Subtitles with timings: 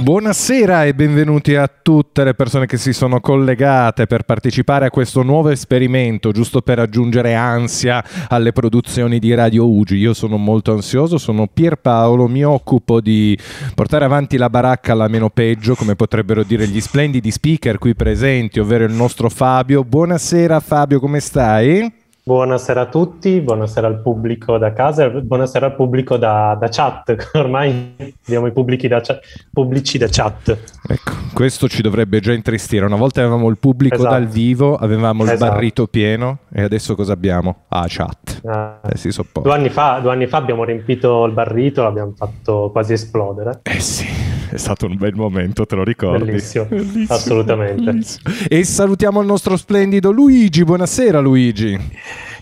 [0.00, 5.22] Buonasera e benvenuti a tutte le persone che si sono collegate per partecipare a questo
[5.22, 9.96] nuovo esperimento, giusto per aggiungere ansia alle produzioni di Radio Ugi.
[9.96, 13.38] Io sono molto ansioso, sono Pierpaolo, mi occupo di
[13.74, 18.58] portare avanti la baracca alla meno peggio, come potrebbero dire gli splendidi speaker qui presenti,
[18.58, 19.84] ovvero il nostro Fabio.
[19.84, 22.00] Buonasera Fabio, come stai?
[22.24, 27.30] Buonasera a tutti, buonasera al pubblico da casa, buonasera al pubblico da, da chat.
[27.34, 29.02] Ormai abbiamo i pubblici da,
[29.52, 30.56] pubblici da chat.
[30.86, 32.86] Ecco, questo ci dovrebbe già intristire.
[32.86, 34.10] Una volta avevamo il pubblico esatto.
[34.10, 35.42] dal vivo, avevamo esatto.
[35.42, 37.64] il barrito pieno e adesso cosa abbiamo?
[37.66, 38.40] Ah, chat.
[38.46, 38.78] Ah.
[38.88, 42.92] Eh, si due, anni fa, due anni fa abbiamo riempito il barrito, l'abbiamo fatto quasi
[42.92, 43.58] esplodere.
[43.64, 46.26] Eh sì è stato un bel momento, te lo ricordi?
[46.26, 47.06] Bellissimo, Bellissimo.
[47.08, 47.82] assolutamente.
[47.82, 48.34] Bellissimo.
[48.48, 50.62] E salutiamo il nostro splendido Luigi.
[50.62, 51.78] Buonasera Luigi.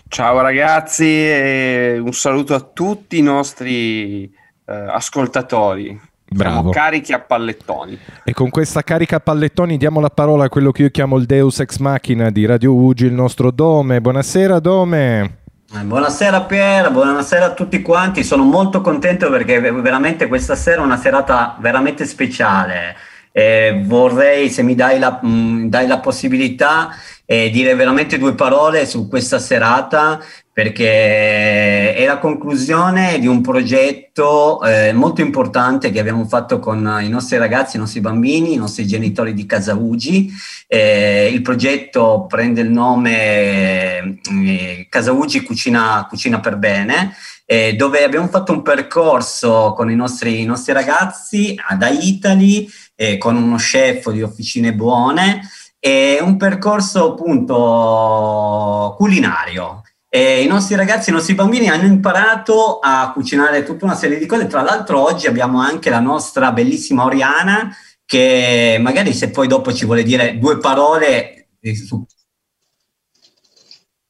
[0.09, 5.99] Ciao ragazzi e un saluto a tutti i nostri eh, ascoltatori.
[6.27, 6.53] Bravo.
[6.53, 7.97] Siamo carichi a pallettoni.
[8.25, 11.25] E con questa carica a pallettoni diamo la parola a quello che io chiamo il
[11.25, 14.01] Deus ex machina di Radio Ugi, il nostro Dome.
[14.01, 15.40] Buonasera Dome.
[15.73, 20.83] Eh, buonasera Pier, buonasera a tutti quanti, sono molto contento perché veramente questa sera è
[20.83, 22.97] una serata veramente speciale.
[23.31, 26.89] Eh, vorrei, se mi dai la, mh, mm, dai la possibilità,
[27.31, 30.21] eh, dire veramente due parole su questa serata
[30.51, 37.07] perché è la conclusione di un progetto eh, molto importante che abbiamo fatto con i
[37.07, 40.29] nostri ragazzi, i nostri bambini, i nostri genitori di Casa Ugi.
[40.67, 47.15] Eh, il progetto prende il nome eh, Casa Ugi Cucina, Cucina per Bene,
[47.45, 53.17] eh, dove abbiamo fatto un percorso con i nostri, i nostri ragazzi da Italy, eh,
[53.17, 55.41] con uno chef di Officine Buone,
[55.83, 59.81] e un percorso appunto culinario
[60.13, 64.25] e I nostri ragazzi, i nostri bambini hanno imparato a cucinare tutta una serie di
[64.25, 64.45] cose.
[64.45, 67.73] Tra l'altro oggi abbiamo anche la nostra bellissima Oriana
[68.05, 71.47] che magari se poi dopo ci vuole dire due parole
[71.87, 72.05] su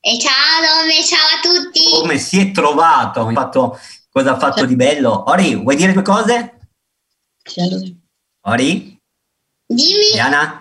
[0.03, 1.81] e ciao Dome, ciao a tutti.
[1.99, 3.29] Come si è trovato?
[3.29, 5.25] Fatto, cosa ha fatto di bello?
[5.27, 6.57] Ori, vuoi dire due cose?
[7.43, 7.79] Ciao.
[8.45, 8.99] Ori?
[9.67, 10.09] Dimmi.
[10.13, 10.60] Diana?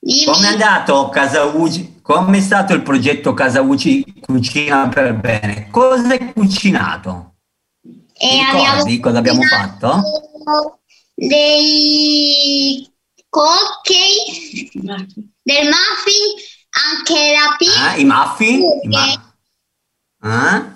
[0.00, 1.98] Come è andato Casa Ugi?
[2.02, 5.68] Come è stato il progetto Casa Uci Cucina per Bene?
[5.70, 7.34] Cosa hai cucinato?
[8.14, 10.02] E ricordi cosa abbiamo fatto?
[11.14, 12.88] Dei
[13.28, 14.70] cupcake,
[15.42, 16.34] del muffin,
[16.70, 17.90] anche la pizza.
[17.90, 18.60] Ah, i muffin?
[18.82, 19.34] I ma-
[20.20, 20.74] ah?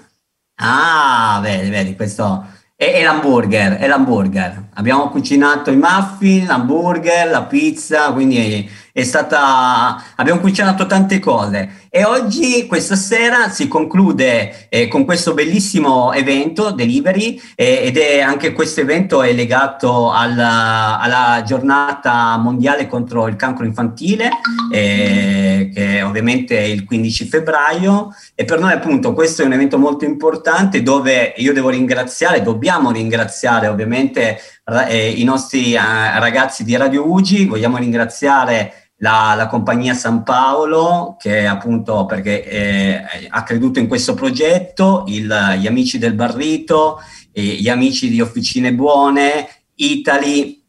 [0.56, 2.46] ah, vedi, vedi, questo...
[2.76, 4.70] E, e, l'hamburger, e l'hamburger.
[4.74, 11.80] Abbiamo cucinato i muffin, l'hamburger, la pizza, quindi è stata, abbiamo cucinato tante cose.
[11.88, 18.20] E oggi, questa sera, si conclude eh, con questo bellissimo evento, Delivery, eh, ed è
[18.20, 24.30] anche questo evento è legato alla, alla giornata mondiale contro il cancro infantile,
[24.70, 29.78] eh, che ovviamente è il 15 febbraio, e per noi appunto questo è un evento
[29.78, 36.76] molto importante dove io devo ringraziare, dobbiamo ringraziare ovviamente eh, i nostri eh, ragazzi di
[36.76, 43.80] Radio Ugi, vogliamo ringraziare la, la, compagnia San Paolo, che appunto perché eh, ha creduto
[43.80, 47.00] in questo progetto, il, gli amici del Barrito,
[47.32, 50.62] eh, gli amici di Officine Buone, Italy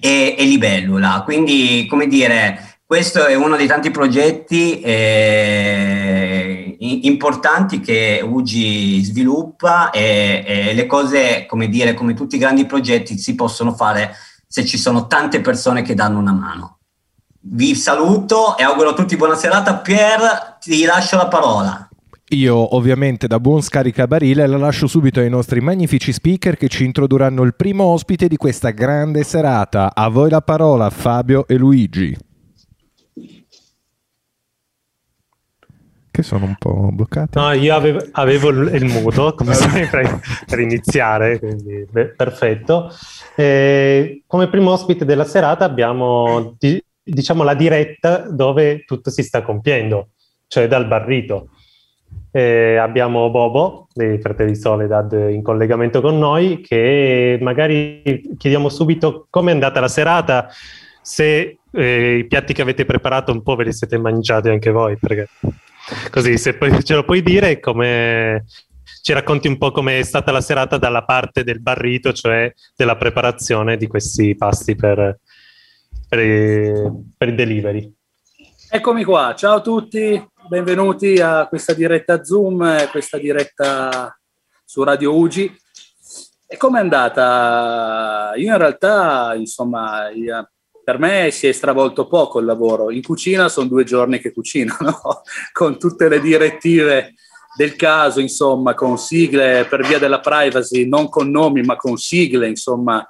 [0.00, 1.22] e, e, Libellula.
[1.24, 6.45] Quindi, come dire, questo è uno dei tanti progetti eh,
[6.78, 13.18] importanti che UGI sviluppa e, e le cose, come dire, come tutti i grandi progetti,
[13.18, 14.14] si possono fare
[14.46, 16.78] se ci sono tante persone che danno una mano.
[17.40, 19.76] Vi saluto e auguro a tutti buona serata.
[19.76, 21.88] Pier, ti lascio la parola.
[22.30, 27.42] Io ovviamente da buon scaricabarile la lascio subito ai nostri magnifici speaker che ci introdurranno
[27.44, 29.94] il primo ospite di questa grande serata.
[29.94, 32.16] A voi la parola Fabio e Luigi.
[36.16, 37.38] Che sono un po' bloccati.
[37.38, 42.90] No, io avevo, avevo il, muto, come sempre, per iniziare, quindi beh, perfetto.
[43.34, 49.42] Eh, come primo ospite della serata abbiamo di, diciamo, la diretta dove tutto si sta
[49.42, 50.12] compiendo,
[50.46, 51.50] cioè dal barrito.
[52.30, 59.50] eh, abbiamo Bobo dei Fratelli Soledad in collegamento con noi che magari chiediamo subito come
[59.50, 60.48] è andata la serata,
[61.02, 64.96] se eh, i piatti che avete preparato un po' ve li siete mangiati anche voi,
[64.96, 65.28] perché
[66.10, 68.44] così se poi ce lo puoi dire come
[69.02, 72.96] ci racconti un po' come è stata la serata dalla parte del barrito, cioè della
[72.96, 75.20] preparazione di questi pasti per,
[76.08, 77.94] per, per i delivery.
[78.68, 84.18] Eccomi qua, ciao a tutti, benvenuti a questa diretta Zoom, questa diretta
[84.64, 85.56] su Radio Ugi.
[86.48, 88.32] E com'è andata?
[88.34, 90.10] Io in realtà, insomma,
[90.86, 92.92] per me si è stravolto poco il lavoro.
[92.92, 95.22] In cucina sono due giorni che cucino, no?
[95.50, 97.14] con tutte le direttive
[97.56, 102.46] del caso, insomma, con sigle per via della privacy, non con nomi, ma con sigle,
[102.46, 103.04] insomma,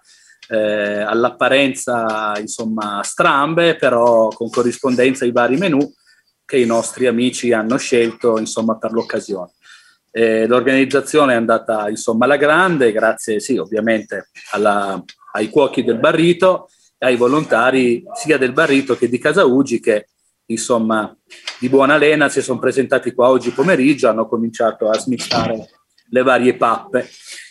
[0.49, 5.78] eh, all'apparenza, insomma, strambe, però con corrispondenza ai vari menu
[6.46, 9.50] che i nostri amici hanno scelto, insomma, per l'occasione.
[10.11, 14.99] Eh, l'organizzazione è andata, insomma, alla grande, grazie, sì, ovviamente alla,
[15.32, 20.08] ai cuochi del Barrito, ai volontari sia del Barrito che di Casa Ugi che
[20.46, 21.14] insomma,
[21.58, 25.69] di buona lena si sono presentati qua oggi pomeriggio, hanno cominciato a smistare
[26.10, 27.08] le varie pappe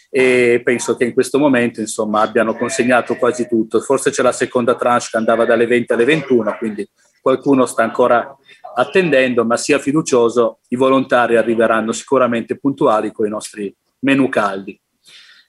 [0.10, 3.82] e penso che in questo momento insomma, abbiano consegnato quasi tutto.
[3.82, 6.88] Forse c'è la seconda tranche che andava dalle 20 alle 21, quindi
[7.22, 8.34] qualcuno sta ancora
[8.76, 14.80] attendendo, ma sia fiducioso, i volontari arriveranno sicuramente puntuali con i nostri menu caldi.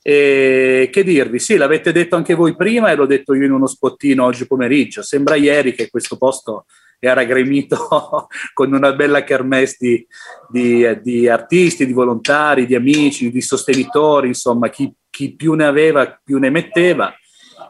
[0.08, 1.41] E che dirvi?
[1.41, 5.03] Sì, l'avete detto anche voi prima e l'ho detto io in uno spottino oggi pomeriggio.
[5.03, 6.67] Sembra ieri che questo posto
[7.00, 10.06] era gremito con una bella kermesse di,
[10.49, 16.20] di, di, artisti, di volontari, di amici, di sostenitori, insomma, chi, chi, più ne aveva
[16.23, 17.12] più ne metteva.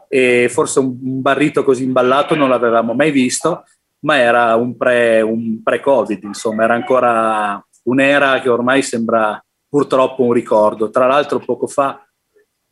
[0.07, 3.63] E forse un, un barrito così imballato non l'avevamo mai visto,
[4.01, 10.33] ma era un, pre, un pre-Covid, insomma, era ancora un'era che ormai sembra purtroppo un
[10.33, 10.91] ricordo.
[10.91, 12.06] Tra l'altro, poco fa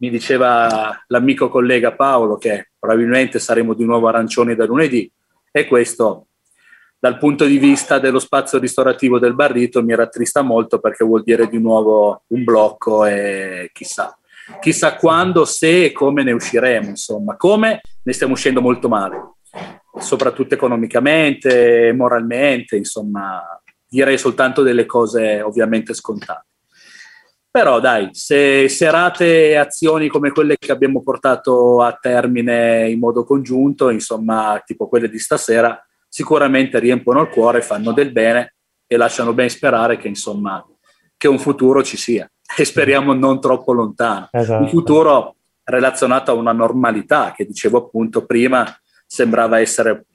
[0.06, 5.12] mi diceva l'amico collega Paolo che probabilmente saremo di nuovo arancioni da lunedì,
[5.52, 6.28] e questo
[7.00, 11.48] dal punto di vista dello spazio ristorativo del Barrito mi rattrista molto perché vuol dire
[11.48, 14.16] di nuovo un blocco e chissà,
[14.60, 17.82] chissà quando, se e come ne usciremo, insomma, come?
[18.04, 19.34] Ne stiamo uscendo molto male,
[20.00, 23.42] soprattutto economicamente, moralmente, insomma,
[23.88, 26.46] direi soltanto delle cose ovviamente scontate.
[27.56, 33.24] Però dai, se serate e azioni come quelle che abbiamo portato a termine in modo
[33.24, 38.56] congiunto, insomma, tipo quelle di stasera, sicuramente riempono il cuore, fanno del bene
[38.86, 40.66] e lasciano ben sperare che insomma
[41.16, 44.28] che un futuro ci sia e speriamo non troppo lontano.
[44.34, 44.62] Esatto.
[44.62, 48.66] Un futuro relazionato a una normalità che dicevo appunto prima
[49.06, 50.08] sembrava essere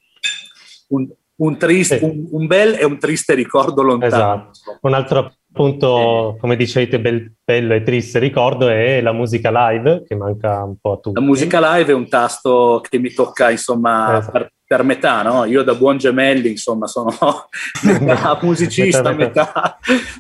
[0.89, 2.05] un, un, triste, sì.
[2.05, 4.51] un, un bel e un triste ricordo lontano.
[4.53, 4.79] Esatto.
[4.83, 10.15] Un altro appunto, come dicete, bel, bello e triste ricordo è la musica live, che
[10.15, 11.19] manca un po' a tutti.
[11.19, 14.31] La musica live è un tasto che mi tocca, insomma, esatto.
[14.33, 15.45] per, per, metà, no?
[15.45, 17.13] Io da buon gemelli, insomma, sono
[17.83, 19.79] metà musicista, metà,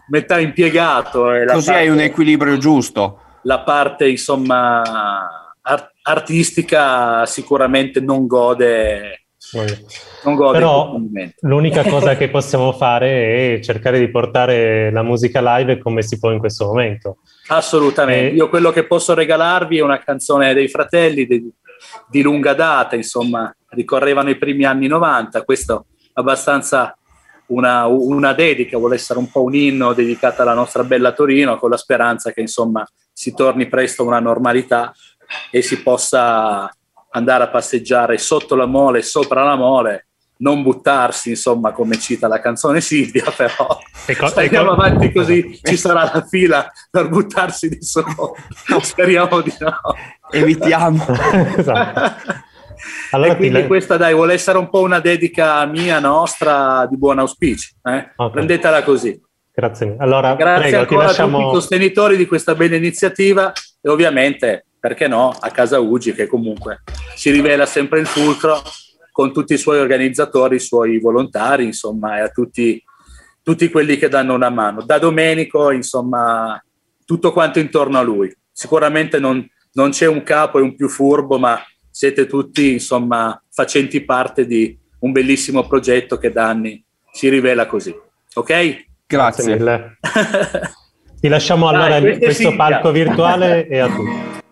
[0.08, 1.20] metà, impiegato.
[1.46, 3.20] Così parte, hai un equilibrio giusto.
[3.42, 4.82] La parte, insomma,
[5.62, 9.19] art- artistica sicuramente non gode
[10.52, 10.96] Però
[11.40, 16.30] l'unica cosa che possiamo fare è cercare di portare la musica live come si può
[16.30, 17.18] in questo momento.
[17.48, 18.30] Assolutamente.
[18.30, 18.34] E...
[18.34, 21.50] Io quello che posso regalarvi è una canzone dei fratelli di,
[22.08, 25.44] di lunga data, insomma, ricorrevano i primi anni 90.
[25.44, 26.96] Questo abbastanza
[27.46, 31.70] una, una, dedica, vuole essere un po' un inno dedicata alla nostra bella Torino, con
[31.70, 34.92] la speranza che insomma si torni presto a una normalità
[35.50, 36.70] e si possa
[37.10, 40.06] andare a passeggiare sotto la mole, sopra la mole,
[40.40, 44.82] non buttarsi, insomma, come cita la canzone Silvia, però ecco, andiamo ecco.
[44.82, 48.14] avanti così ci sarà la fila per buttarsi di sopra.
[48.80, 49.76] Speriamo di no.
[50.30, 51.04] Evitiamo.
[51.56, 52.48] esatto.
[53.10, 57.74] Allora, quindi questa dai vuole essere un po' una dedica mia, nostra, di buon auspicio.
[57.82, 58.12] Eh?
[58.16, 58.30] Okay.
[58.30, 59.20] Prendetela così.
[59.52, 59.96] Grazie.
[59.98, 61.36] Allora, Grazie prego, ancora lasciamo...
[61.36, 66.14] a tutti i sostenitori di questa bella iniziativa e ovviamente perché no, a Casa Ugi
[66.14, 66.82] che comunque
[67.14, 68.60] si rivela sempre il fulcro
[69.12, 72.82] con tutti i suoi organizzatori, i suoi volontari, insomma, e a tutti,
[73.42, 74.82] tutti quelli che danno una mano.
[74.82, 76.60] Da Domenico, insomma,
[77.04, 78.34] tutto quanto intorno a lui.
[78.50, 84.02] Sicuramente non, non c'è un capo e un più furbo, ma siete tutti, insomma, facenti
[84.02, 86.82] parte di un bellissimo progetto che da anni
[87.12, 87.94] si rivela così.
[88.34, 88.86] Ok?
[89.06, 89.56] Grazie.
[89.56, 89.98] Grazie
[91.20, 94.38] Ti lasciamo allora Dai, questo palco virtuale e a tutti.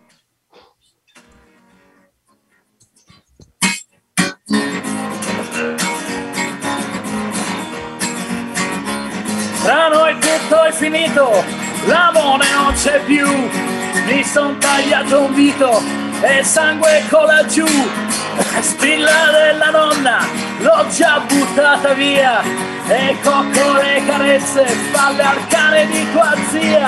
[10.69, 11.45] è finito,
[11.87, 13.27] l'amore non c'è più.
[14.07, 15.83] Mi son tagliato un dito
[16.21, 17.67] e sangue cola giù.
[18.61, 20.19] Spilla della nonna,
[20.59, 22.43] l'ho già buttata via.
[22.87, 26.87] E coccole carezze, spalle al cane di tua zia.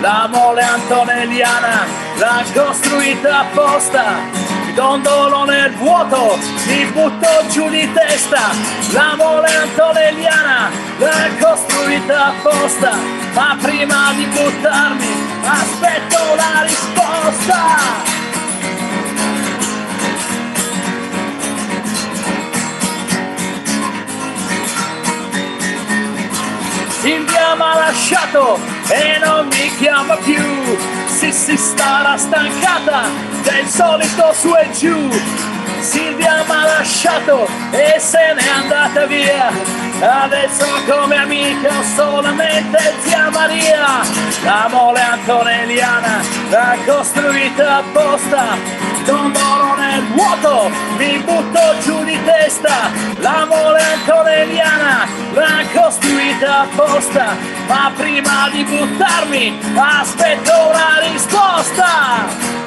[0.00, 1.84] La mole antonelliana,
[2.16, 4.04] l'ha costruita apposta.
[4.74, 8.50] Dondolo nel vuoto, mi butto giù di testa.
[8.92, 13.19] La mole antonelliana, l'ha costruita apposta.
[13.40, 15.06] Ma prima di buttarmi,
[15.42, 17.78] aspetto la risposta.
[27.00, 30.76] Silvia mi ha lasciato e non mi chiama più.
[31.06, 33.04] Sì, si starà stancata
[33.42, 35.08] del solito su e giù.
[35.80, 39.89] Silvia mi ha lasciato e se n'è andata via.
[40.02, 44.00] Adesso come amica solamente zia Maria.
[44.42, 48.56] La mole antonelliana l'ha costruita apposta.
[49.04, 52.90] Dondolo nel vuoto, mi butto giù di testa.
[53.18, 57.36] La mole antonelliana l'ha costruita apposta.
[57.66, 62.59] Ma prima di buttarmi, aspetto una risposta.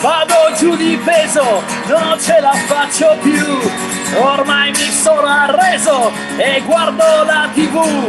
[0.00, 3.58] Vado giù di peso, non ce la faccio più.
[4.18, 8.08] Ormai mi sono arreso e guardo la tv.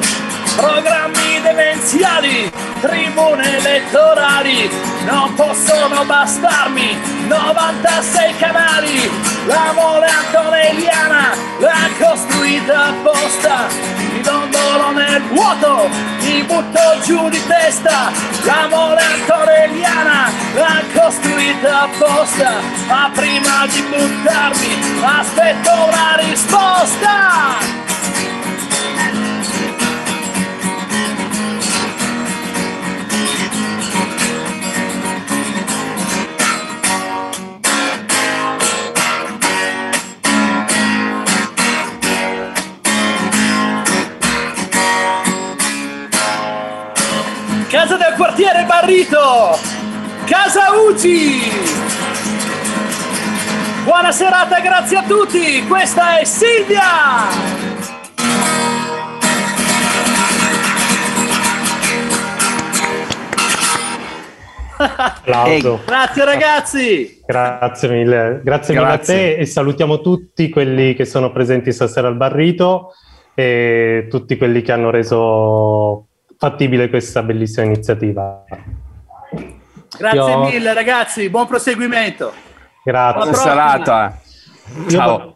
[0.55, 4.69] Programmi demenziali, tribune elettorali,
[5.05, 9.09] non possono bastarmi 96 canali.
[9.45, 13.67] La mole antonelliana l'ha costruita apposta.
[14.11, 18.11] Mi dondolo nel vuoto, mi butto giù di testa.
[18.43, 22.51] La mole antonelliana l'ha costruita apposta.
[22.87, 27.80] Ma prima di buttarmi, aspetto una risposta.
[50.25, 51.39] Casa Uci!
[53.83, 55.63] Buona serata, grazie a tutti!
[55.67, 56.81] Questa è Silvia!
[64.77, 65.81] Applauso.
[65.85, 67.21] Grazie ragazzi!
[67.23, 69.15] Grazie mille, grazie, mille a Grazie.
[69.15, 72.93] te e salutiamo tutti quelli che sono presenti stasera al Barrito
[73.35, 76.07] e tutti quelli che hanno reso
[76.45, 78.43] fattibile questa bellissima iniziativa.
[79.95, 82.33] Grazie Io- mille ragazzi, buon proseguimento!
[82.83, 83.21] Grazie.
[83.21, 84.19] Buona serata.
[84.79, 85.35] Io- Ciao.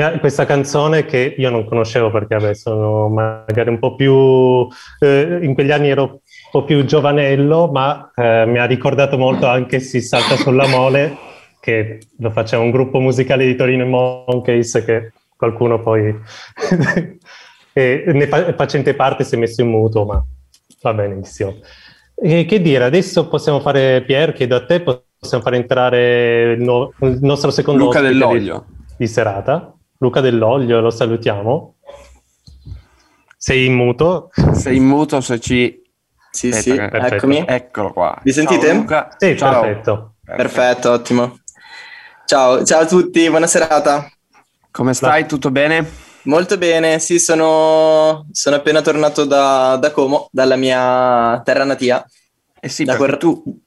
[0.00, 4.66] ha- questa canzone che io non conoscevo perché vabbè, sono magari un po' più
[5.00, 6.18] eh, in quegli anni ero un
[6.50, 11.14] po' più giovanello, ma eh, mi ha ricordato molto anche Si salta sulla mole,
[11.60, 16.08] che lo faceva un gruppo musicale di Torino e Monkeys che qualcuno poi
[17.74, 20.24] e ne fa- facente parte si è messo in mutuo, ma
[20.80, 21.58] va benissimo.
[22.14, 26.94] E che dire, adesso possiamo fare, Pier, chiedo a te, possiamo fare entrare il, nuovo-
[27.00, 28.66] il nostro secondo Luca ospite di- dell'Olio.
[28.96, 29.72] di serata.
[29.98, 31.76] Luca Dell'Olio, lo salutiamo.
[33.36, 34.30] Sei in muto?
[34.52, 35.82] Sei in muto se ci...
[36.30, 37.44] Sì, Aspetta sì, eccomi.
[37.46, 38.18] Eccolo qua.
[38.22, 38.66] Vi sentite?
[38.66, 39.08] Ciao, Luca.
[39.16, 39.60] Sì, Ciao.
[39.60, 40.14] perfetto.
[40.24, 41.38] Perfetto, ottimo.
[42.26, 44.08] Ciao, ciao a tutti, buona serata.
[44.70, 45.26] Come stai?
[45.26, 46.07] Tutto bene?
[46.28, 52.04] Molto bene, sì, sono, sono appena tornato da, da Como, dalla mia terra natia.
[52.60, 53.60] Eh sì, Da perché quel- tu,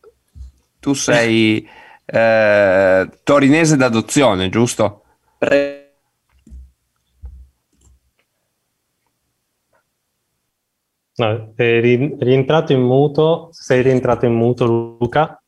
[0.80, 1.68] tu sei
[2.06, 5.04] eh, torinese d'adozione, giusto?
[5.40, 5.80] Pre-
[11.18, 13.50] No, ri- rientrato in muto.
[13.54, 15.42] Sei rientrato in muto, Luca?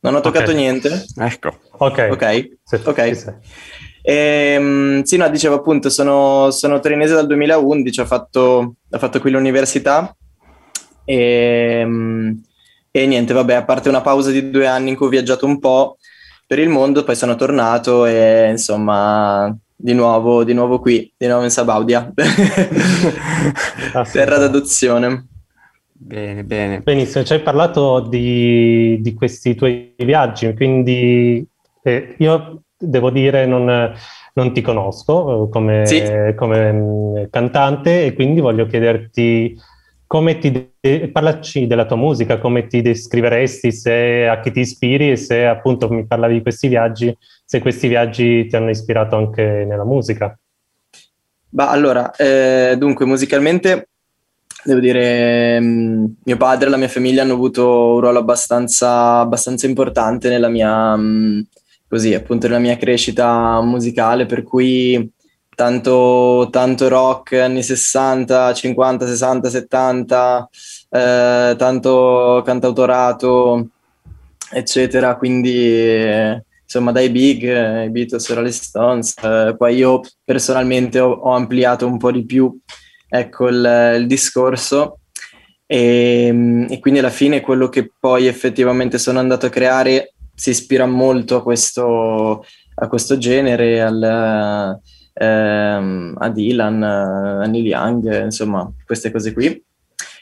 [0.00, 0.56] Non ho toccato Ok.
[0.56, 1.04] niente.
[1.18, 1.58] Ecco.
[1.72, 2.08] Ok.
[2.10, 2.48] Ok.
[2.64, 3.04] Sì, Ok.
[3.08, 3.34] ci sei.
[4.02, 9.30] Ehm, sì, no, dicevo appunto, sono, sono torinese dal 2011, ho fatto, ho fatto qui
[9.30, 10.14] l'università
[11.04, 11.86] e,
[12.90, 15.58] e niente, vabbè, a parte una pausa di due anni in cui ho viaggiato un
[15.58, 15.96] po'
[16.46, 21.44] per il mondo, poi sono tornato e insomma, di nuovo, di nuovo qui, di nuovo
[21.44, 22.10] in Sabaudia,
[24.10, 25.26] terra d'adozione.
[25.92, 26.80] Bene, bene.
[26.80, 31.46] Benissimo, ci hai parlato di, di questi tuoi viaggi, quindi
[31.82, 33.92] eh, io devo dire non,
[34.34, 36.34] non ti conosco eh, come, Sì.
[36.36, 39.56] come, mm, cantante e quindi voglio chiederti
[40.06, 45.10] come ti de- parlaci della tua musica, come ti descriveresti, se a chi ti ispiri
[45.10, 49.66] e se appunto mi parlavi di questi viaggi, se questi viaggi ti hanno ispirato anche
[49.68, 50.36] nella musica.
[51.50, 53.88] Bah, allora, eh, dunque, musicalmente
[54.64, 59.18] devo dire, mh, mm, mio padre e la mia famiglia hanno avuto un ruolo abbastanza,
[59.18, 61.40] abbastanza importante nella mia, mh, mm,
[61.88, 65.10] così, appunto, nella mia crescita musicale, per cui
[65.54, 70.48] tanto, tanto rock anni 60, 50, 60, 70,
[70.90, 73.68] eh, tanto cantautorato,
[74.50, 76.46] eccetera, quindi...
[76.70, 81.86] Insomma dai big, eh, i Beatles, Rolling Stones, eh, poi io personalmente ho, ho, ampliato
[81.86, 82.54] un po' di più
[83.08, 85.00] ecco, il, il discorso.
[85.66, 90.86] E, e, quindi alla fine quello che poi effettivamente sono andato a creare si ispira
[90.86, 92.44] molto a questo,
[92.76, 94.80] a questo genere, al,
[95.14, 99.46] ehm, a Dylan, a Neil Young, insomma queste cose qui.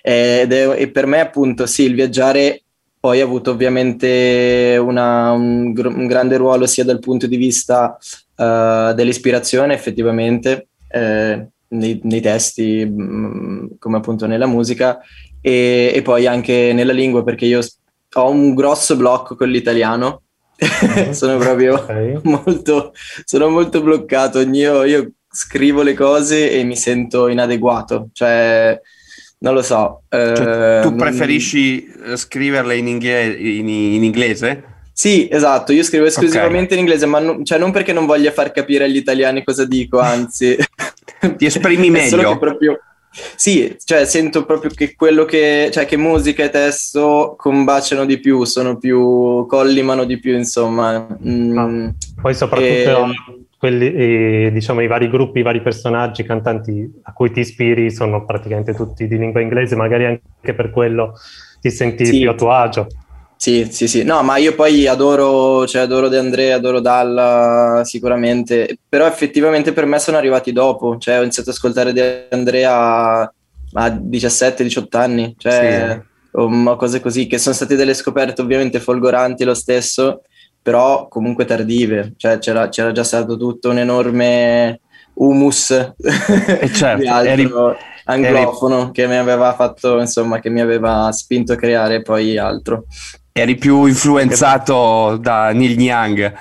[0.02, 2.62] Ed è, e per me appunto sì, il viaggiare
[2.98, 7.96] poi ha avuto ovviamente una, un, un, grande ruolo sia dal punto di vista
[8.36, 14.98] uh, dell'ispirazione effettivamente eh, nei, nei, testi mh, mm, come appunto nella musica
[15.40, 17.60] e, e, poi anche nella lingua perché io
[18.20, 20.22] ho un grosso blocco con l'italiano
[20.62, 21.10] mm-hmm.
[21.12, 22.18] sono proprio okay.
[22.22, 22.92] molto
[23.24, 28.80] sono molto bloccato io, io scrivo le cose e mi sento inadeguato cioè
[29.38, 30.02] non lo so.
[30.08, 34.74] Cioè, tu ehm, preferisci eh, scriverle in, ingle- in, in, inglese?
[34.92, 36.78] Sì, esatto, io scrivo esclusivamente okay.
[36.78, 39.98] in inglese, ma non, cioè non perché non voglia far capire agli italiani cosa dico,
[39.98, 40.56] anzi...
[41.36, 42.38] Ti esprimi meglio.
[42.38, 42.80] Proprio,
[43.36, 48.44] sì, cioè sento proprio che quello che, cioè che musica e testo combaciano di più,
[48.44, 51.06] sono più, collimano di più, insomma.
[51.26, 52.66] Mm, ah, poi soprattutto...
[52.68, 57.90] E quelli, eh, diciamo, i vari gruppi, i vari personaggi, cantanti a cui ti ispiri
[57.90, 61.14] sono praticamente tutti di lingua inglese, magari anche per quello
[61.60, 62.20] ti senti sì.
[62.20, 62.86] più a tuo agio.
[63.36, 64.02] Sì, sì, sì.
[64.02, 69.84] No, ma io poi adoro, cioè adoro De Andrea, adoro Dalla sicuramente, però effettivamente per
[69.84, 76.00] me sono arrivati dopo, cioè ho iniziato ad ascoltare De Andrea a 17-18 anni, cioè
[76.02, 76.28] sì.
[76.32, 80.22] o cose così, che sono state delle scoperte ovviamente folgoranti lo stesso,
[80.62, 84.80] però comunque tardive, cioè c'era, c'era già stato tutto un enorme
[85.14, 91.10] humus e certo, di altro eri, anglofono che mi aveva fatto, insomma, che mi aveva
[91.12, 92.86] spinto a creare poi altro.
[93.38, 96.32] Eri più influenzato da Neil Young.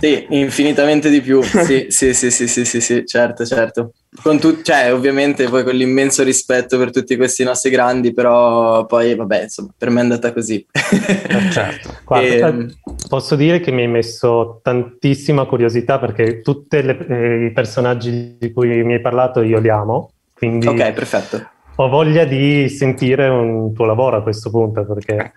[0.00, 1.42] Sì, infinitamente di più.
[1.70, 3.94] Sì, sì, sì, sì, sì, sì, sì, certo, certo.
[4.22, 9.16] Con tu, cioè, ovviamente poi con l'immenso rispetto per tutti questi nostri grandi, però poi,
[9.16, 10.64] vabbè, insomma, per me è andata così.
[10.72, 11.96] Eh, certo.
[12.06, 12.74] Guarda, e, ehm,
[13.08, 18.84] posso dire che mi hai messo tantissima curiosità perché tutti eh, i personaggi di cui
[18.84, 20.68] mi hai parlato io li amo, quindi...
[20.68, 21.50] Ok, perfetto.
[21.76, 25.32] Ho voglia di sentire un tuo lavoro a questo punto perché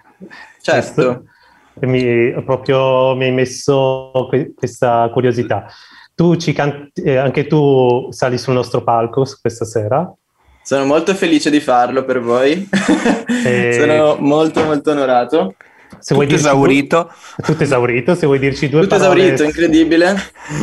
[0.61, 1.23] certo.
[1.81, 4.11] Mi, proprio mi hai messo
[4.55, 5.65] questa curiosità.
[6.15, 10.13] Tu ci canti, eh, anche tu sali sul nostro palco questa sera?
[10.61, 12.69] Sono molto felice di farlo per voi.
[13.43, 13.73] E...
[13.79, 15.55] Sono molto molto onorato.
[15.99, 17.11] Se tutto esaurito.
[17.37, 19.31] Tu, tutto esaurito, se vuoi dirci due tutto parole.
[19.31, 20.15] Tutto esaurito, incredibile.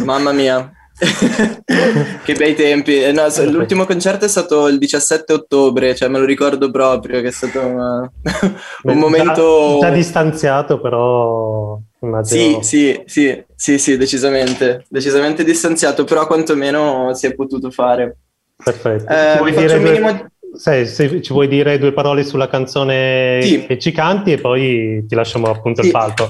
[0.04, 0.72] Mamma mia.
[2.24, 3.02] che bei tempi.
[3.02, 7.28] Eh, no, l'ultimo concerto è stato il 17 ottobre, cioè me lo ricordo proprio che
[7.28, 8.12] è stato una...
[8.84, 9.78] un momento...
[9.80, 11.78] Già, già distanziato, però...
[12.00, 12.62] Immagino...
[12.62, 18.16] Sì, sì, sì, sì, sì, decisamente, decisamente distanziato, però quantomeno si è potuto fare.
[18.62, 19.10] Perfetto.
[19.10, 20.26] Eh, ci, vuoi dire minimo...
[20.54, 23.64] sì, se ci vuoi dire due parole sulla canzone sì.
[23.66, 25.88] che ci canti e poi ti lasciamo appunto sì.
[25.88, 26.28] il palco.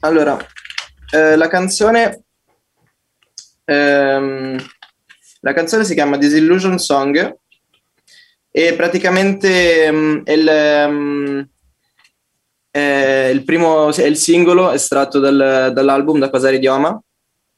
[0.00, 0.36] Allora,
[1.12, 2.25] eh, la canzone
[3.66, 4.56] Ehm,
[5.40, 7.36] la canzone si chiama Disillusion Song
[8.50, 11.48] e praticamente um, il, um,
[12.70, 16.98] è il primo è il singolo estratto dal, dall'album da Cosa Idioma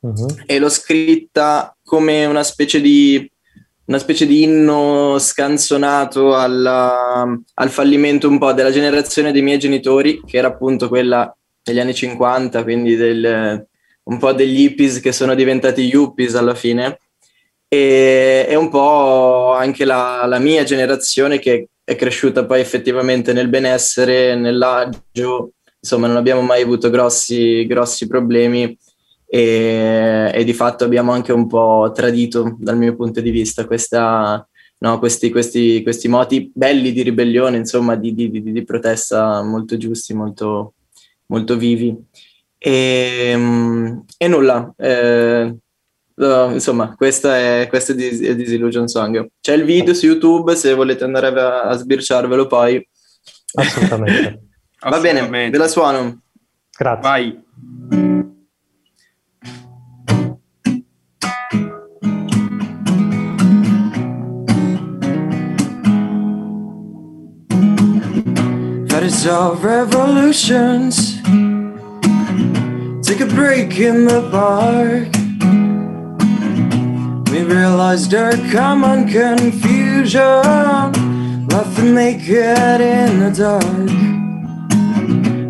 [0.01, 0.37] uh-huh.
[0.47, 3.31] e l'ho scritta come una specie di
[3.85, 10.23] una specie di inno scanzonato alla, al fallimento un po' della generazione dei miei genitori,
[10.27, 13.67] che era appunto quella degli anni 50, quindi del,
[14.09, 16.99] un po' degli hippies che sono diventati yuppies alla fine
[17.69, 23.49] e, e un po' anche la, la, mia generazione che è cresciuta poi effettivamente nel
[23.49, 28.77] benessere, nell'agio, insomma non abbiamo mai avuto grossi, grossi problemi
[29.27, 34.47] e, e, di fatto abbiamo anche un po' tradito dal mio punto di vista questa,
[34.79, 39.77] no, questi, questi, questi moti belli di ribellione, insomma di, di, di, di protesta molto
[39.77, 40.75] giusti, molto,
[41.27, 41.95] molto vivi.
[42.59, 45.57] E, e nulla, eh,
[46.19, 49.29] No, insomma, questa è, questa è, Dis- è Disillusion Song.
[49.41, 52.87] C'è il video su YouTube se volete andare a, a sbirciarvelo poi.
[53.55, 54.43] Assolutamente.
[54.89, 56.23] Va bene, ve la suono.
[56.77, 57.03] Grazie.
[57.03, 57.47] Vai.
[68.89, 71.21] Fighters of revolutions
[73.09, 75.09] Take a break in the park.
[77.33, 80.21] We realized our common confusion.
[81.49, 83.91] Left naked in the dark.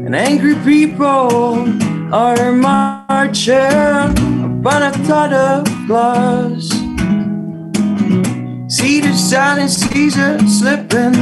[0.07, 1.66] And angry people
[2.14, 3.59] are marching
[4.61, 6.68] Upon a tot of glass.
[8.68, 11.14] See the and Caesar slipping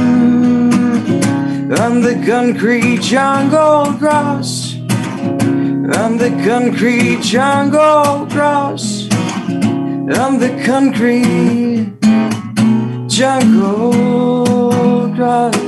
[1.79, 4.66] on the concrete jungle grass,
[5.95, 9.07] on the concrete jungle grass,
[10.19, 11.93] on the concrete
[13.07, 15.66] jungle grass.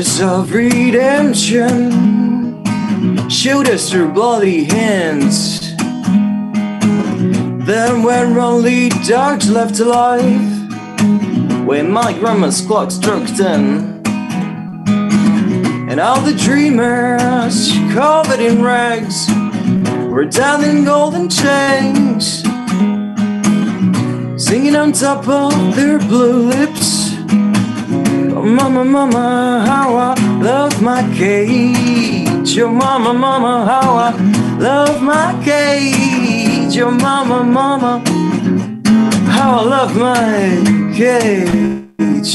[0.00, 1.90] Of redemption
[3.28, 5.76] shoot us through bloody hands.
[7.66, 10.40] Then when only dogs left alive,
[11.66, 14.00] when my grandma's clock struck ten,
[15.90, 19.28] and all the dreamers covered in rags
[20.10, 22.42] were down in golden chains,
[24.42, 26.89] singing on top of their blue lips.
[28.40, 32.58] Oh, mama, mama, how I love my cage.
[32.58, 34.12] Oh, mama, mama, how I
[34.58, 36.78] love my cage.
[36.78, 38.02] Oh, mama, mama,
[39.28, 40.56] how I love my
[40.96, 42.32] cage.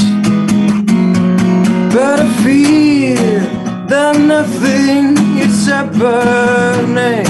[1.92, 3.42] But I feel
[3.88, 7.26] that nothing is happening.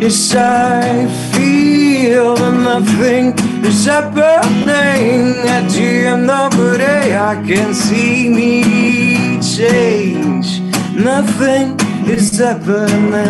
[0.00, 5.34] Yes, I feel that nothing is happening.
[5.48, 10.60] At the end of the day, I can see me change.
[10.94, 13.22] Nothing is happening.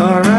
[0.00, 0.35] Alright.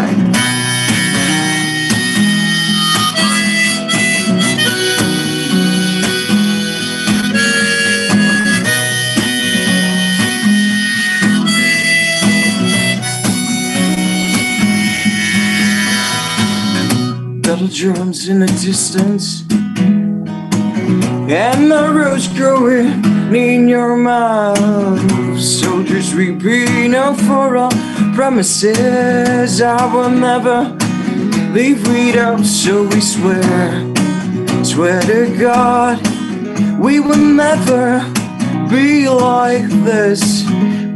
[17.77, 19.41] Drums in the distance.
[21.29, 25.39] And the rose growing in your mouth.
[25.39, 27.71] Soldiers repeating out for our
[28.15, 29.61] promises.
[29.61, 30.75] I will never
[31.53, 33.45] leave without So we swear,
[34.63, 36.01] swear to God
[36.79, 37.99] We will never
[38.71, 40.43] be like this.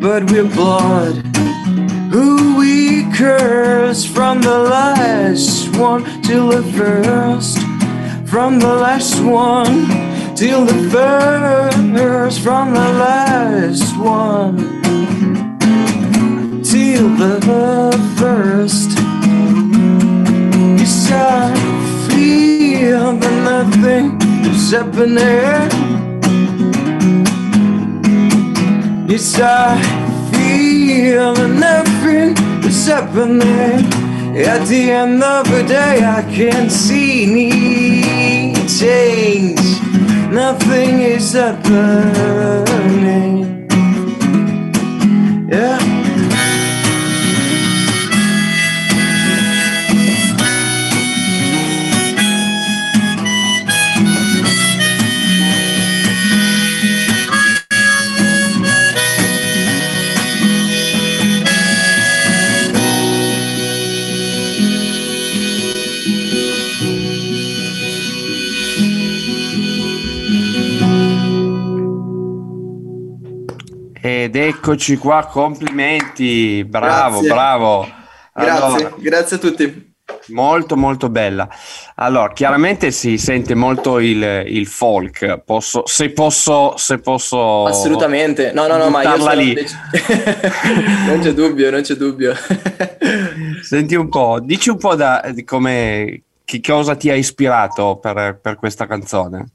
[0.01, 1.30] But we're blood
[2.11, 7.57] who we curse from the last one till the first,
[8.29, 9.87] from the last one
[10.35, 14.57] till the first, from the last one
[16.61, 17.39] till the
[18.17, 18.89] first.
[20.79, 21.55] Yes, I
[22.09, 25.69] feel that nothing is happening.
[29.07, 29.79] Yes, I
[30.33, 33.85] feel that nothing is happening.
[34.37, 39.59] At the end of the day, I can see me change.
[40.31, 42.01] Nothing is happening.
[74.31, 77.27] Ed eccoci qua, complimenti, bravo, Grazie.
[77.27, 77.87] bravo.
[78.33, 79.93] Grazie, Allora, grazie a tutti.
[80.27, 81.49] molto molto bella.
[81.95, 87.65] Allora, chiaramente si sente molto il, il folk, posso, se posso, se posso...
[87.65, 88.53] Assolutamente.
[88.53, 89.53] No, no, no, ma io sono lì.
[89.53, 89.75] dec-
[91.07, 92.33] non c'è dubbio, non c'è dubbio.
[93.61, 98.39] Senti un po', dici un po' da, di come, che cosa ti ha ispirato per,
[98.41, 99.45] per questa canzone.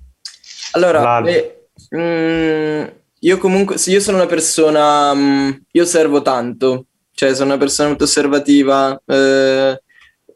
[0.73, 1.61] Allora, eh,
[1.97, 2.85] mm,
[3.21, 8.05] io comunque, io sono una persona, um, io osservo tanto, cioè sono una persona molto
[8.05, 9.83] osservativa, eh,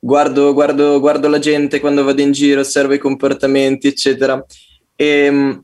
[0.00, 4.42] guardo, guardo, guardo, la gente quando vado in giro, osservo i comportamenti, eccetera.
[4.96, 5.60] E,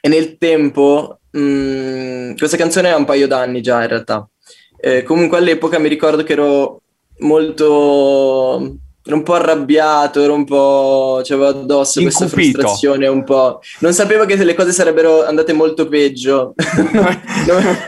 [0.00, 4.28] e nel tempo, mh, mm, questa canzone ha un paio d'anni già in realtà.
[4.80, 6.82] Eh, comunque all'epoca mi ricordo che ero
[7.18, 8.78] molto
[9.10, 11.20] ero un po' arrabbiato, ero un po'.
[11.24, 12.24] c'avevo addosso Incupito.
[12.24, 13.60] questa frustrazione un po'.
[13.80, 16.54] Non sapevo che le cose sarebbero andate molto peggio,
[17.46, 17.78] non,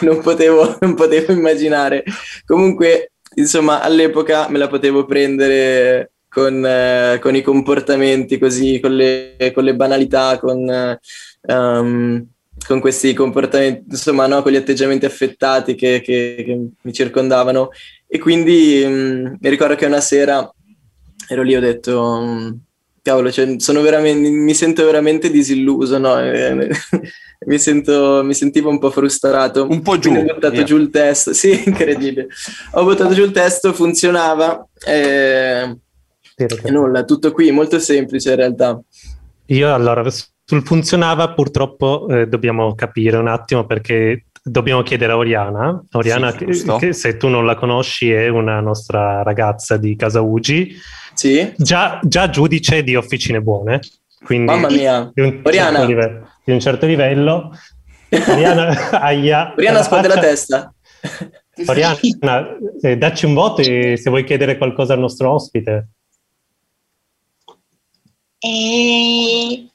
[0.00, 2.02] non, potevo, non potevo immaginare.
[2.46, 9.36] Comunque, insomma, all'epoca me la potevo prendere con, eh, con i comportamenti così, con le,
[9.54, 10.98] con le banalità, con.
[11.46, 12.26] Um,
[12.66, 14.42] con questi comportamenti, insomma, no?
[14.42, 17.70] con gli atteggiamenti affettati che, che, che mi circondavano.
[18.06, 20.50] E quindi mh, mm, mi ricordo che una sera
[21.28, 22.50] ero lì e ho detto, mm,
[23.02, 26.14] cavolo, cioè, sono veramente, mi sento veramente disilluso, no?
[27.46, 29.66] mi, sento, mi sentivo un po' frustrato.
[29.68, 30.10] Un po' giù.
[30.10, 30.64] Quindi ho buttato yeah.
[30.64, 32.28] giù il testo, sì, incredibile.
[32.72, 35.76] Ho buttato giù il testo, funzionava e,
[36.36, 38.80] e nulla, tutto qui, molto semplice in realtà.
[39.46, 40.02] Io allora
[40.44, 45.82] sul funzionava purtroppo eh, dobbiamo capire un attimo perché dobbiamo chiedere a Oriana.
[45.92, 50.20] Oriana, sì, che, che, se tu non la conosci, è una nostra ragazza di Casa
[50.20, 50.76] Ugi.
[51.14, 51.52] Sì.
[51.56, 53.80] Già, già giudice di officine buone.
[54.22, 55.10] Quindi Mamma mia.
[55.12, 55.78] Di un, Oriana.
[55.78, 57.58] Certo livello, di un certo livello.
[58.28, 60.74] Oriana, aia, Oriana scuote la testa.
[61.66, 61.98] Oriana,
[62.82, 65.88] eh, dacci un voto e se vuoi chiedere qualcosa al nostro ospite.
[68.38, 69.68] E...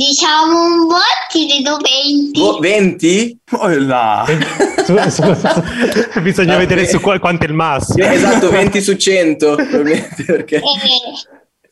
[0.00, 2.40] Diciamo un bot, ti do 20.
[2.40, 3.38] Oh, 20?
[3.50, 4.24] Oh là.
[4.82, 6.66] su, su, su, bisogna okay.
[6.66, 8.06] vedere su qual, quanto è il massimo.
[8.06, 9.56] Esatto, 20 su 100.
[10.24, 10.56] Perché...
[10.56, 10.62] Eh.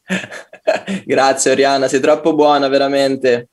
[1.07, 3.49] Grazie Oriana, sei troppo buona, veramente.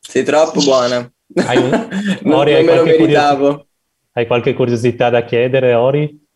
[0.00, 1.08] Sei troppo buona.
[1.36, 1.88] Hai un...
[2.22, 3.36] non, Ori, non me lo meritavo.
[3.36, 3.66] Curiosità,
[4.14, 6.26] hai qualche curiosità da chiedere, Ori?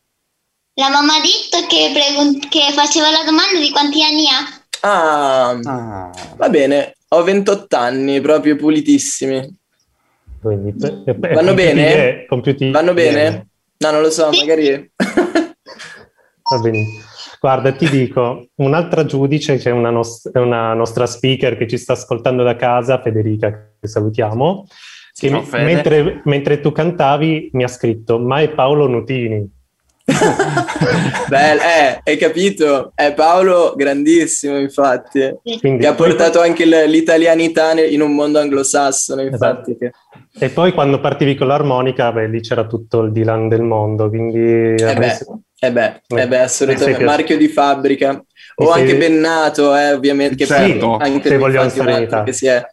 [0.74, 4.60] La mamma ha detto che, pregun- che faceva la domanda di quanti anni ha.
[4.84, 9.60] Ah, ah, va bene, ho 28 anni, proprio pulitissimi.
[10.40, 12.24] Quindi, per, per, Vanno bene?
[12.26, 13.48] Compiuti Vanno bene?
[13.78, 14.90] No, non lo so, magari...
[14.96, 16.86] va bene.
[17.38, 22.42] Guarda, ti dico, un'altra giudice, c'è una, nost- una, nostra speaker che ci sta ascoltando
[22.44, 24.66] da casa, Federica, che salutiamo,
[25.12, 29.60] che mi, mentre, mentre tu cantavi mi ha scritto, ma è Paolo Nutini.
[31.28, 32.92] Beh, eh, hai capito?
[32.94, 36.48] È Paolo grandissimo, infatti, Quindi, che ha portato poi...
[36.48, 39.70] anche l'italianità in un mondo anglosassone, infatti.
[39.72, 39.92] Esatto.
[40.30, 40.44] Che...
[40.44, 44.38] E poi quando partivi con l'armonica, beh, lì c'era tutto il Dylan del mondo, quindi...
[44.38, 45.18] Eh beh,
[45.60, 48.20] eh beh, eh beh assolutamente, marchio di fabbrica.
[48.56, 48.98] O anche sei...
[48.98, 52.64] Bennato, eh, ovviamente, che certo, anche se vogliamo stare che si è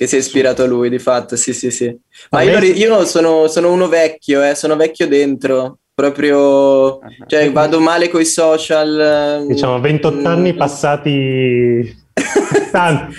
[0.00, 1.94] che si è ispirato a lui di fatto, sì sì sì.
[2.30, 8.08] Ma io, io sono, sono, uno vecchio, eh, sono vecchio dentro, proprio cioè vado male
[8.08, 11.98] con i social diciamo 28 anni passati
[12.72, 13.14] tanti,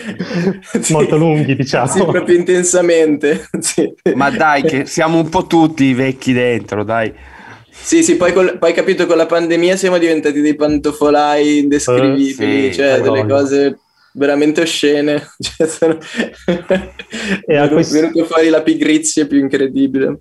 [0.90, 3.92] molto lunghi diciamo sì proprio intensamente sì.
[4.16, 7.14] ma dai che siamo un po' tutti vecchi dentro dai
[7.84, 12.72] sì, sì, poi, col, poi capito con la pandemia siamo diventati dei pantofolai indescrivibili, uh,
[12.72, 13.80] sì, cioè delle cose
[14.14, 15.30] veramente oscene.
[15.40, 15.98] Cioè, sono...
[17.46, 18.00] e a questo...
[18.00, 20.20] venuto fuori la pigrizia più incredibile.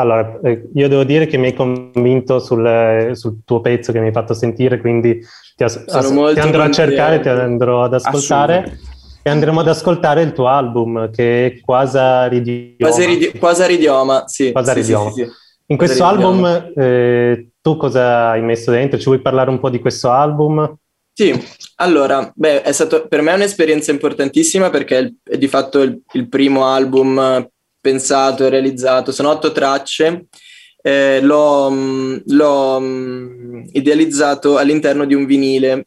[0.00, 4.06] Allora, eh, io devo dire che mi hai convinto sul, sul, tuo pezzo che mi
[4.06, 5.20] hai fatto sentire, quindi
[5.56, 8.78] ti, as- as- ti andrò a cercare, ti andrò ad ascoltare
[9.22, 12.76] e andremo ad ascoltare il tuo album che è Quasi Ridioma.
[12.78, 14.52] Quasi, ridi- quasi Ridioma, sì.
[14.52, 15.10] Quasi sì, Ridioma.
[15.10, 15.30] Sì, sì,
[15.66, 18.98] In questo album eh, tu cosa hai messo dentro?
[18.98, 20.76] Ci vuoi parlare un po' di questo album?
[21.12, 21.38] Sì,
[21.76, 26.28] allora, beh, è stato per me un'esperienza importantissima perché è, è di fatto il, il
[26.28, 27.46] primo album
[27.80, 30.26] pensato e realizzato, sono otto tracce,
[30.82, 35.86] eh, l'ho, mm, l'ho, mm, idealizzato all'interno di un vinile,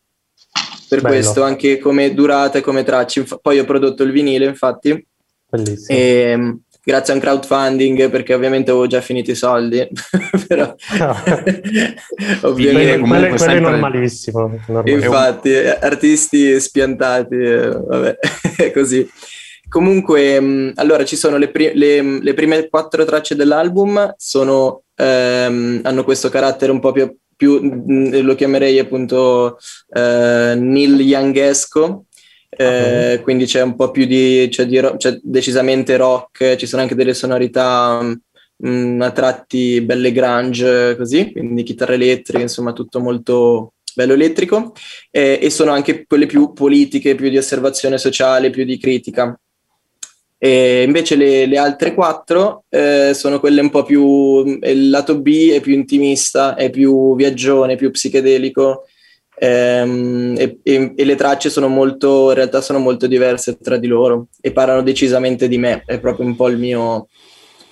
[0.88, 1.14] per Bello.
[1.16, 5.06] questo anche come durata e come tracce, poi ho prodotto il vinile infatti,
[5.50, 5.98] Bellissimo.
[5.98, 6.52] E, mm,
[6.84, 9.88] grazie a un crowdfunding perché ovviamente avevo già finito i soldi.
[10.48, 11.16] Però no.
[12.50, 18.18] ovviamente quello, è normalissimo, normalissimo, infatti artisti spiantati eh, vabbè
[18.58, 19.08] è così
[19.74, 25.80] Comunque, mm, allora ci sono le, pri- le, le, prime quattro tracce dell'album, sono, ehm,
[25.82, 29.58] hanno questo carattere un po' più, più mm, lo chiamerei appunto
[29.92, 32.06] eh, Neil Youngesco,
[32.52, 33.24] eh, uh-huh.
[33.24, 36.94] quindi c'è un po' più di, c'è di ro- c'è decisamente rock, ci sono anche
[36.94, 38.20] delle sonorità mh,
[38.68, 44.74] mm, a tratti belle grunge così, quindi chitarre elettriche, insomma tutto molto bello elettrico
[45.10, 49.36] eh, e sono anche quelle più politiche, più di osservazione sociale, più di critica.
[50.44, 54.44] E invece le, le altre quattro eh, sono quelle un po' più...
[54.62, 58.84] Il lato B è più intimista, è più viaggione, più psichedelico
[59.36, 63.88] ehm, e, e, e, le tracce sono molto, in realtà sono molto diverse tra di
[63.88, 67.08] loro e parlano decisamente di me, è proprio un po' il mio,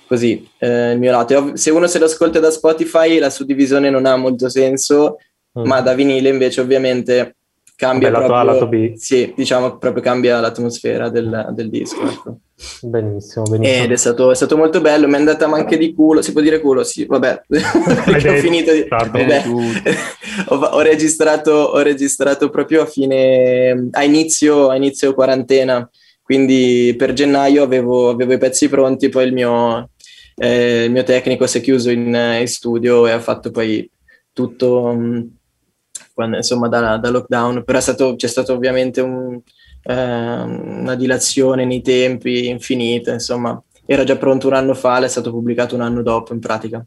[0.06, 1.54] così, eh, il mio lato.
[1.54, 5.18] Se uno se lo ascolta da Spotify la suddivisione non ha molto senso,
[5.58, 5.66] mm.
[5.66, 7.36] ma da vinile invece ovviamente
[7.82, 8.94] cambia Vabbè, proprio, lato A, lato B.
[8.94, 12.08] Sì, diciamo proprio cambia l'atmosfera del, del disco.
[12.08, 12.38] Ecco.
[12.82, 13.84] Benissimo, benissimo.
[13.84, 16.40] Ed è stato, è stato, molto bello, mi è andata anche di culo, si può
[16.40, 16.84] dire culo?
[16.84, 18.86] Sì, vabbè, ho finito di...
[18.88, 19.42] Vabbè.
[20.46, 25.88] ho, ho, registrato, ho registrato proprio a fine, a inizio, a inizio quarantena,
[26.22, 29.90] quindi per gennaio avevo, avevo i pezzi pronti, poi il mio,
[30.36, 33.90] eh, il mio tecnico si è chiuso in, in, studio e ha fatto poi
[34.32, 34.92] tutto...
[34.92, 35.40] Mh,
[36.12, 39.40] quando, insomma da, da, lockdown, però stato, c'è stato ovviamente un,
[39.82, 45.30] eh, una dilazione nei tempi infinita, insomma era già pronto un anno fa, è stato
[45.30, 46.84] pubblicato un anno dopo in pratica.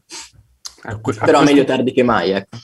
[1.00, 2.30] Que- però questo, meglio tardi che mai.
[2.30, 2.58] Ecco.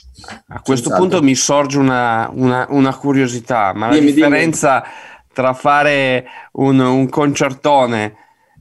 [0.47, 1.01] A questo Sensato.
[1.01, 5.27] punto mi sorge una, una, una curiosità, ma dimmi, la differenza dimmi.
[5.33, 8.15] tra fare un, un concertone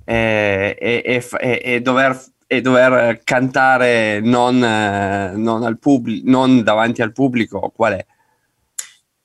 [0.04, 2.20] e, e, e, e dover
[2.52, 8.06] e dover cantare non, eh, non, al pubblico, non davanti al pubblico, qual è?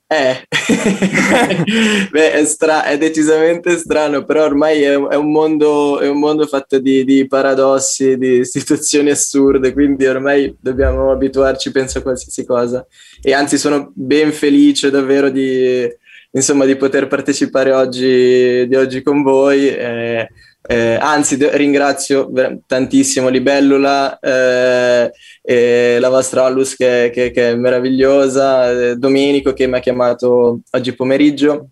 [0.09, 0.47] Eh,
[2.09, 6.47] beh, è, stra- è, decisamente strano, però ormai è, è, un, mondo, è un mondo
[6.47, 12.87] fatto di, di, paradossi, di situazioni assurde, quindi ormai dobbiamo abituarci, penso, a qualsiasi cosa.
[13.21, 15.85] E anzi sono ben felice davvero di,
[16.31, 19.67] insomma, di poter partecipare oggi, di oggi con voi.
[19.67, 20.29] Eh,
[20.67, 22.29] eh, anzi, de- ringrazio
[22.65, 29.67] tantissimo Libellula eh, e la vostra Allus che, che, che è meravigliosa, eh, Domenico che
[29.67, 31.69] mi ha chiamato oggi pomeriggio.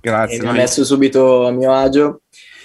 [0.00, 0.40] Grazie.
[0.42, 2.20] Mi ha messo subito a mio agio.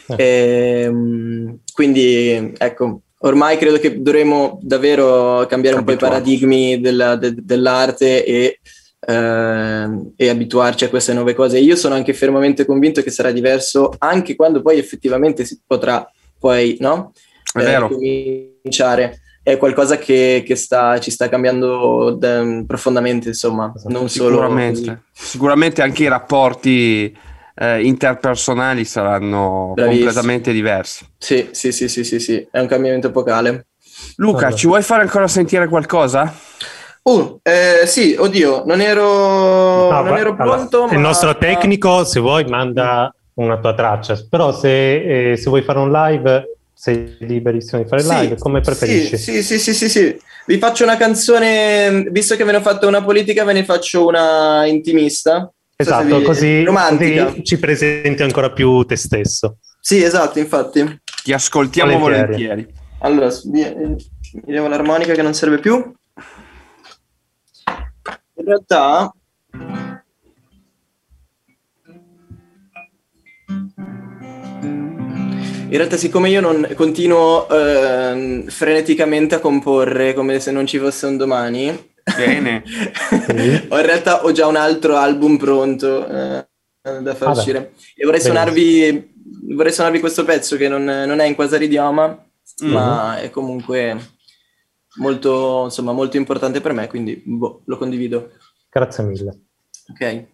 [0.08, 0.84] Eh.
[0.84, 7.36] Ehm, quindi, ecco, ormai credo che dovremo davvero cambiare un po' i paradigmi della, de-
[7.38, 8.60] dell'arte e
[9.06, 11.60] eh, e abituarci a queste nuove cose.
[11.60, 16.78] Io sono anche fermamente convinto che sarà diverso anche quando poi effettivamente si potrà poi
[16.80, 17.12] no?
[17.54, 17.86] È vero.
[18.00, 19.22] Eh, cominciare.
[19.44, 24.84] È qualcosa che, che sta, ci sta cambiando da, profondamente, insomma, non Sicuramente.
[24.84, 25.02] solo.
[25.12, 27.18] Sicuramente anche i rapporti
[27.56, 30.06] eh, interpersonali saranno Bravissimo.
[30.06, 31.08] completamente diversi.
[31.18, 33.66] Sì, sì, sì, sì, sì, sì, è un cambiamento epocale.
[34.18, 34.56] Luca, allora.
[34.56, 36.34] ci vuoi fare ancora sentire qualcosa?
[37.04, 40.78] Uh, eh, sì, oddio, non ero, no, non ero pronto.
[40.78, 40.94] Allora, ma...
[40.94, 45.80] Il nostro tecnico, se vuoi, manda una tua traccia, però se, eh, se vuoi fare
[45.80, 49.18] un live sei liberissimo di fare sì, live, come preferisci.
[49.18, 52.88] Sì, sì, sì, sì, sì, Vi faccio una canzone, visto che ve ne ho fatto
[52.88, 55.52] una politica, ve ne faccio una intimista.
[55.76, 56.24] Esatto, vi...
[56.24, 59.58] così, così, ci presenti ancora più te stesso.
[59.80, 61.02] Sì, esatto, infatti.
[61.24, 62.48] Ti ascoltiamo volentieri.
[62.48, 62.80] volentieri.
[63.00, 63.96] Allora, mi
[64.46, 65.94] levo l'armonica che non serve più
[68.42, 69.14] in realtà
[75.70, 81.06] in realtà siccome io non continuo eh, freneticamente a comporre come se non ci fosse
[81.06, 82.64] un domani bene.
[83.70, 86.46] ho, in realtà ho già un altro album pronto eh,
[86.82, 87.74] da far ah uscire.
[87.96, 89.14] E vorrei suonarvi,
[89.54, 92.26] vorrei suonarvi questo pezzo che non, non è in quasaridioma
[92.64, 92.74] mm-hmm.
[92.74, 93.98] ma è comunque
[94.96, 98.32] molto, insomma, molto importante per me, quindi boh, lo condivido.
[98.70, 99.40] Grazie mille.
[99.90, 100.26] Ok.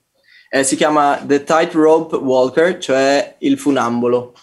[0.50, 4.34] Eh, si chiama The Tightrope Walker, cioè il funambolo.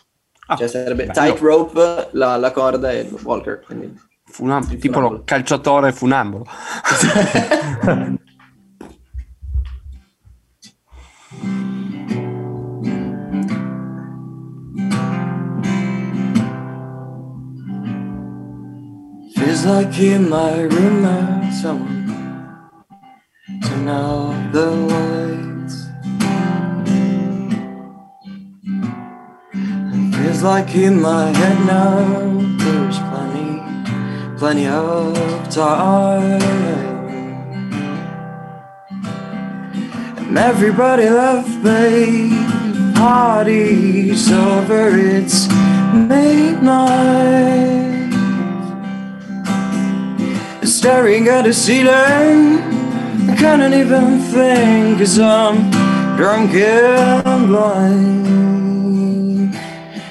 [0.47, 3.63] Ah, cioè sarebbe tightrope, la, la corda e walker.
[3.65, 6.45] Quindi Funam- tipo lo calciatore funambolo.
[19.65, 22.69] Feels like in my room now someone
[23.63, 25.87] turn out the lights.
[29.55, 31.97] It feels like in my head now
[32.59, 33.63] there's plenty,
[34.37, 35.17] plenty of
[35.49, 36.43] time.
[40.19, 42.37] And everybody left me
[42.95, 45.49] parties over its
[45.95, 47.94] midnight
[50.85, 52.61] staring at the ceiling.
[53.31, 55.71] I can't even think, cause I'm
[56.15, 58.27] drunk and blind.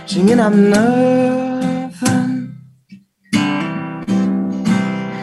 [0.08, 2.58] Singing, I'm nothing.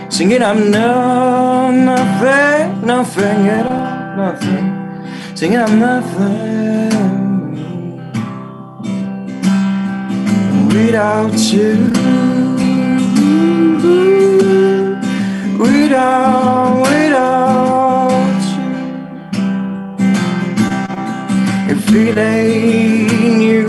[0.09, 4.67] Singing, I'm no, nothing, nothing at all, nothing.
[5.35, 6.61] Singing, I'm nothing.
[10.73, 12.40] without you.
[15.61, 18.69] Without, without you.
[21.69, 23.67] If it ain't you.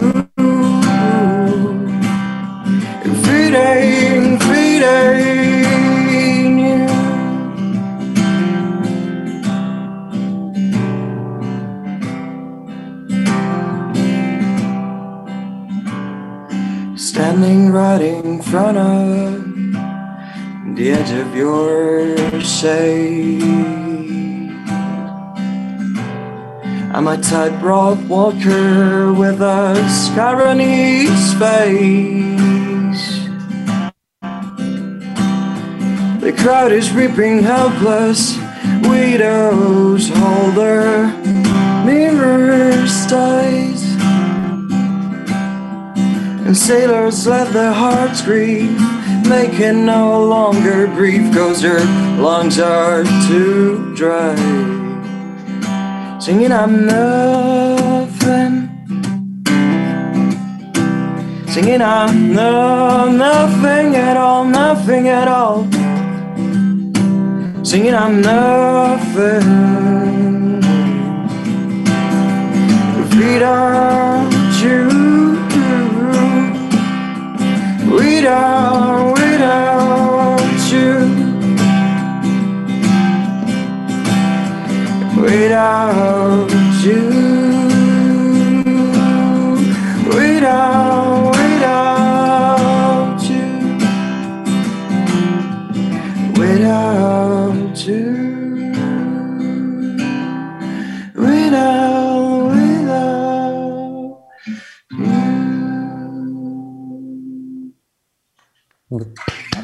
[3.04, 6.88] If it ain't, if it ain't you.
[16.96, 19.41] Standing right in front of
[20.82, 23.44] the edge of your shade.
[26.92, 33.06] I'm a tightrope walker with a scar on his face.
[36.20, 38.36] The crowd is weeping helpless.
[38.82, 41.16] Widows hold their
[41.86, 43.82] mirrors tight.
[46.48, 48.91] And sailors let their hearts grieve.
[49.32, 51.80] They can no longer breathe cause their
[52.20, 54.36] lungs are too dry.
[56.20, 58.56] Singing I'm nothing.
[61.48, 65.64] Singing I'm no, nothing at all, nothing at all.
[67.64, 69.82] Singing I'm nothing.
[73.18, 74.21] Without
[77.92, 80.92] Without, without you.
[85.22, 86.50] Without
[86.86, 87.11] you.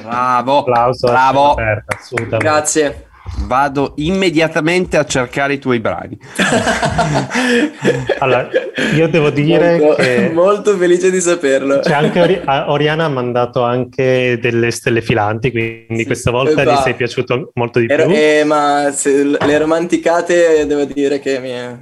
[0.04, 1.52] Bravo, Applauso bravo.
[1.52, 2.46] aperta, assolutamente.
[2.46, 3.02] Grazie.
[3.40, 6.18] Vado immediatamente a cercare i tuoi brani.
[8.20, 8.48] Allora,
[8.96, 11.80] io devo dire molto, che molto felice di saperlo.
[11.80, 16.68] c'è anche Ori- Oriana ha mandato anche delle stelle filanti, quindi Sì, questa volta gli
[16.68, 16.82] esatto.
[16.84, 18.16] sei piaciuto molto di Ero- più.
[18.16, 21.76] eh, ma se- le romanticate devo dire che mi è...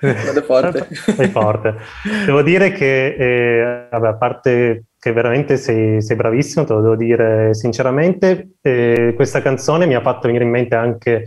[0.26, 0.88] vado forte.
[1.16, 1.74] Sei forte.
[2.26, 6.96] Devo dire che, eh, vabbè, a parte che veramente sei, sei bravissimo, te lo devo
[6.96, 11.26] dire sinceramente, eh, questa canzone mi ha fatto venire in mente anche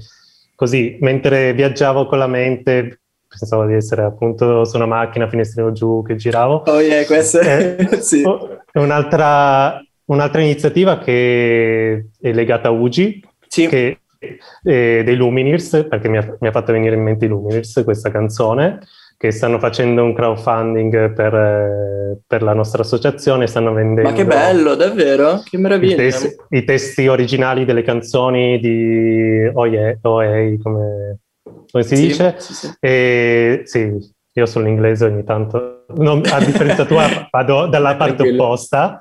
[0.56, 6.02] così, mentre viaggiavo con la mente, pensavo di essere appunto su una macchina, finestrino giù,
[6.04, 6.64] che giravo.
[6.66, 8.24] Oh yeah, questa Eh, sì.
[8.26, 13.68] oh, Un'altra, un'altra iniziativa che è legata a Ugi, Sì.
[13.68, 14.00] che
[14.64, 18.10] eh, dei Lumineers, perché mi ha, mi ha fatto venire in mente i Lumineers questa
[18.10, 18.80] canzone,
[19.18, 24.26] che stanno facendo un crowdfunding per, eh, per la nostra associazione, stanno vendendo Ma che
[24.26, 25.42] bello, davvero?
[25.44, 25.96] Che i, meraviglia.
[25.96, 31.18] testi, i testi originali delle canzoni di Oye, Oei, come,
[31.72, 32.36] come si Sì, dice.
[32.38, 32.72] sì, sì.
[32.80, 33.92] E sì,
[34.34, 38.44] io sono inglese ogni tanto, non- a differenza tua vado dalla parte Tranquillo.
[38.44, 39.00] opposta.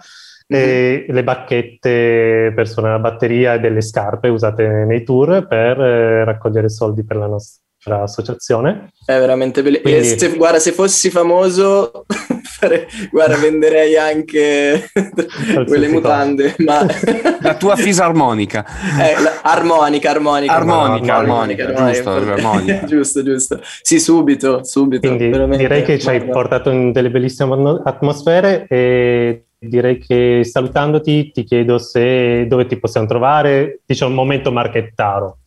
[0.48, 6.24] E le bacchette per suonare la batteria e delle scarpe usate nei tour per eh,
[6.24, 8.90] raccogliere soldi per la nostra associazione.
[9.04, 9.80] È veramente bello.
[9.80, 12.04] Quindi- se- guarda, se fossi famoso,
[12.42, 14.90] fare- guarda, venderei anche
[15.66, 16.84] quelle mutande, ma
[17.40, 18.64] La tua fisarmonica.
[19.00, 22.84] Eh, la- armonica, armonica, Armonica, armonica, giusto, armonica.
[22.84, 23.60] giusto, giusto.
[23.82, 25.06] Sì, subito, subito.
[25.06, 25.62] Quindi veramente.
[25.62, 26.32] direi che ci hai Guarda.
[26.32, 32.78] portato in delle bellissime atmo- atmosfere e direi che salutandoti ti chiedo se dove ti
[32.78, 35.38] possiamo trovare, diciamo un momento marchettaro.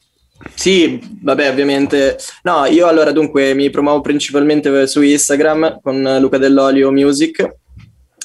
[0.55, 2.17] Sì, vabbè, ovviamente.
[2.43, 7.55] No, io allora dunque mi promuovo principalmente su Instagram con Luca Dell'Olio Music.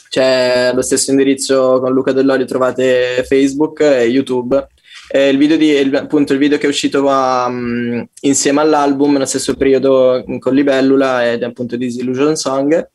[0.08, 4.68] C'è lo stesso indirizzo con Luca Dell'Olio, trovate Facebook e YouTube.
[5.08, 9.26] E il video di, il- appunto, il video che è uscito um, insieme all'album nello
[9.26, 12.88] stesso periodo con Libellula ed è appunto Disillusion Song.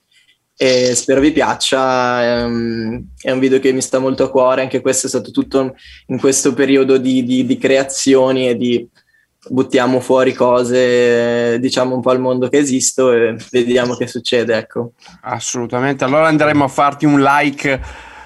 [0.55, 2.43] E spero vi piaccia.
[2.45, 4.61] ehm, È un video che mi sta molto a cuore.
[4.61, 5.75] Anche questo è stato tutto
[6.07, 8.87] in questo periodo di, di- di creazioni e di
[9.47, 14.91] buttiamo fuori cose, diciamo un po' al mondo che esisto e vediamo che succede, ecco.
[15.21, 16.03] Assolutamente.
[16.03, 17.79] Allora andremo a farti un like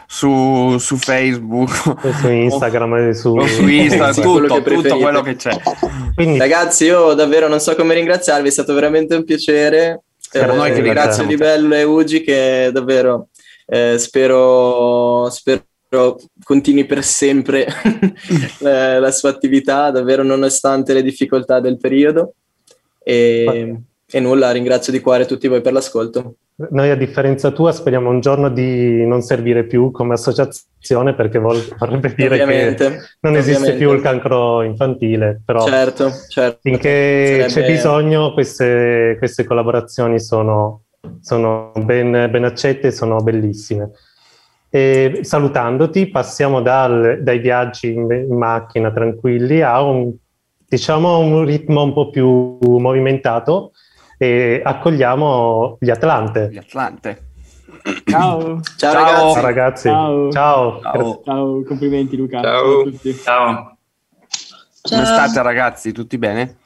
[0.08, 1.72] su, su Facebook
[2.04, 5.56] E su Instagram e su, o su Instagram, Sì, quello tutto, tutto quello che c'è.
[6.16, 10.02] Quindi Ragazzi, io davvero non so come ringraziarvi, è stato veramente un piacere.
[10.18, 11.24] Siamo Eh, noi che ringrazio.
[11.26, 13.28] Libello e Ugi che davvero
[13.66, 15.64] eh, spero, spero
[16.44, 17.68] continui per sempre
[18.60, 22.34] la, la sua attività, davvero nonostante le difficoltà del periodo.
[23.04, 23.76] E,
[24.10, 26.36] e nulla, ringrazio di cuore tutti voi per l'ascolto.
[26.70, 32.14] noi a differenza tua speriamo un giorno di non servire più come associazione perché vorrebbe
[32.16, 33.86] dire Ovviamente, che non esiste ovviamente.
[33.86, 36.60] più il cancro infantile, però Certo, certo.
[36.62, 40.84] finché Sarebbe- c'è bisogno queste, queste collaborazioni sono,
[41.22, 43.90] sono ben, ben accette e sono bellissime.
[44.76, 50.12] E salutandoti passiamo dal- dai viaggi in, in macchina tranquilli a un,
[50.68, 53.74] diciamo, un ritmo un po' più movimentato
[54.18, 56.50] e accogliamo gli Atlante.
[56.52, 57.28] Gli Atlante.
[58.06, 58.62] Ciao.
[58.76, 58.94] Ciao, Ciao.
[58.94, 59.34] ragazzi.
[59.34, 60.32] Ciao ragazzi, Ciao.
[60.32, 60.82] ciao.
[60.82, 61.22] Ciao.
[61.24, 62.42] Ciao, complimenti Luca.
[62.42, 62.80] Ciao.
[62.80, 63.14] a tutti.
[63.14, 63.78] Ciao.
[64.82, 65.92] Come state ragazzi?
[65.92, 66.58] Tutti bene?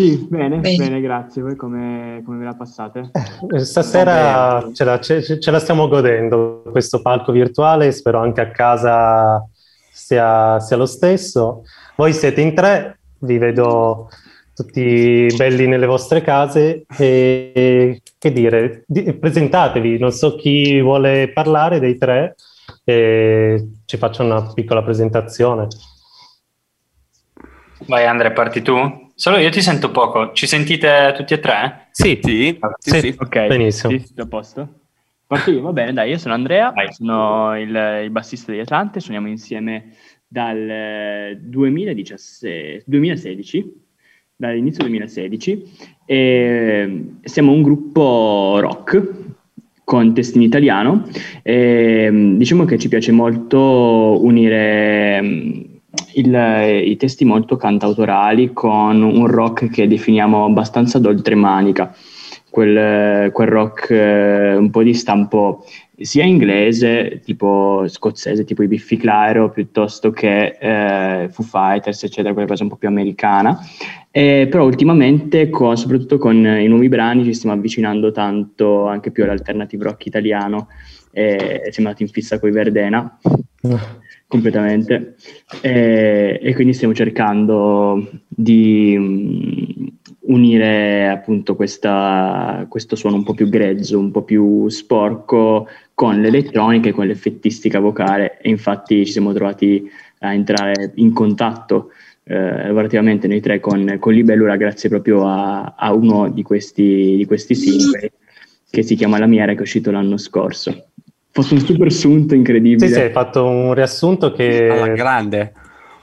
[0.00, 0.76] Sì, bene, Bene.
[0.76, 1.42] bene, grazie.
[1.42, 3.10] Voi come, come ve la passate?
[3.54, 8.50] Eh, Stasera ce la, ce- ce la stiamo godendo, questo palco virtuale, spero anche a
[8.50, 9.46] casa
[9.92, 11.64] sia, sia lo stesso.
[11.96, 14.08] Voi siete in tre, vi vedo
[14.54, 21.78] tutti belli nelle vostre case e che dire, di- presentatevi, non so chi vuole parlare
[21.78, 22.36] dei tre
[22.84, 25.66] e ci faccio una piccola presentazione.
[27.86, 29.08] Vai Andre, parti tu?
[29.20, 30.32] Solo io ti sento poco.
[30.32, 31.88] Ci sentite tutti e tre?
[31.90, 33.00] Sì, Sì, sì, Sì.
[33.00, 33.14] sì.
[33.18, 33.92] Ok, Benissimo.
[33.92, 34.68] Sì, tutto a posto.
[35.26, 36.90] Parto io, va bene, dai, io sono Andrea, Vai.
[36.90, 39.90] sono il, il bassista degli Atlante, suoniamo insieme
[40.26, 43.72] dal eh, 2017 2016,
[44.36, 45.70] dall'inizio 2016,
[46.06, 49.02] e siamo un gruppo rock
[49.84, 51.06] con testi in italiano
[51.42, 55.60] e mm, diciamo che ci piace molto unire mm,
[56.14, 61.94] il- i testi molto cantautorali con un rock che definiamo abbastanza d'oltremanica,
[62.50, 65.64] quel, quel rock eh, un po' di stampo
[66.00, 72.48] sia inglese, tipo scozzese, tipo i Biffy Clyro, piuttosto che eh, Foo Fighters, eccetera, quella
[72.48, 73.58] cosa un po' più americana.
[74.10, 79.24] Eh, però ultimamente, con- soprattutto con i nuovi brani, ci stiamo avvicinando tanto anche più
[79.24, 80.68] all'alternative rock italiano.
[81.12, 83.18] E siamo andati in fissa con i Verdena
[84.30, 85.16] completamente
[85.60, 89.86] e, e quindi stiamo cercando di mm,
[90.20, 96.88] unire appunto questa- questo suono un po' più grezzo, un po' più sporco con l'elettronica
[96.88, 101.90] e con l'effettistica vocale e infatti ci siamo trovati a entrare in contatto
[102.22, 107.24] eh, lavorativamente noi tre con, con Libellula grazie proprio a, a uno di questi, di
[107.24, 108.08] questi singoli
[108.70, 110.89] che si chiama La Miera che è uscito l'anno scorso.
[111.34, 112.88] Ho fatto un super sunto incredibile.
[112.88, 114.68] Sì, sì, hai fatto un riassunto che...
[114.68, 115.52] Alla grande.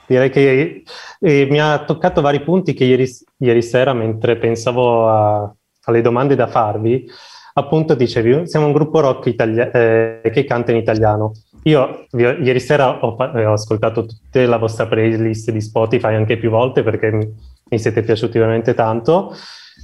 [0.06, 0.82] Direi che
[1.20, 3.06] eh, mi ha toccato vari punti che ieri,
[3.38, 5.54] ieri sera, mentre pensavo a-
[5.84, 7.06] alle domande da farvi,
[7.54, 11.32] appunto dicevi, siamo un gruppo rock italia- eh, che canta in italiano.
[11.64, 16.38] Io vi ieri sera ho, eh, ho ascoltato tutta la vostra playlist di Spotify anche
[16.38, 17.28] più volte perché mi,
[17.68, 19.34] mi siete piaciuti veramente tanto.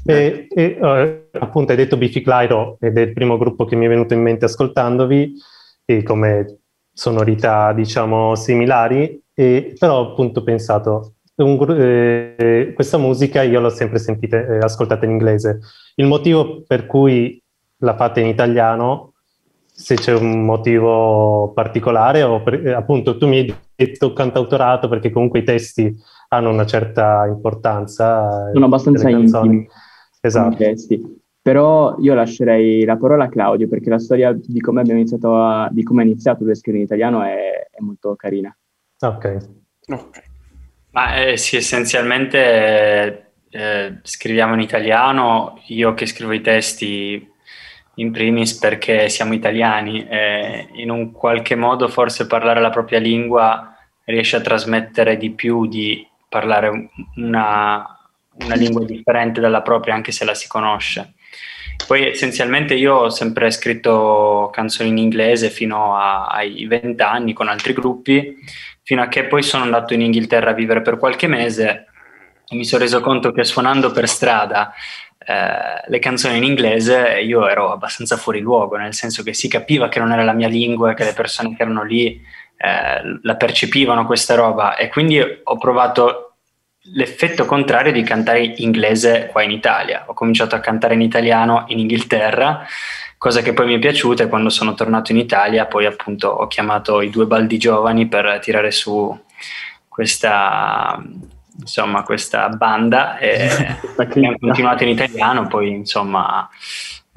[0.07, 3.87] E, e, eh, appunto hai detto Biffy Clyro ed è il primo gruppo che mi
[3.87, 5.33] è venuto in mente ascoltandovi
[5.85, 6.59] e come
[6.93, 13.99] sonorità diciamo similari e, però appunto ho pensato un eh, questa musica io l'ho sempre
[13.99, 15.61] sentita eh, ascoltata in inglese.
[15.97, 17.43] Il motivo per cui
[17.79, 19.15] la fate in italiano
[19.67, 25.11] se c'è un motivo particolare o per- eh, appunto tu mi hai detto cantautorato perché
[25.11, 25.93] comunque i testi
[26.29, 29.67] hanno una certa importanza eh, Sono abbastanza intimi
[30.27, 30.57] esatto.
[31.43, 35.69] Però io lascerei la parola a Claudio perché la storia di come abbiamo iniziato a,
[35.71, 38.57] di come ha iniziato lui a scrivere in italiano è, è molto carina.
[39.01, 39.37] ok
[39.87, 40.23] Ok.
[40.93, 47.31] Ma eh, sì, essenzialmente eh, scriviamo in italiano, io che scrivo i testi
[47.97, 53.77] in primis perché siamo italiani e in un qualche modo forse parlare la propria lingua
[54.05, 57.94] riesce a trasmettere di più di parlare un- una,
[58.41, 61.15] una lingua differente dalla propria anche se la si conosce.
[61.87, 67.73] Poi essenzialmente io ho sempre scritto canzoni in inglese fino a- ai vent'anni con altri
[67.73, 68.37] gruppi,
[68.83, 71.87] fino a che poi sono andato in Inghilterra a vivere per qualche mese
[72.47, 74.73] e mi sono reso conto che suonando per strada
[75.27, 79.89] eh, le canzoni in inglese io ero abbastanza fuori luogo, nel senso che si capiva
[79.89, 82.21] che non era la mia lingua che le persone che erano lì
[82.57, 86.34] eh, la percepivano questa roba e quindi ho provato
[86.93, 90.05] l'effetto contrario di cantare inglese qua in Italia.
[90.07, 92.67] Ho cominciato a cantare in italiano in Inghilterra,
[93.17, 96.47] cosa che poi mi è piaciuta e quando sono tornato in Italia poi appunto ho
[96.47, 99.19] chiamato i due baldi giovani per tirare su
[99.89, 101.03] questa
[101.59, 103.49] insomma questa banda e
[103.97, 106.47] abbiamo continuato in italiano poi insomma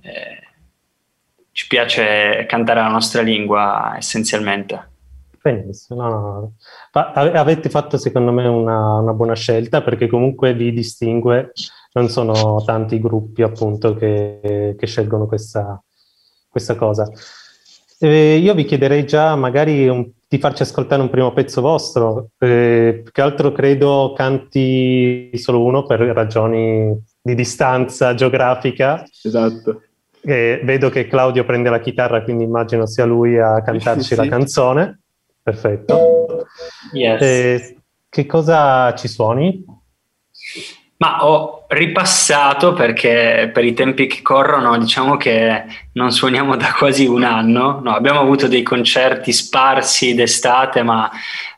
[0.01, 0.43] eh,
[1.51, 4.91] ci piace cantare la nostra lingua essenzialmente
[5.51, 6.53] Benissimo, no, no,
[6.91, 11.53] ave- avete fatto secondo me una, una buona scelta perché comunque vi distingue
[11.93, 15.81] non sono tanti i gruppi appunto che, che scelgono questa,
[16.49, 17.09] questa cosa.
[17.99, 22.99] Eh, io vi chiederei già magari un, di farci ascoltare un primo pezzo vostro, eh,
[23.01, 29.03] più che altro credo canti solo uno per ragioni di distanza geografica.
[29.23, 29.81] Esatto.
[30.21, 34.15] Eh, vedo che Claudio prende la chitarra, quindi immagino sia lui a cantarci sì.
[34.15, 34.99] la canzone.
[35.47, 36.45] Perfetto.
[36.91, 37.21] Yes.
[37.21, 37.77] Eh,
[38.09, 39.63] che cosa ci suoni?
[40.97, 47.05] Ma ho ripassato perché per i tempi che corrono diciamo che non suoniamo da quasi
[47.05, 51.09] un anno, no, abbiamo avuto dei concerti sparsi d'estate ma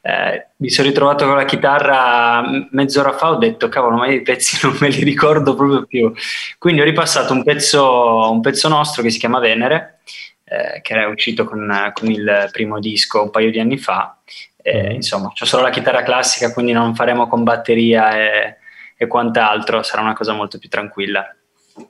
[0.04, 4.60] eh, mi sono ritrovato con la chitarra mezz'ora fa, ho detto cavolo ma i pezzi
[4.68, 6.14] non me li ricordo proprio più,
[6.60, 10.02] quindi ho ripassato un pezzo, un pezzo nostro che si chiama Venere,
[10.50, 14.20] eh, che era uscito con, con il primo disco un paio di anni fa,
[14.62, 18.58] eh, insomma c'ho solo la chitarra classica quindi non faremo con batteria e
[19.02, 21.34] e quant'altro, sarà una cosa molto più tranquilla.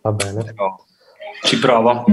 [0.02, 0.44] Va bene.
[0.44, 0.76] Però
[1.42, 2.06] ci provo.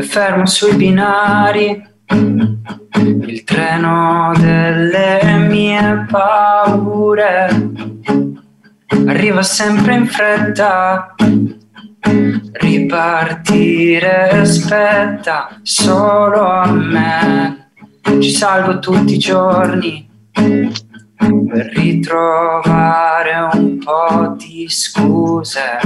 [0.00, 7.48] Fermo sui binari il treno delle mie paure
[9.06, 11.14] arriva sempre in fretta.
[12.52, 17.70] Ripartire spetta solo a me.
[18.18, 25.78] Ci salgo tutti i giorni per ritrovare un po' di scuse.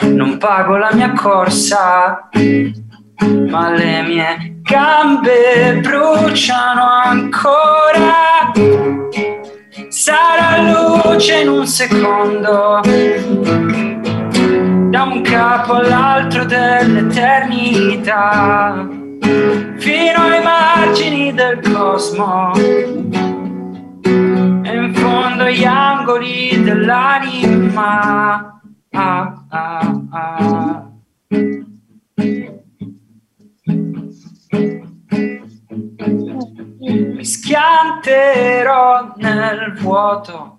[0.00, 2.28] Non pago la mia corsa
[3.48, 8.50] ma le mie gambe bruciano ancora
[9.90, 12.80] sarà luce in un secondo
[14.88, 18.88] da un capo all'altro dell'eternità,
[19.76, 22.88] fino ai margini del cosmo, e
[24.02, 28.60] in fondo agli angoli dell'anima.
[28.92, 30.63] Ah, ah, ah.
[37.24, 40.58] Mi schianterò nel vuoto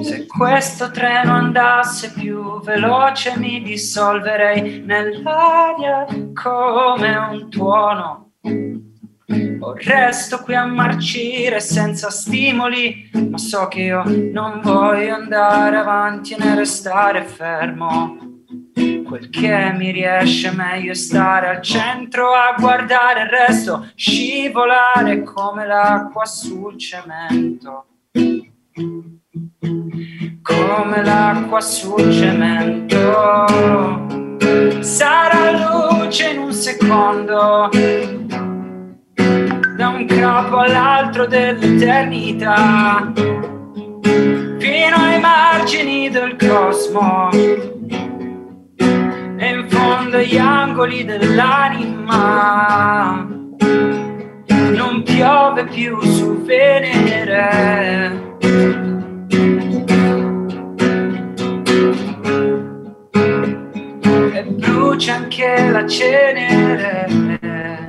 [0.00, 6.06] se questo treno andasse più veloce mi dissolverei nell'aria
[6.40, 8.30] come un tuono.
[9.58, 16.36] O resto qui a marcire senza stimoli, ma so che io non voglio andare avanti
[16.38, 18.29] né restare fermo.
[19.10, 26.24] Quel che mi riesce meglio stare al centro a guardare il resto, scivolare come l'acqua
[26.24, 27.86] sul cemento.
[30.40, 33.46] Come l'acqua sul cemento.
[34.78, 37.68] Sarà luce in un secondo,
[39.76, 43.12] da un capo all'altro dell'eternità,
[44.02, 47.30] fino ai margini del cosmo
[49.42, 52.06] e in fondo agli angoli dell'anima.
[54.46, 58.38] Non piove più su Venere
[64.34, 67.79] e brucia anche la cenere.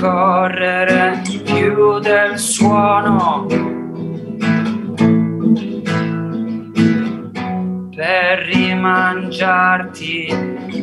[0.00, 3.44] Correre più del suono
[7.94, 10.28] per rimangiarti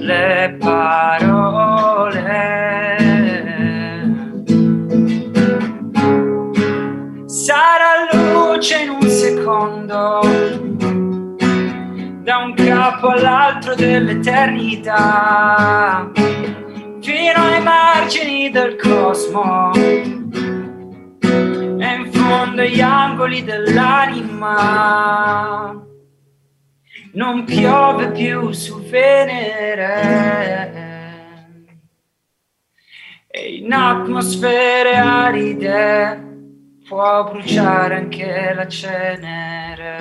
[0.01, 2.15] le parole.
[7.25, 10.19] Sarà luce in un secondo,
[12.21, 16.11] da un capo all'altro dell'eternità,
[17.07, 19.71] fino ai margini del cosmo.
[19.73, 20.01] E
[21.21, 24.61] in fondo agli angoli dell'anima.
[27.13, 30.25] Non piove più su Venere.
[33.27, 36.25] E in atmosfere aride
[36.85, 39.95] può bruciare anche la cenere.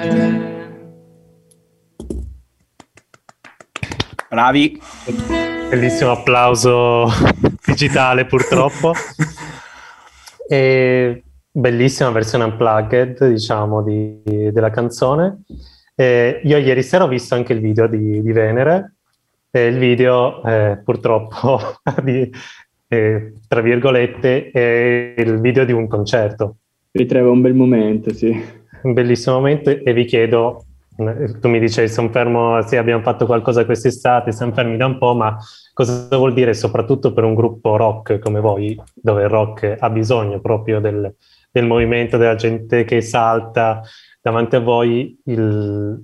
[4.29, 4.81] Bravi.
[5.69, 7.09] Bellissimo applauso
[7.65, 8.93] digitale purtroppo.
[10.49, 15.43] E bellissima versione unplugged, diciamo, di, della canzone.
[15.97, 18.95] Eh, io ieri sera ho visto anche il video di, di Venere,
[19.51, 21.59] e il video eh, purtroppo,
[22.05, 22.31] di,
[22.87, 26.59] eh, tra virgolette, è il video di un concerto.
[26.93, 28.31] Ritreva un bel momento, sì.
[28.83, 30.65] Un bellissimo momento e vi chiedo,
[30.97, 35.15] tu mi dicevi, sono fermo, sì abbiamo fatto qualcosa quest'estate, siamo fermi da un po',
[35.15, 35.37] ma
[35.73, 40.41] cosa vuol dire soprattutto per un gruppo rock come voi, dove il rock ha bisogno
[40.41, 41.15] proprio del,
[41.51, 43.83] del movimento, della gente che salta
[44.21, 46.03] davanti a voi, il,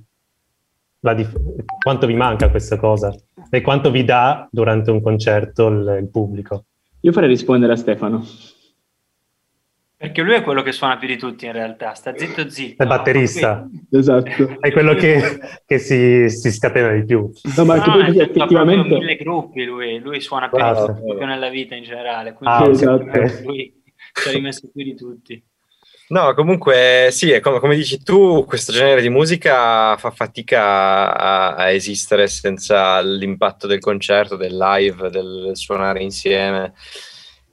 [1.15, 1.41] dif-
[1.83, 3.15] quanto vi manca questa cosa
[3.51, 6.65] e quanto vi dà durante un concerto il, il pubblico?
[7.01, 8.23] Io farei rispondere a Stefano.
[10.03, 12.83] Perché lui è quello che suona più di tutti in realtà, sta zitto zitto.
[12.83, 13.69] È il batterista.
[13.89, 14.57] Esatto.
[14.59, 17.31] È quello che, che si, si, scatena di più.
[17.57, 18.99] No, ma no, perché effettivamente...
[18.99, 20.81] mille gruppi lui, lui suona più Bravo.
[20.81, 22.33] di tutti, proprio nella vita in generale.
[22.33, 23.05] Quindi Ah, esatto.
[23.45, 23.81] lui
[24.13, 25.41] ci ha rimesso più di tutti.
[26.09, 31.55] No, comunque sì, è come, come dici tu, questo genere di musica fa fatica a,
[31.55, 36.73] a esistere senza l'impatto del concerto, del live, del, del suonare insieme.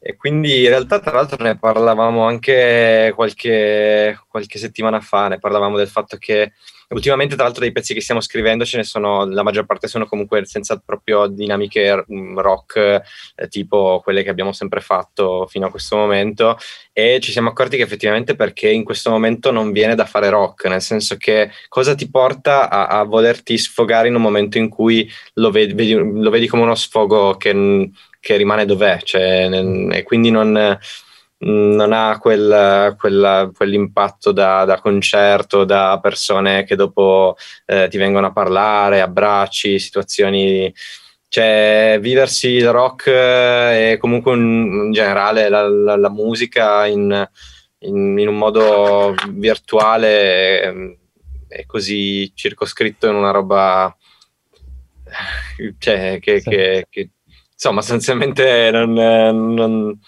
[0.01, 5.75] E quindi in realtà, tra l'altro, ne parlavamo anche qualche, qualche settimana fa, ne parlavamo
[5.75, 6.53] del fatto che
[6.89, 10.05] ultimamente, tra l'altro, dei pezzi che stiamo scrivendo ce ne sono, la maggior parte sono
[10.05, 13.01] comunque senza proprio dinamiche mm, rock,
[13.35, 16.57] eh, tipo quelle che abbiamo sempre fatto fino a questo momento.
[16.93, 20.65] E ci siamo accorti che effettivamente perché in questo momento non viene da fare rock,
[20.65, 25.09] nel senso che cosa ti porta a, a volerti sfogare in un momento in cui
[25.35, 27.89] lo vedi, vedi- lo vedi come uno sfogo che,
[28.19, 30.77] che rimane dov'è, cioè, nel- e quindi non
[31.41, 38.27] non ha quel, quella- quell'impatto da, da concerto, da persone che dopo eh, ti vengono
[38.27, 40.73] a parlare, abbracci, situazioni.
[41.29, 47.25] Cioè, viversi il rock eh, e comunque in, generale la, la- la musica in,
[47.79, 50.97] in- in un modo virtuale eh,
[51.47, 53.95] è così circoscritto in una roba
[55.77, 56.49] cioè, che, Sì.
[56.49, 57.09] che- che,
[57.61, 59.99] insomma, sostanzialmente non, non-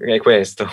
[0.00, 0.66] è questo.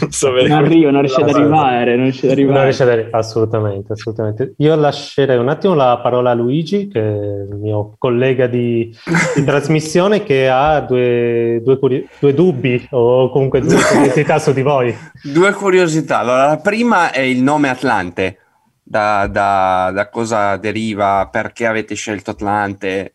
[0.00, 2.64] non so Non arriva, non riesce ad arrivare, non riesce ad Non arrivare.
[2.64, 4.54] riesce ad arri- assolutamente, assolutamente.
[4.58, 7.12] Io lascerei un attimo la parola a Luigi, che è
[7.48, 8.94] il mio collega di,
[9.36, 14.62] di trasmissione, che ha due, due curi- due dubbi o comunque due curiosità su di
[14.62, 14.94] voi.
[15.22, 16.18] Due curiosità.
[16.18, 18.36] Allora, la prima è il nome Atlante.
[18.82, 21.28] Da, da- da cosa deriva?
[21.32, 23.12] Perché avete scelto Atlante?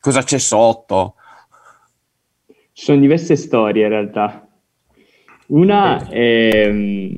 [0.00, 1.14] Cosa c'è sotto?
[2.72, 4.48] Ci sono diverse storie in realtà.
[5.48, 7.10] Una è mm,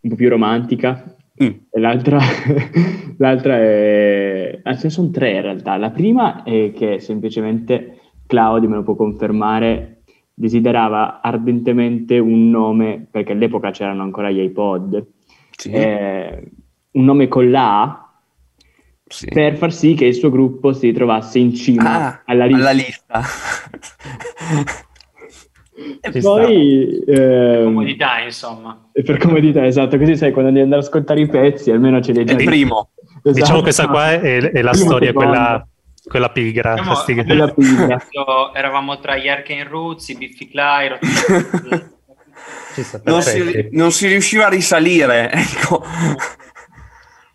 [0.00, 1.48] un po' più romantica Mm.
[1.70, 2.18] e l'altra,
[3.16, 4.60] l'altra è...
[4.62, 5.76] Ah, ce ne sono tre in realtà.
[5.76, 10.02] La prima è che semplicemente Claudio, me lo può confermare,
[10.34, 15.06] desiderava ardentemente un nome, perché all'epoca c'erano ancora gli iPod,
[15.56, 16.50] Sì, eh,
[16.92, 18.01] un nome con la A
[19.12, 19.26] sì.
[19.26, 22.60] per far sì che il suo gruppo si trovasse in cima Ah, alla lista.
[22.60, 23.22] alla lista.
[26.00, 28.88] E poi ehm, Comodità, insomma.
[28.92, 32.12] e per comodità, esatto, così sai quando devi andare ad ascoltare i pezzi, almeno ce
[32.12, 32.90] li hai È già il primo.
[33.22, 33.32] Esatto.
[33.32, 35.30] Diciamo questa qua è, è la Primo, storia, secondo.
[35.30, 35.66] quella,
[36.04, 36.74] quella pigra.
[36.74, 37.24] Diciamo, fastidio.
[37.24, 38.02] quella pigra.
[38.54, 40.98] Eravamo- tra gli Arcane Roots, i Biffy Clyro.
[43.04, 45.30] Non si, non si riusciva a risalire.
[45.30, 45.84] Ecco.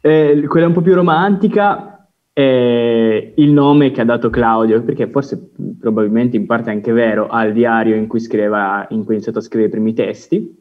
[0.07, 5.51] Eh, quella un po' più romantica è il nome che ha dato Claudio, perché forse
[5.77, 9.39] probabilmente in parte è anche vero, al diario in cui, scriveva, in cui ha iniziato
[9.39, 10.57] a scrivere i primi testi.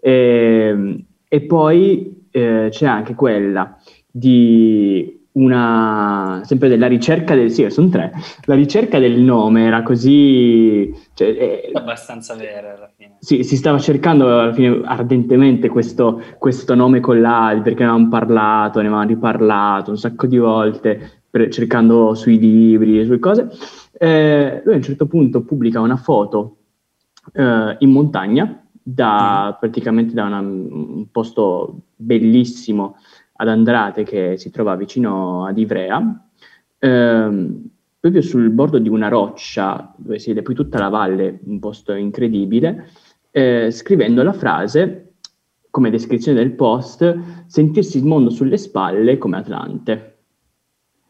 [0.00, 3.76] E, e poi eh, c'è anche quella
[4.10, 8.12] di una sempre della ricerca del sì, sono tre.
[8.44, 13.16] La ricerca del nome era così cioè, eh, abbastanza vera alla fine.
[13.20, 18.08] sì, si stava cercando alla fine ardentemente questo, questo nome con l'A, perché ne avevamo
[18.08, 23.48] parlato, ne avevamo riparlato un sacco di volte, per- cercando sui libri, sulle cose.
[23.96, 26.56] Eh, lui a un certo punto pubblica una foto
[27.32, 32.96] eh, in montagna, da, praticamente da una- un posto bellissimo
[33.40, 36.28] ad Andrate che si trova vicino ad Ivrea,
[36.78, 37.68] ehm,
[38.00, 41.92] proprio sul bordo di una roccia dove si vede poi tutta la valle, un posto
[41.92, 42.88] incredibile,
[43.30, 45.12] eh, scrivendo la frase
[45.70, 50.16] come descrizione del post, sentirsi il mondo sulle spalle come Atlante.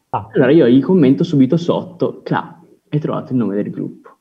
[0.09, 2.59] Ah, Allora io gli commento subito sotto, Cla,
[2.89, 4.17] hai trovato il nome del gruppo.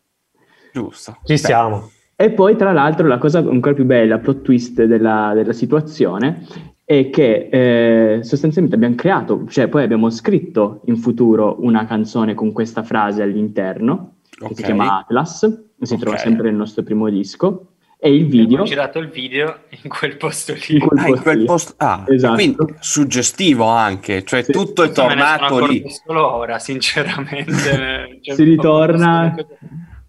[0.72, 1.18] Giusto.
[1.24, 1.90] ci siamo.
[2.20, 6.44] E poi, tra l'altro, la cosa ancora più bella, plot twist della, della situazione,
[6.88, 12.50] è che eh, sostanzialmente abbiamo creato, cioè poi abbiamo scritto in futuro una canzone con
[12.50, 16.22] questa frase all'interno, che si chiama Atlas, si trova Ok.
[16.22, 18.62] sempre nel nostro primo disco, E il video...
[18.62, 20.76] Ho girato il video in quel posto lì.
[20.76, 22.34] In quel, ah, in quel posto ah, esatto.
[22.34, 24.52] quindi suggestivo anche, cioè sì.
[24.52, 25.84] tutto è tornato lì.
[25.90, 28.20] Solo ora, sinceramente.
[28.22, 29.34] cioè, si ritorna...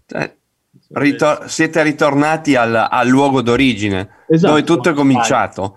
[0.06, 0.34] Cioè,
[0.92, 4.54] ritor- siete ritornati al, al luogo d'origine, esatto.
[4.54, 5.76] dove tutto è cominciato.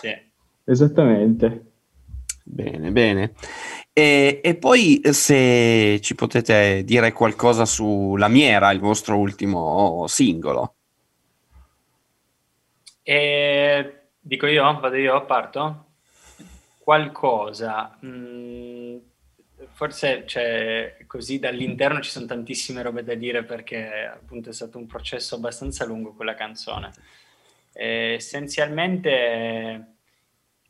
[0.00, 0.14] Sì.
[0.64, 1.72] Esattamente.
[2.42, 3.32] Bene, bene.
[3.92, 10.74] E, e, poi se ci potete dire qualcosa su Lamiera, il vostro ultimo singolo.
[13.02, 15.84] E, dico io, vado io, parto?
[16.78, 17.98] Qualcosa.
[18.04, 18.96] Mm,
[19.72, 24.86] forse cioè, così dall'interno ci sono tantissime robe da dire perché appunto è stato un
[24.86, 26.92] processo abbastanza lungo quella canzone.
[27.74, 29.96] E, essenzialmente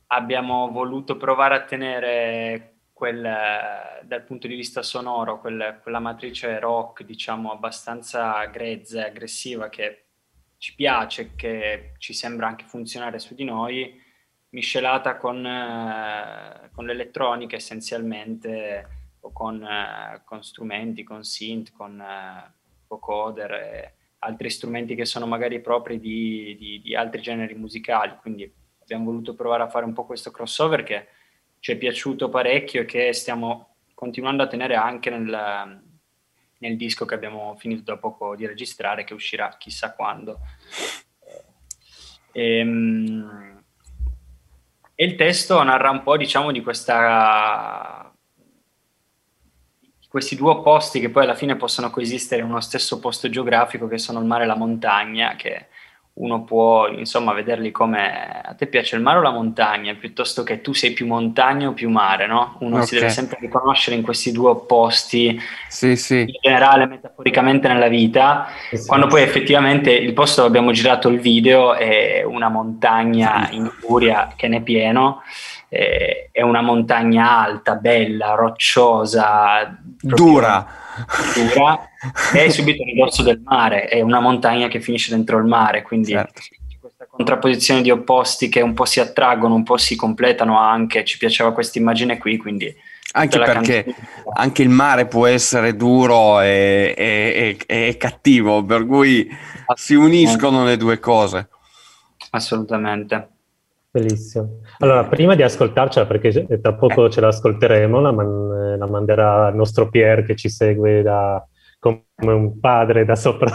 [0.09, 3.23] abbiamo voluto provare a tenere quel,
[4.03, 10.05] dal punto di vista sonoro, quel, quella matrice rock, diciamo, abbastanza grezza e aggressiva che
[10.59, 14.01] ci piace, che ci sembra anche funzionare su di noi,
[14.51, 22.53] miscelata con, eh, con l'elettronica essenzialmente, o con, eh, con, strumenti, con synth, con eh,
[22.87, 23.93] vocoder
[24.25, 28.17] altri strumenti che sono magari propri di, di, di altri generi musicali.
[28.21, 28.51] Quindi
[28.83, 31.07] abbiamo voluto provare a fare un po' questo crossover che
[31.61, 35.83] ci è piaciuto parecchio e che stiamo continuando a tenere anche nel,
[36.59, 40.41] nel disco che abbiamo finito da poco di registrare, che uscirà chissà quando.
[42.33, 43.63] E, ehm,
[44.97, 48.14] e il testo narra un po', diciamo, di questa
[50.15, 53.99] questi due opposti che poi alla fine possono coesistere in uno stesso posto geografico che
[53.99, 55.67] sono il mare e la montagna, che
[56.15, 60.61] uno può insomma vederli come a te piace il mare o la montagna piuttosto che
[60.61, 62.57] tu sei più montagna o più mare no?
[62.61, 62.87] uno okay.
[62.87, 65.37] si deve sempre riconoscere in questi due opposti
[65.69, 66.21] sì, sì.
[66.21, 71.19] in generale metaforicamente nella vita sì, quando poi effettivamente il posto dove abbiamo girato il
[71.19, 75.23] video è una montagna in Uria che ne è pieno
[76.31, 80.83] è una montagna alta, bella, rocciosa dura
[81.35, 81.91] dura
[82.33, 86.13] è subito a ridosso del mare, è una montagna che finisce dentro il mare, quindi
[86.13, 86.41] certo.
[86.81, 91.19] questa contrapposizione di opposti che un po' si attraggono, un po' si completano anche, ci
[91.19, 92.75] piaceva questa immagine qui, quindi...
[93.17, 94.09] Anche perché canzone...
[94.35, 99.29] anche il mare può essere duro e, e, e, e cattivo, per cui
[99.75, 101.49] si uniscono le due cose.
[102.31, 103.34] Assolutamente.
[103.95, 104.59] Bellissimo.
[104.79, 109.89] Allora, prima di ascoltarcela, perché tra poco ce l'ascolteremo, la, man- la manderà il nostro
[109.89, 111.47] Pier che ci segue da,
[111.79, 113.53] come un padre da sopra,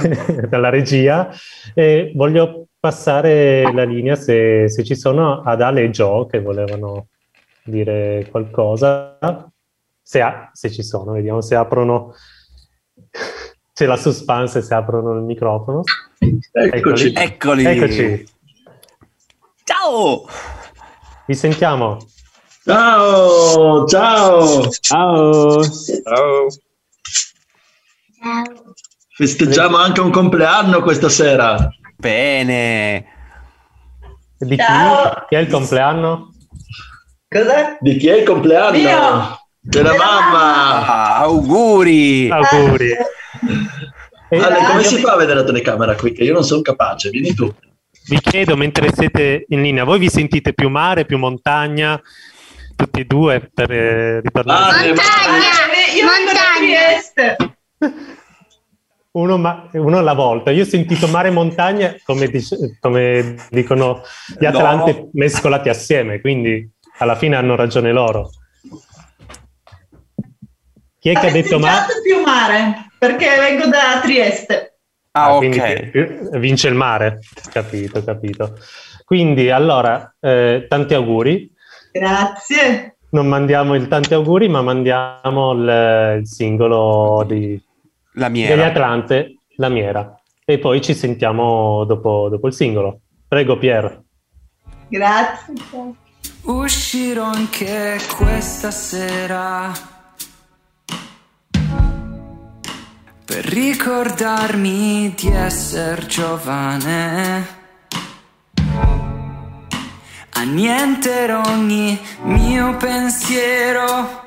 [0.48, 1.28] dalla regia,
[1.74, 7.08] e voglio passare la linea se, se, ci sono ad Ale e Joe che volevano
[7.62, 9.18] dire qualcosa.
[10.00, 12.14] Se, ha, se ci sono, vediamo se aprono...
[13.74, 15.82] C'è la suspense se aprono il microfono.
[16.50, 17.12] Eccoci.
[17.14, 17.64] Eccoli.
[17.66, 18.26] Eccoci.
[19.64, 20.26] Ciao!
[21.26, 21.98] Vi sentiamo.
[22.64, 24.68] Ciao, ciao.
[24.68, 25.62] Ciao.
[25.62, 26.48] Ciao.
[28.20, 28.64] Ciao.
[29.14, 31.68] Festeggiamo anche un compleanno questa sera.
[31.96, 33.06] Bene.
[34.38, 34.64] Di chi?
[35.28, 36.32] Chi è il compleanno?
[37.28, 37.76] Cos'è?
[37.80, 38.76] Di chi è il compleanno?
[38.76, 39.46] Mio.
[39.60, 40.86] Della mamma.
[40.86, 42.28] Ah, auguri.
[42.30, 42.96] Auguri.
[44.30, 46.12] Ale, come si fa a vedere la telecamera qui?
[46.12, 47.10] Che io non sono capace.
[47.10, 47.52] Vieni tu
[48.08, 52.00] vi chiedo mentre siete in linea, voi vi sentite più mare, più montagna?
[52.74, 54.88] Tutti e due per eh, riparlare.
[54.88, 55.42] Montagna!
[55.94, 57.52] Io montagna!
[59.12, 60.50] Uno, ma, uno, alla volta.
[60.50, 64.00] Io ho sentito mare e montagna, come, dice, come dicono
[64.38, 65.10] gli Atlanti, no.
[65.12, 66.66] mescolati assieme, quindi
[66.98, 68.30] alla fine hanno ragione loro.
[70.98, 71.92] Chi è che ha detto mare?
[72.02, 74.71] più mare, perché vengo da Trieste.
[75.12, 76.38] Ah, ah ok.
[76.38, 78.58] Vince il mare, capito, capito.
[79.04, 81.50] Quindi, allora, eh, tanti auguri.
[81.92, 82.96] Grazie.
[83.10, 87.62] Non mandiamo il tanti auguri, ma mandiamo il, il singolo di,
[88.14, 88.54] la miera.
[88.54, 90.18] degli Atlante, La Miera.
[90.44, 93.00] E poi ci sentiamo dopo, dopo il singolo.
[93.28, 94.02] Prego, Pier.
[94.88, 95.54] Grazie.
[96.44, 99.91] Uscirò anche questa sera
[103.32, 107.46] per ricordarmi di essere giovane.
[110.32, 114.26] Annienterò ogni mio pensiero,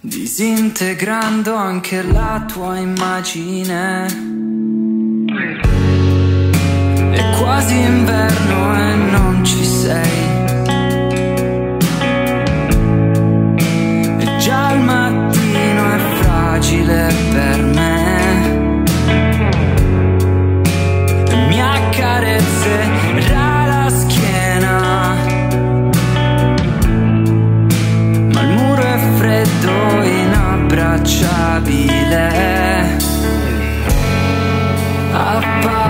[0.00, 4.06] disintegrando anche la tua immagine.
[7.12, 10.21] È quasi inverno e non ci sei.
[16.92, 18.84] sole per me.
[21.48, 25.16] Mi accarezzerà la schiena,
[28.32, 33.00] ma il muro è freddo, inabbracciabile.
[35.12, 35.81] Appare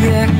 [0.00, 0.39] come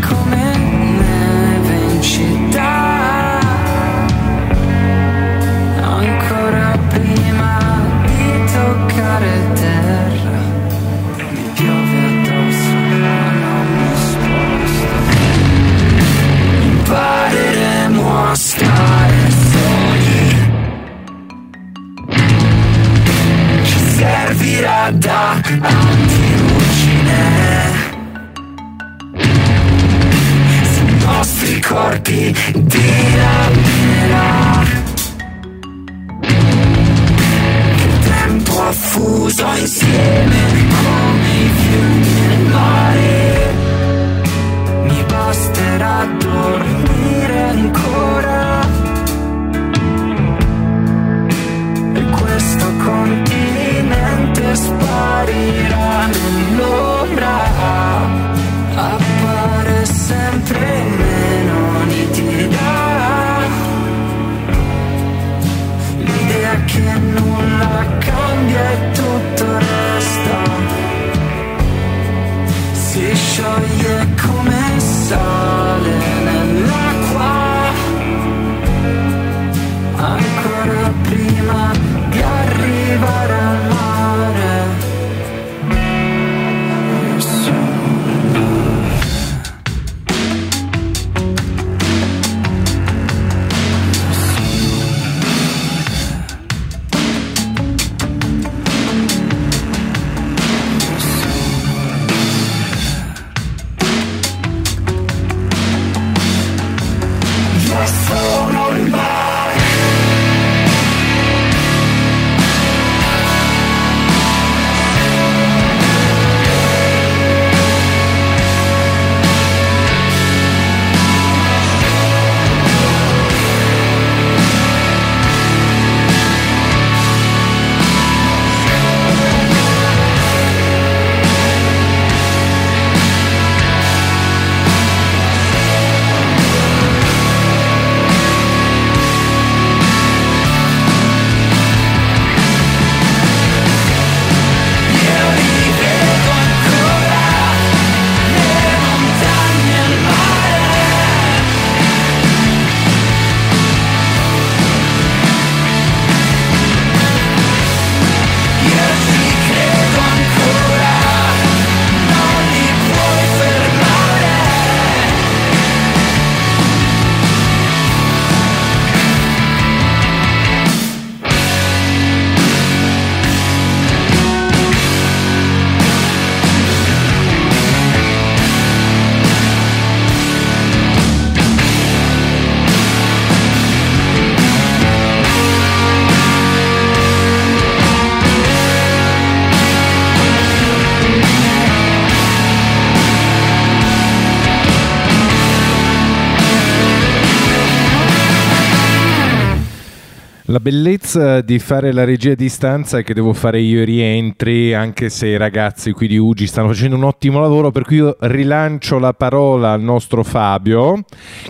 [201.10, 205.08] bellezza di fare la regia a distanza è che devo fare io i rientri, anche
[205.08, 208.98] se i ragazzi qui di Ugi stanno facendo un ottimo lavoro, per cui io rilancio
[208.98, 211.02] la parola al nostro Fabio,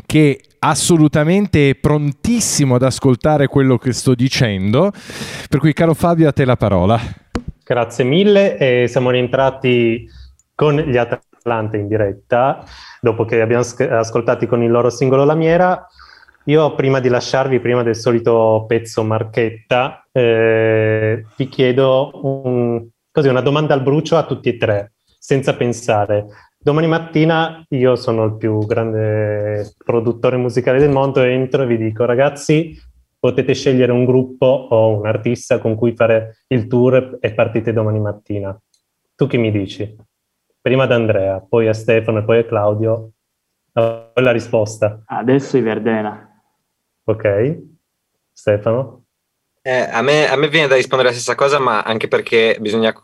[0.07, 4.93] che assolutamente è prontissimo ad ascoltare quello che sto dicendo.
[5.49, 6.99] Per cui, caro Fabio, a te la parola.
[7.63, 10.09] Grazie mille e siamo rientrati
[10.55, 12.65] con gli Atlante in diretta
[13.01, 15.87] dopo che abbiamo sc- ascoltati con il loro singolo Lamiera.
[16.45, 23.43] Io prima di lasciarvi, prima del solito pezzo marchetta, eh, vi chiedo un- così una
[23.43, 26.27] domanda al brucio a tutti e tre, senza pensare.
[26.59, 32.05] Domani mattina io sono il più grande produttore musicale del mondo, entro e vi dico
[32.05, 32.75] ragazzi,
[33.19, 38.01] potete scegliere un gruppo o un artista con cui fare il tour e partite domani
[38.01, 38.59] mattina.
[39.15, 39.95] Tu che mi dici?
[40.61, 43.11] Prima ad Andrea, poi a Stefano e poi a Claudio.
[43.73, 45.03] La la risposta.
[45.07, 46.30] Adesso i Verdena.
[47.11, 47.59] Ok.
[48.33, 49.05] Stefano?
[49.63, 52.95] Eh, a, me, a me viene da rispondere la stessa cosa, ma anche perché bisogna,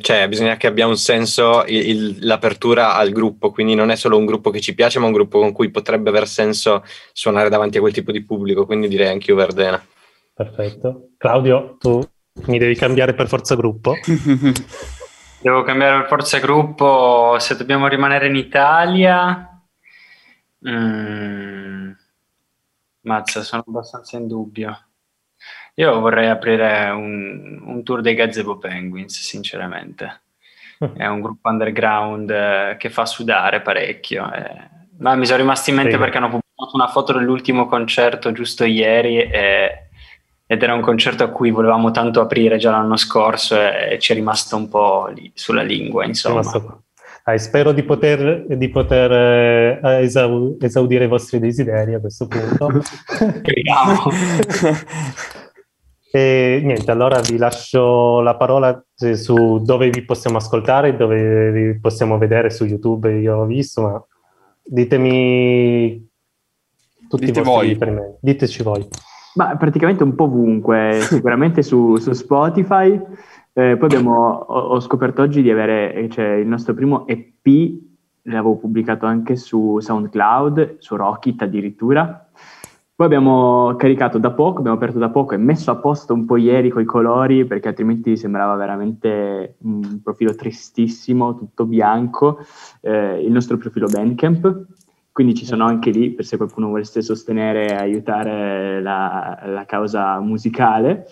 [0.00, 4.16] cioè, bisogna che abbia un senso il- il- l'apertura al gruppo, quindi non è solo
[4.16, 6.82] un gruppo che ci piace, ma un gruppo con cui potrebbe aver senso
[7.12, 9.80] suonare davanti a quel tipo di pubblico, quindi direi anche io Verdena.
[10.34, 11.10] Perfetto.
[11.16, 12.00] Claudio, tu
[12.46, 13.94] mi devi cambiare per forza gruppo.
[15.42, 19.46] Devo cambiare per forza gruppo se dobbiamo rimanere in Italia.
[20.68, 21.92] Mm,
[23.02, 24.84] mazza, sono abbastanza in dubbio.
[25.74, 30.22] Io vorrei aprire un, un tour dei Gazebo Penguins, sinceramente.
[30.96, 34.32] è un gruppo underground eh, che fa sudare parecchio.
[34.32, 34.68] eh.
[34.98, 35.98] Ma mi sono rimasti in mente Sì.
[35.98, 39.84] perché hanno pubblicato una foto dell'ultimo concerto giusto ieri e-
[40.46, 44.14] ed era un concerto a cui volevamo tanto aprire già l'anno scorso e, ci è
[44.16, 46.40] rimasto un po' lì sulla lingua, insomma.
[46.40, 46.82] Rimasto.
[47.30, 52.82] Dai, spero di poter, di poter eh, esau- esaudire i vostri desideri a questo punto.
[53.38, 54.10] Speriamo.
[56.10, 61.78] e niente, allora vi lascio la parola eh, su dove vi possiamo ascoltare, dove vi
[61.78, 63.20] possiamo vedere su YouTube.
[63.20, 64.04] Io ho visto, ma
[64.64, 66.04] ditemi
[67.08, 67.72] tutti Dite i vostri voi.
[67.74, 68.18] riferimenti.
[68.22, 68.88] Diteci voi.
[69.34, 73.00] Ma praticamente un po' ovunque, sicuramente su, su Spotify.
[73.60, 77.78] Eh, poi abbiamo, ho, ho scoperto oggi di avere eh, cioè, il nostro primo EP,
[78.22, 82.26] l'avevo pubblicato anche su SoundCloud, su Rocket addirittura.
[82.94, 86.38] Poi abbiamo caricato da poco, abbiamo aperto da poco e messo a posto un po'
[86.38, 92.38] ieri con i colori perché altrimenti sembrava veramente un profilo tristissimo, tutto bianco,
[92.80, 94.68] eh, il nostro profilo Bandcamp.
[95.12, 100.18] Quindi ci sono anche lì per se qualcuno volesse sostenere e aiutare la, la causa
[100.20, 101.06] musicale.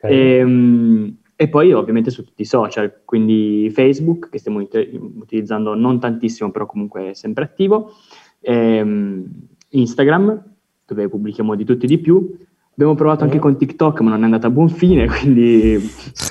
[0.00, 1.08] E, mm,
[1.42, 6.52] e poi ovviamente su tutti i social, quindi Facebook che stiamo ut- utilizzando non tantissimo,
[6.52, 7.94] però comunque sempre attivo,
[8.38, 9.24] ehm,
[9.70, 10.54] Instagram
[10.86, 12.32] dove pubblichiamo di tutto e di più.
[12.74, 15.78] Abbiamo provato anche con TikTok, ma non è andata a buon fine, quindi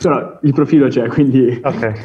[0.01, 1.61] però il profilo c'è, quindi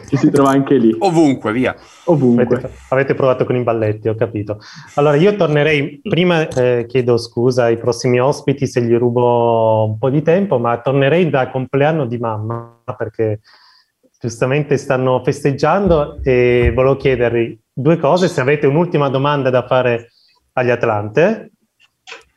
[0.09, 0.95] ci si trova anche lì.
[0.99, 1.75] Ovunque, via.
[2.05, 2.45] Ovunque.
[2.45, 4.59] Avete, avete provato con i balletti, ho capito.
[4.97, 10.11] Allora, io tornerei, prima eh, chiedo scusa ai prossimi ospiti se gli rubo un po'
[10.11, 13.41] di tempo, ma tornerei da compleanno di mamma perché
[14.21, 20.11] giustamente stanno festeggiando e volevo chiedervi due cose, se avete un'ultima domanda da fare
[20.53, 21.53] agli Atlante,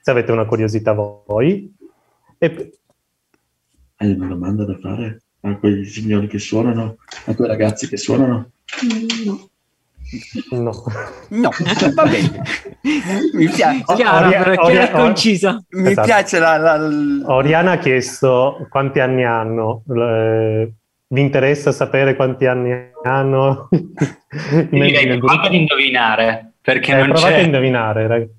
[0.01, 1.75] se avete una curiosità voi.
[2.39, 2.71] E,
[3.97, 8.51] Hai una domanda da fare a quei signori che suonano, a quei ragazzi che suonano?
[10.51, 10.83] No.
[11.29, 11.49] No,
[11.93, 12.41] va bene.
[13.33, 13.83] Mi piace.
[13.95, 15.63] Chiara, Oria- però, Oria- chiara e concisa.
[15.71, 16.07] Mi Esatto.
[16.07, 19.83] piace la, la- l- Oriana ha chiesto quanti anni hanno.
[19.93, 20.71] Eh,
[21.11, 22.71] vi interessa sapere quanti anni
[23.03, 23.67] hanno?
[24.69, 27.39] Direi provate ad indovinare, perché Eh, non provate c'è...
[27.41, 28.37] a indovinare, ragazzi.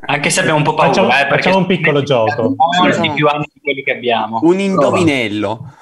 [0.00, 2.54] Anche se abbiamo un po' paura, Facciamo- eh, facciamo un piccolo gioco.
[2.80, 4.38] molti più anni di quelli che abbiamo.
[4.42, 5.72] un indovinello.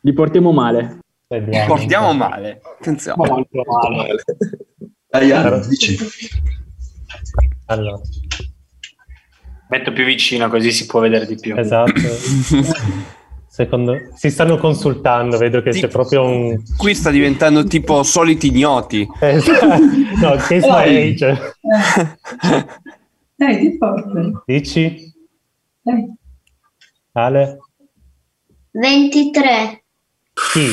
[0.00, 0.98] Li portiamo male.
[1.66, 2.60] Portiamo male.
[2.78, 3.16] Attenzione.
[3.28, 4.22] Molto male.
[5.08, 5.66] Dai, Allora.
[5.66, 5.96] dici.
[7.66, 7.98] Allora,
[9.70, 11.56] Metto più vicino così si può vedere di più.
[11.56, 11.92] esatto.
[13.54, 13.96] Secondo...
[14.14, 16.60] Si stanno consultando, vedo che c'è proprio un...
[16.76, 19.06] Qui sta diventando tipo soliti ignoti.
[19.20, 19.78] Esatto.
[20.20, 21.12] No, che Dai.
[21.12, 21.56] age?
[23.36, 24.42] Dai, di forte.
[24.44, 25.12] Dici?
[25.82, 26.04] Dai.
[27.12, 27.58] Ale?
[28.72, 29.84] 23.
[30.52, 30.66] Sì,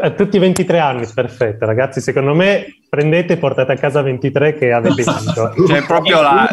[0.00, 1.66] a tutti i 23 anni, perfetto.
[1.66, 5.52] Ragazzi, secondo me prendete e portate a casa 23 che avete vinto.
[5.66, 6.48] Cioè, proprio la.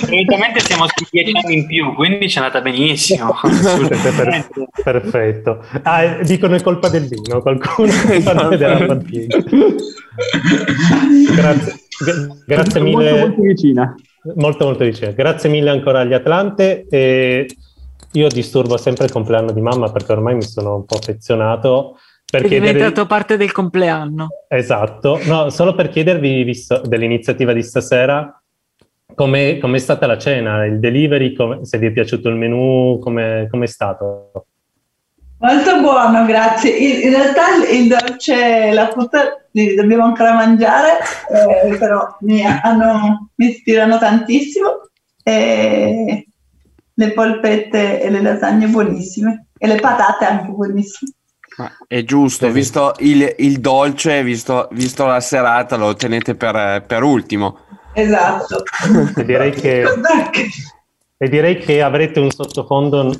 [0.00, 3.34] Solitamente siamo su 10 anni in più, quindi ci è andata benissimo.
[3.50, 4.48] Siete per-
[4.82, 5.64] perfetto.
[5.82, 9.38] Ah, dicono è colpa del vino, qualcuno mi fa vedere la partita.
[11.34, 13.18] Grazie, gra- grazie Molto, mille.
[13.18, 13.94] molto vicina.
[14.36, 15.12] Molto molto vicino.
[15.14, 16.86] Grazie mille ancora agli Atlante.
[16.88, 17.48] E
[18.12, 21.96] io disturbo sempre il compleanno di mamma perché ormai mi sono un po' affezionato.
[22.32, 24.28] Per È chiedervi- diventato parte del compleanno.
[24.48, 28.42] Esatto, no, solo per chiedervi, visto dell'iniziativa di stasera,
[29.14, 33.48] come è stata la cena, il delivery, come- se vi è piaciuto il menù, come
[33.50, 34.46] è stato?
[35.40, 36.70] Molto buono, grazie.
[36.70, 42.16] In, in realtà il, il dolce e la frutta li dobbiamo ancora mangiare, eh, però
[42.20, 44.88] mi, hanno- mi ispirano tantissimo.
[45.22, 46.26] E
[46.94, 51.10] le polpette e le lasagne buonissime e le patate anche buonissime.
[51.86, 57.58] È giusto, visto il, il dolce, visto, visto la serata, lo tenete per, per ultimo.
[57.92, 58.62] Esatto.
[59.16, 59.84] E direi che,
[61.16, 63.14] e direi che avrete un sottofondo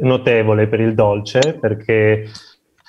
[0.00, 2.28] notevole per il dolce perché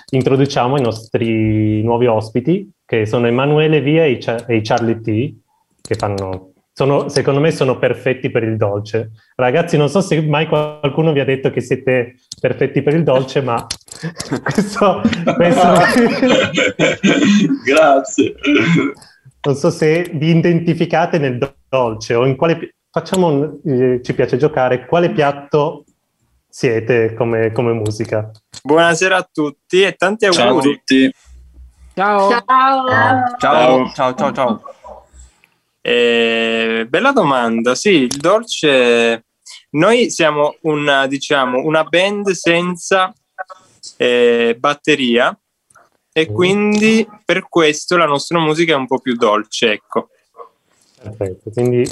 [0.10, 5.34] introduciamo i nostri nuovi ospiti che sono Emanuele Via e, e i Charlie T
[5.82, 9.12] che fanno sono, secondo me sono perfetti per il dolce.
[9.36, 13.42] Ragazzi, non so se mai qualcuno vi ha detto che siete perfetti per il dolce,
[13.42, 13.66] ma
[14.44, 15.02] questo,
[15.36, 15.74] questo
[17.66, 18.36] Grazie.
[19.44, 24.14] non so se vi identificate nel do- dolce o in quale facciamo un- eh, ci
[24.14, 25.86] piace giocare quale piatto
[26.48, 28.30] siete come, come musica
[28.64, 30.42] Buonasera a tutti e tanti auguri.
[30.44, 31.14] Ciao a tutti.
[31.96, 32.30] Ciao.
[32.30, 32.86] Ciao.
[33.40, 34.62] Ciao, ciao, ciao, ciao.
[35.82, 37.76] Eh, bella domanda.
[37.76, 39.26] Sì, il dolce.
[39.72, 43.14] Noi siamo una, diciamo, una band senza
[43.98, 45.36] eh, batteria,
[46.14, 50.10] e quindi per questo la nostra musica è un po' più dolce, ecco.
[51.02, 51.86] Perfetto, quindi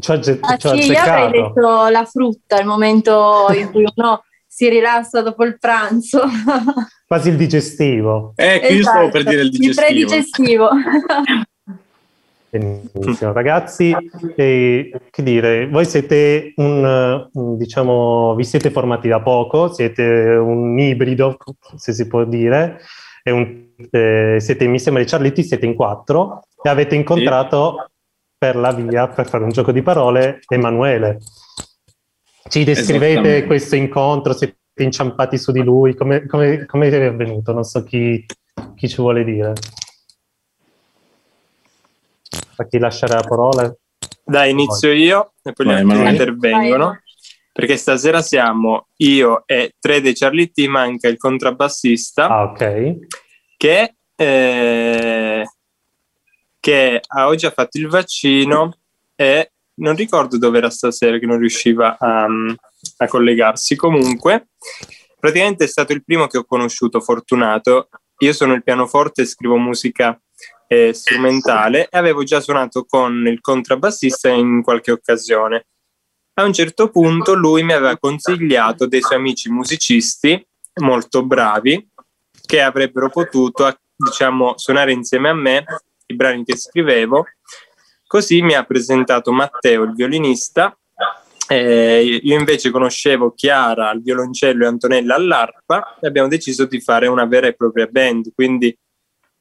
[0.00, 3.70] ci ho, azze- Ah, ci ho sì, io avrei detto la frutta, il momento in
[3.70, 6.22] cui uno si rilassa dopo il pranzo.
[7.06, 8.32] Quasi il digestivo.
[8.36, 9.86] Ecco, io stavo per dire il digestivo.
[9.86, 10.68] predigestivo.
[12.58, 13.94] Benissimo, ragazzi,
[14.36, 20.02] e, che dire, voi siete un, un, diciamo, vi siete formati da poco, siete
[20.36, 21.36] un ibrido,
[21.76, 22.80] se si può dire,
[23.24, 27.90] e un- eh, siete, mi sembra di Charletti, siete in quattro e avete incontrato
[28.38, 31.18] per la via, per fare un gioco di parole, Emanuele.
[32.48, 37.52] Ci descrivete questo incontro, siete inciampati su di lui, come, come, come è avvenuto?
[37.52, 38.24] Non so chi,
[38.76, 39.54] chi ci vuole dire.
[42.56, 43.74] A chi lasciare la parola?
[44.24, 47.00] Dai, inizio io e poi gli altri intervengono.
[47.52, 52.26] Perché stasera siamo io e tre dei Charlie T, manca il contrabbassista.
[52.26, 52.98] Ah, ok.
[53.56, 55.44] Che, eh,
[56.58, 58.76] che a oggi ha fatto il vaccino
[59.14, 62.26] e non ricordo dove era stasera che non riusciva a,
[62.96, 63.76] a collegarsi.
[63.76, 64.48] Comunque,
[65.20, 67.88] praticamente è stato il primo che ho conosciuto, fortunato.
[68.18, 70.20] Io sono il pianoforte e scrivo musica
[70.74, 75.66] eh, strumentale e avevo già suonato con il contrabbassista in qualche occasione.
[76.34, 80.44] A un certo punto lui mi aveva consigliato dei suoi amici musicisti
[80.80, 81.88] molto bravi
[82.44, 85.64] che avrebbero potuto, diciamo, suonare insieme a me
[86.06, 87.24] i brani che scrivevo.
[88.06, 90.76] Così mi ha presentato Matteo, il violinista.
[91.46, 97.06] Eh, io invece conoscevo Chiara al violoncello e Antonella all'arpa e abbiamo deciso di fare
[97.06, 98.32] una vera e propria band.
[98.34, 98.76] Quindi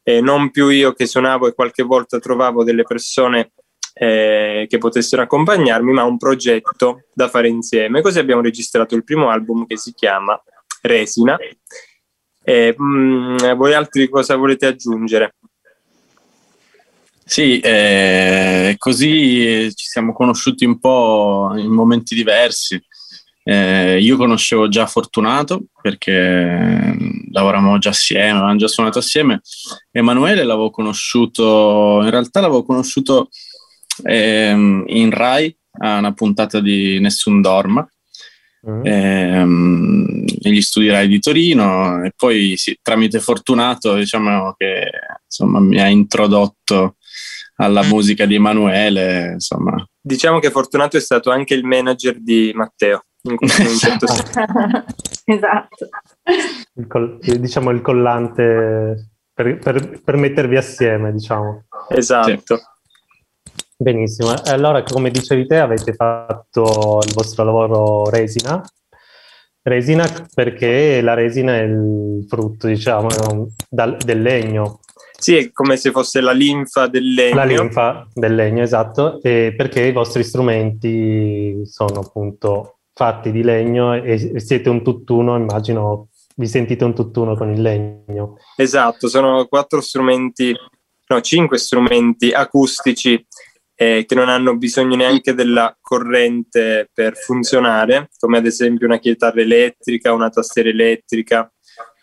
[0.03, 3.53] eh, non più io che suonavo e qualche volta trovavo delle persone
[3.93, 8.01] eh, che potessero accompagnarmi, ma un progetto da fare insieme.
[8.01, 10.41] Così abbiamo registrato il primo album che si chiama
[10.81, 11.37] Resina.
[12.45, 15.35] Eh, mh, voi altri cosa volete aggiungere?
[17.25, 22.83] Sì, eh, così ci siamo conosciuti un po' in momenti diversi.
[23.43, 26.95] Eh, io conoscevo già Fortunato perché
[27.31, 29.41] lavoravamo già assieme, avevamo già suonato assieme.
[29.91, 33.29] Emanuele l'avevo conosciuto, in realtà l'avevo conosciuto
[34.03, 37.87] ehm, in Rai a una puntata di Nessun Dorma
[38.83, 42.03] ehm, negli studi Rai di Torino.
[42.03, 44.89] E poi sì, tramite Fortunato diciamo che
[45.25, 46.95] insomma mi ha introdotto
[47.57, 49.85] alla musica di Emanuele insomma.
[50.01, 54.05] Diciamo che Fortunato è stato anche il manager di Matteo, in in un certo
[55.25, 55.89] esatto.
[56.75, 61.63] Il col- diciamo il collante per, per- per mettervi assieme, diciamo.
[61.89, 62.59] Esatto.
[63.77, 64.33] Benissimo.
[64.43, 68.61] E Allora, come dicevi te, avete fatto il vostro lavoro resina.
[69.65, 73.07] Resina perché la resina è il frutto, diciamo,
[73.69, 74.79] dal- del legno.
[75.17, 77.35] Sì, è come se fosse la linfa del legno.
[77.35, 83.93] La linfa del legno, esatto, e perché i vostri strumenti sono appunto fatti di legno
[83.93, 88.37] e siete un tutt'uno, immagino, vi sentite un tutt'uno con il legno.
[88.55, 90.55] Esatto, sono quattro strumenti,
[91.07, 93.25] no, cinque strumenti acustici
[93.75, 99.41] eh, che non hanno bisogno neanche della corrente per funzionare, come ad esempio una chitarra
[99.41, 101.51] elettrica, una tastiera elettrica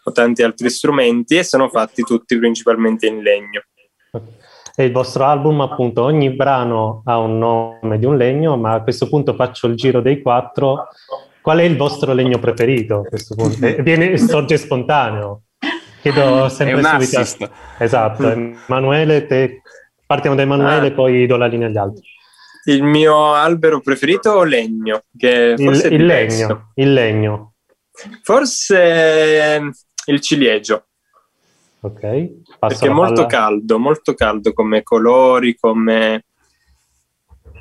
[0.05, 3.62] o tanti altri strumenti e sono fatti tutti principalmente in legno.
[4.74, 8.82] E il vostro album, appunto, ogni brano ha un nome di un legno, ma a
[8.82, 10.88] questo punto faccio il giro dei quattro.
[11.42, 13.59] Qual è il vostro legno preferito a questo punto?
[13.66, 15.42] E Viene, sorge spontaneo.
[16.02, 17.18] Chiedo sempre subito.
[17.18, 17.51] assist.
[17.78, 19.60] Esatto, Emanuele, te...
[20.06, 20.92] partiamo da Emanuele, Ah.
[20.92, 22.09] poi do la linea agli altri.
[22.64, 25.02] Il mio albero preferito o legno?
[25.16, 26.47] Che Il, forse il diverso.
[26.47, 27.52] legno, il legno,
[28.22, 29.60] Forse
[30.06, 30.86] il ciliegio,
[31.81, 32.01] ok?
[32.59, 36.24] Passo perché è molto caldo, molto caldo come colori, come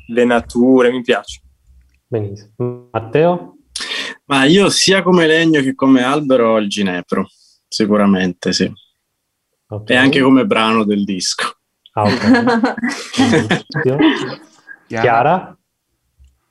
[0.08, 1.40] venature, mi piace.
[2.06, 2.88] Benissimo.
[2.92, 3.54] Matteo?
[4.26, 7.26] ma io sia come legno che come albero ho il ginepro
[7.66, 8.72] sicuramente sì
[9.68, 9.90] Ok.
[9.90, 11.56] e anche come brano del disco
[11.92, 12.74] Ah, ok.
[14.86, 15.58] Chiara?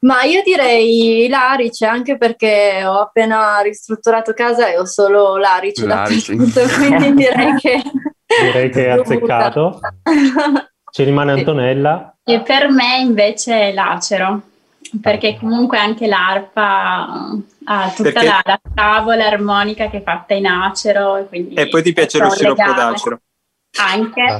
[0.01, 6.35] Ma io direi l'arice anche perché ho appena ristrutturato casa e ho solo l'arice L'arice.
[6.35, 7.81] dappertutto, quindi direi che
[8.41, 9.79] Direi che è azzeccato.
[10.91, 12.15] Ci rimane Antonella.
[12.23, 14.41] E per me invece è l'acero,
[15.01, 17.31] perché comunque anche l'arpa
[17.65, 21.17] ha tutta Perché- la, la tavola armonica che è fatta in acero.
[21.17, 23.19] E, quindi E poi ti piace lo sciroppo d'acero.
[23.77, 24.37] Anche.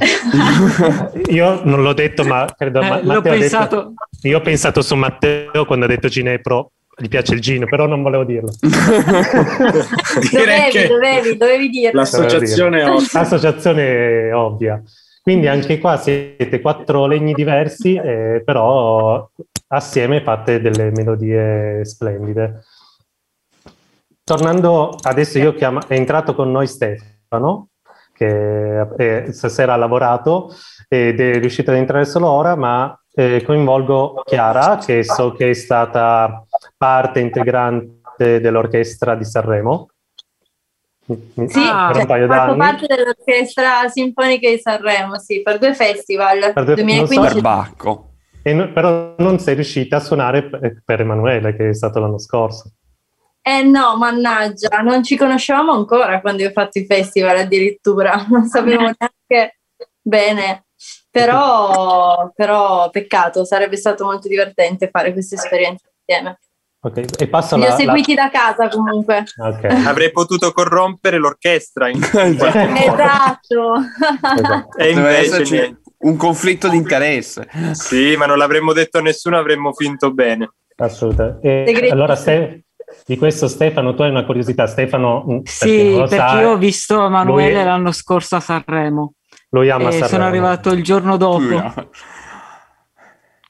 [1.31, 3.93] Io non l'ho detto, ma credo Eh, ma- l'ho Matteo ha detto- pensato.
[4.23, 8.01] io ho pensato su Matteo quando ha detto Ginepro gli piace il gin, però non
[8.01, 8.51] volevo dirlo.
[8.60, 11.99] Dovevi, dovevi, dovevi dirlo.
[12.01, 13.07] L'associazione è ovvia.
[13.14, 14.81] L'associazione è ovvia.
[15.22, 19.30] Quindi anche qua siete quattro legni diversi, eh, però
[19.68, 22.64] assieme fate delle melodie splendide.
[24.23, 27.68] Tornando adesso, io chiamo, è entrato con noi Stefano,
[28.19, 30.53] che eh, stasera ha lavorato
[30.89, 35.53] ed è riuscito ad entrare solo ora, ma eh, coinvolgo Chiara, che so che è
[35.53, 36.43] stata
[36.75, 39.87] parte integrante dell'orchestra di Sanremo.
[41.05, 41.15] Sì,
[41.45, 41.47] per
[41.93, 42.57] cioè, un paio ho fatto d'anni.
[42.57, 48.07] parte dell'orchestra sinfonica di Sanremo, sì, per due festival, Per due- non so- 2015
[48.41, 52.19] E no- però non sei riuscita a suonare per, per Emanuele, che è stato l'anno
[52.19, 52.71] scorso.
[53.41, 58.45] Eh no, mannaggia, non ci conoscevamo ancora quando io ho fatto i festival addirittura, non
[58.45, 59.60] sapevamo neanche
[60.02, 60.66] bene,
[61.10, 66.40] però, però peccato, sarebbe stato molto divertente fare questa esperienza insieme.
[66.82, 69.26] Ok, e passo Li ho la- seguiti da casa comunque.
[69.38, 69.66] Ok.
[69.86, 71.90] Avrei potuto corrompere l'orchestra.
[71.90, 73.74] In Esatto.
[74.78, 75.82] E Deve invece niente.
[75.99, 77.49] un conflitto di interesse.
[77.74, 80.52] Sì, ma non l'avremmo detto a nessuno, avremmo finto bene.
[80.78, 81.66] Assolutamente.
[81.66, 82.64] E allora, Ste-
[83.06, 84.68] di questo Stefano, tu hai una curiosità.
[84.68, 88.40] Stefano, chi Sì, non lo perché sa, io ho visto Emanuele lui- l'anno scorso a
[88.40, 89.14] Sanremo.
[89.49, 90.07] Lui ama e Sanremo.
[90.10, 91.40] sono arrivato il giorno dopo.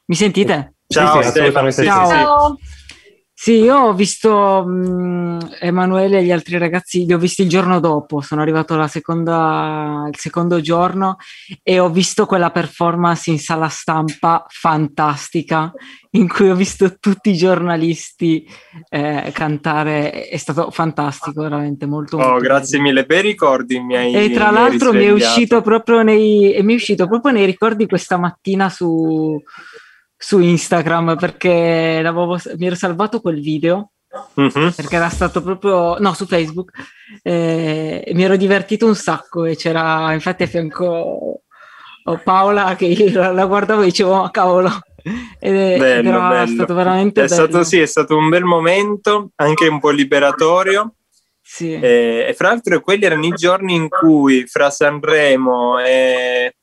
[0.06, 0.74] Mi sentite?
[0.88, 2.57] Ciao, Sì, sì, Stefano, sì, Ciao.
[2.57, 2.78] sì,
[3.41, 3.53] sì.
[3.61, 8.20] Io ho visto mh, Emanuele e gli altri ragazzi, li ho visti il giorno dopo,
[8.20, 11.16] sono arrivato la seconda, il secondo giorno
[11.64, 15.72] e ho visto quella performance in sala stampa fantastica
[16.11, 18.45] in cui ho visto tutti i giornalisti
[18.90, 24.14] eh, cantare, è stato fantastico, veramente molto, Oh, molto grazie mille, bei ricordi mi hai
[24.14, 27.86] e tra mi l'altro mi è uscito proprio nei, mi è uscito proprio nei ricordi
[27.86, 29.41] questa mattina su,
[30.21, 32.01] su Instagram perché
[32.57, 33.91] mi ero salvato quel video
[34.33, 34.73] Mhm.
[34.75, 36.71] perché era stato proprio no su Facebook
[37.21, 41.43] eh, mi ero divertito un sacco e c'era infatti a fianco
[42.03, 44.71] oh, Paola che io la, guardavo e dicevo ma cavolo
[45.39, 46.53] ed, Bello, era bello.
[46.53, 50.95] stato veramente è bello stato, sì, è stato un bel momento, anche un po' liberatorio.
[51.41, 51.71] Sì.
[51.73, 56.55] Eh, e fra l'altro quelli erano i giorni in cui fra Sanremo e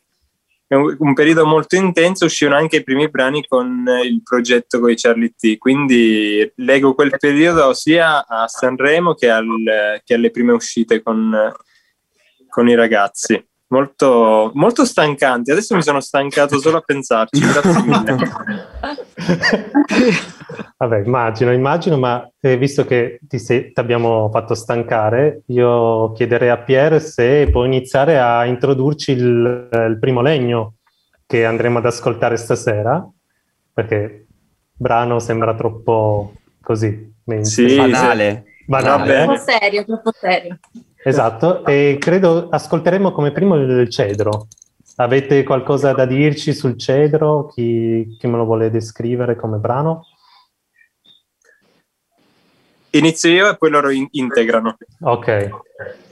[0.75, 4.97] un, periodo molto intenso uscivano anche i primi brani con eh, il progetto con i
[4.97, 5.59] Charlie T.
[5.59, 11.53] Quindi leggo quel periodo sia a Sanremo che, al- che alle prime uscite con,
[12.49, 13.45] con i ragazzi.
[13.69, 15.51] Molto, molto stancanti.
[15.51, 17.41] Adesso mi sono stancato solo a pensarci.
[17.45, 18.17] Grazie mille.
[20.79, 26.51] Vabbè, immagino, immagino, ma eh, visto che ti sei- ti abbiamo fatto stancare, io chiederei
[26.51, 30.75] a Pier se può iniziare a introdurci il, il primo legno
[31.27, 33.05] che andremo ad ascoltare stasera,
[33.73, 34.27] perché il
[34.77, 37.13] brano sembra troppo così.
[37.25, 37.69] mainstream.
[37.69, 38.45] Sì, Banale.
[38.67, 40.59] Banale, Troppo serio, troppo serio.
[41.09, 44.49] Esatto, e credo ascolteremo come primo il cedro.
[44.97, 47.47] Avete qualcosa da dirci sul cedro?
[47.47, 50.05] Chi, chi me lo vuole descrivere come brano?
[52.91, 54.77] Inizio io e poi loro in- integrano.
[55.03, 55.49] Ok.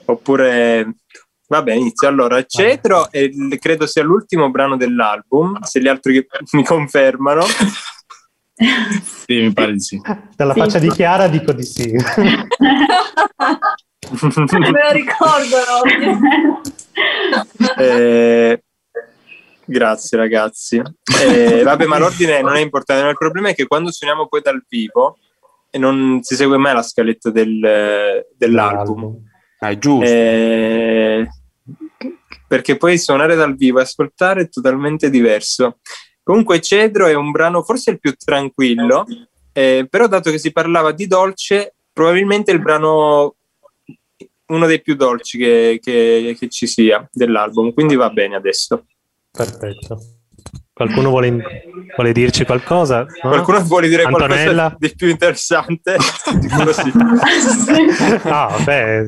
[0.05, 0.95] Oppure,
[1.49, 2.07] vabbè, inizio.
[2.07, 7.43] Allora, Cedro è il- credo sia l'ultimo brano dell'album, se gli altri mi confermano.
[9.27, 10.01] Sì, mi pare di sì.
[10.37, 10.61] Dalla Sì.
[10.61, 11.91] faccia di Chiara dico di sì.
[14.11, 15.57] Me lo ricordo.
[16.47, 16.61] no?
[17.77, 18.63] Eh,
[19.65, 20.81] grazie ragazzi.
[21.23, 23.03] Eh, vabbè, ma l'ordine non è importante.
[23.03, 25.19] ma il problema è che quando suoniamo poi dal vivo
[25.71, 29.17] e non si segue mai la scaletta del- dell'album.
[29.59, 30.05] Ah, è giusto.
[30.05, 31.27] Eh,
[32.47, 35.79] perché poi suonare dal vivo e ascoltare è totalmente diverso.
[36.23, 39.05] Comunque Cedro è un brano forse il più tranquillo,
[39.53, 43.35] eh, però dato che si parlava di dolce, probabilmente il brano
[44.55, 48.85] uno dei più dolci che, che- che ci sia dell'album, quindi va bene adesso.
[49.31, 49.99] Perfetto.
[50.73, 51.31] Qualcuno vuole,
[51.95, 53.07] vuole dirci qualcosa?
[53.23, 53.29] No?
[53.31, 54.53] Qualcuno vuole dire Antonella?
[54.53, 55.97] qualcosa di più interessante?
[58.25, 59.05] Ah, vabbè.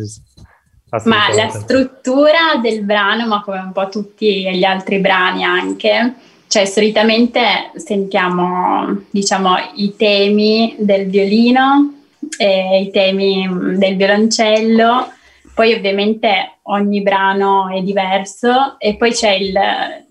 [1.05, 6.15] Ma la struttura del brano, ma come un po' tutti gli altri brani anche,
[6.47, 11.97] cioè solitamente sentiamo diciamo i temi del violino,
[12.39, 15.13] e i temi mm, del violoncello,
[15.57, 19.55] poi ovviamente ogni brano è diverso e poi c'è il,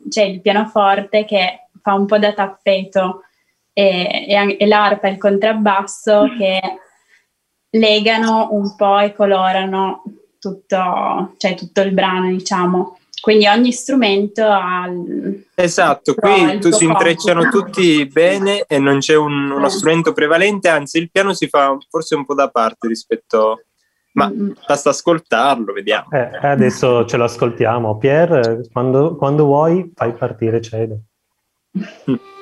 [0.09, 3.21] c'è il pianoforte che fa un po' da tappeto
[3.71, 6.59] e, e e l'arpa e il contrabbasso che
[7.77, 10.01] legano un po' e colorano
[10.39, 12.97] tutto, cioè tutto il brano, diciamo.
[13.21, 14.89] quindi ogni strumento ha...
[15.53, 19.69] Esatto, Però qui il tu si intrecciano tutti bene e non c'è un- uno Eh.
[19.69, 23.61] strumento prevalente, anzi il piano si fa forse un po' da parte rispetto...
[24.15, 24.31] Ma
[24.65, 26.09] basta ascoltarlo, vediamo.
[26.11, 27.97] Eh, adesso ce lo ascoltiamo.
[27.97, 31.01] Pier, eh, quando, quando vuoi fai partire Cede.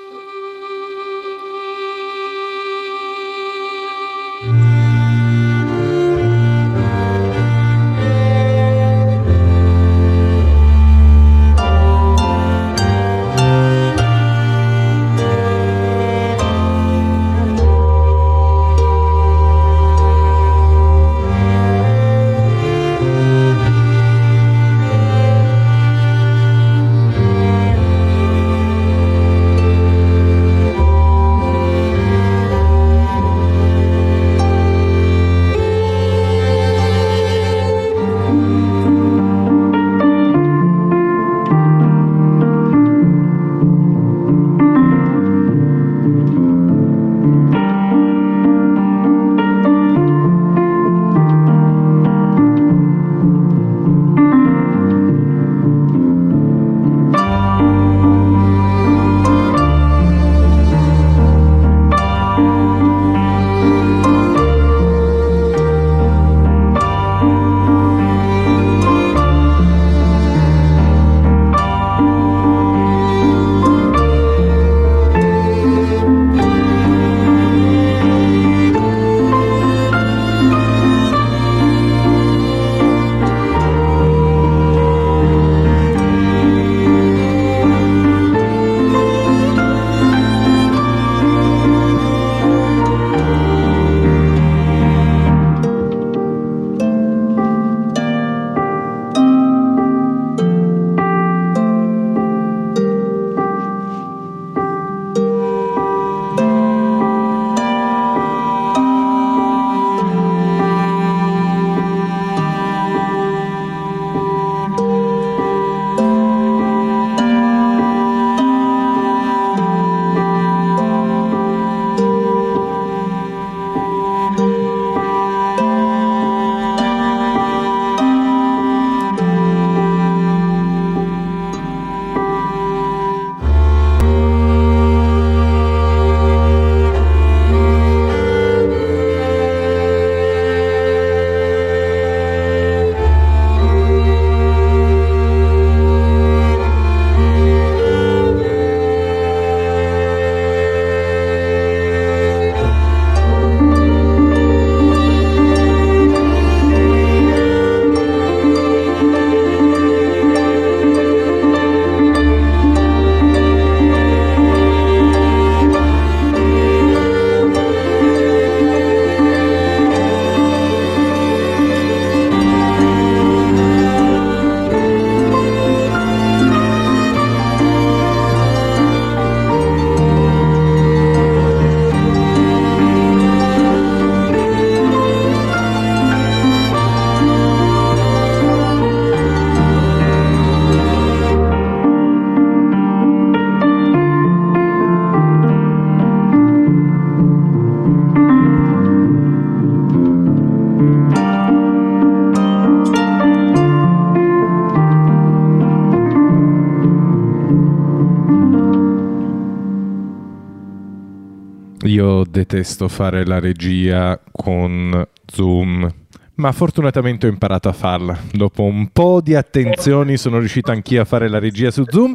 [212.53, 215.91] Io detesto fare la regia con Zoom,
[216.35, 218.15] ma fortunatamente ho imparato a farla.
[218.31, 222.13] Dopo un po' di attenzioni sono riuscito anch'io a fare la regia su Zoom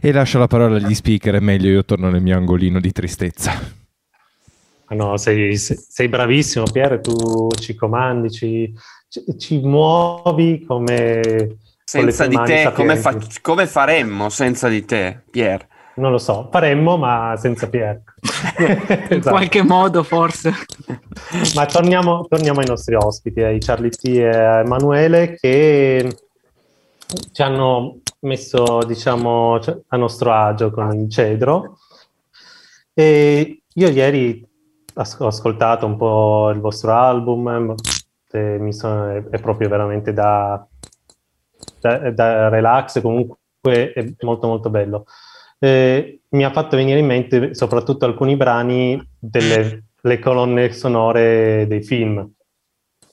[0.00, 3.52] e lascio la parola agli speaker, è meglio io torno nel mio angolino di tristezza.
[4.86, 8.72] Ah no, sei, sei- bravissimo Pier, tu ci comandi, ci,
[9.08, 11.58] ci- ci muovi come...
[11.84, 15.68] Senza di te, come, fa- come faremmo senza di te, Pier?
[15.96, 18.02] Non lo so, faremmo ma senza Pier.
[18.58, 19.30] In Esatto.
[19.30, 20.52] qualche modo forse.
[21.54, 26.16] Ma torniamo, torniamo ai nostri ospiti, ai Charlie T e a Emanuele che
[27.32, 31.78] ci hanno messo, diciamo, cioè, a nostro agio con il cedro.
[32.92, 34.44] E io ieri
[34.94, 37.74] ho ascoltato un po' il vostro album,
[38.32, 40.66] mi sono- è, è proprio veramente da,
[41.80, 45.04] da, da relax, comunque è molto molto bello.
[45.58, 51.82] Eh, mi ha fatto venire in mente soprattutto alcuni brani delle le colonne sonore dei
[51.82, 52.18] film.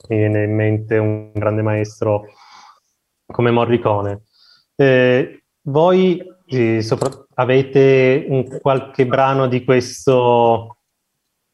[0.09, 2.25] Mi viene in mente un grande maestro
[3.25, 4.21] come Morricone.
[4.75, 10.77] eh, voi eh, sopra- avete un qualche brano di questo,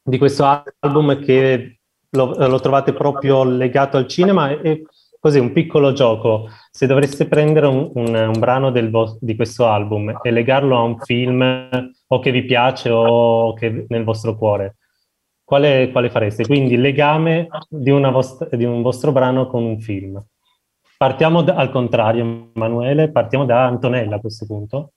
[0.01, 1.79] di questo album che
[2.11, 4.83] lo, lo trovate proprio legato al cinema e
[5.19, 6.49] così un piccolo gioco.
[6.71, 10.81] Se dovreste prendere un, un- un brano del vo- di questo album e legarlo a
[10.83, 11.69] un film
[12.07, 14.77] o che vi piace o che nel vostro cuore,
[15.43, 16.45] quale, quale fareste?
[16.45, 20.21] Quindi il legame di, una vostra- di un vostro brano con un film.
[20.97, 24.91] Partiamo da- al contrario, Emanuele, partiamo da Antonella a questo punto.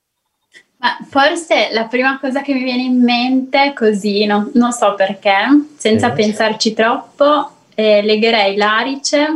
[0.79, 5.33] Ma forse la prima cosa che mi viene in mente, così, no- non so perché,
[5.77, 6.15] senza Sì.
[6.17, 9.27] pensarci troppo, eh, legherei l'Arice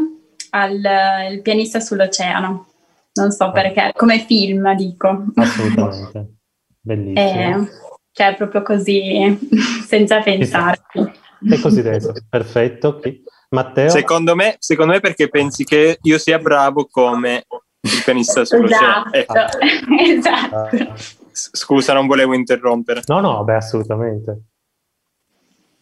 [0.57, 2.67] al il pianista sull'oceano.
[3.15, 5.25] Non so perché, come film dico.
[5.35, 6.35] Assolutamente.
[6.81, 7.63] Bellissimo.
[7.63, 7.69] Eh,
[8.13, 9.39] cioè proprio così,
[9.87, 10.99] senza pensarci.
[11.51, 12.25] E così essere.
[12.29, 12.99] Perfetto.
[12.99, 13.89] Chi- Matteo?
[13.91, 17.45] Secondo me, secondo me perché pensi che io sia bravo come
[17.81, 19.13] il pianista sull'oceano.
[19.13, 19.95] Esatto, Ecco.
[20.01, 20.95] esatto.
[21.31, 23.03] S- Scusa, non volevo interrompere.
[23.07, 24.41] No, no, beh, assolutamente.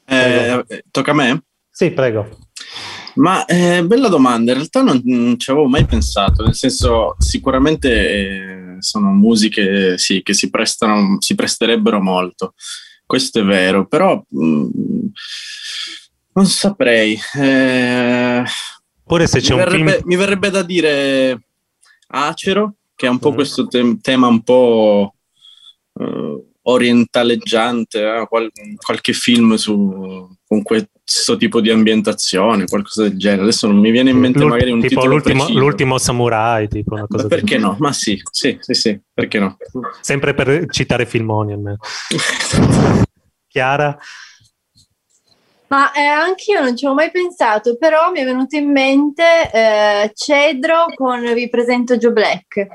[0.06, 1.42] Eh, tocca a me?
[1.70, 2.28] Sì, prego.
[3.16, 7.88] Ma eh, bella domanda, in realtà non, non ci avevo mai pensato, nel senso sicuramente
[8.74, 12.54] eh, sono musiche sì, che si, prestano, si presterebbero molto,
[13.06, 14.66] questo è vero, però mh,
[16.32, 17.16] non saprei.
[17.36, 18.42] eh,
[19.06, 21.42] Pure se c'è mi un verrebbe, mi verrebbe da dire
[22.08, 23.34] Acero, che è un po' Mm.
[23.34, 25.14] questo te- tema un po'
[26.00, 28.50] eh, orientaleggiante, eh, qual-
[28.84, 33.42] qualche film su, con questo tipo di ambientazione, qualcosa del genere.
[33.42, 35.58] Adesso non mi viene in mente L'ul- magari un tipo titolo l'ultimo, preciso.
[35.58, 37.76] l'ultimo samurai, tipo una cosa Ma perché no?
[37.80, 39.56] Ma sì, sì, sì, sì, perché no?
[40.00, 41.78] Sempre per citare filmoni almeno.
[43.48, 43.98] Chiara?
[45.68, 50.12] Ma eh, anch'io non ci avevo mai pensato, però mi è venuto in mente eh,
[50.14, 52.66] Cedro con Vi presento Joe Black.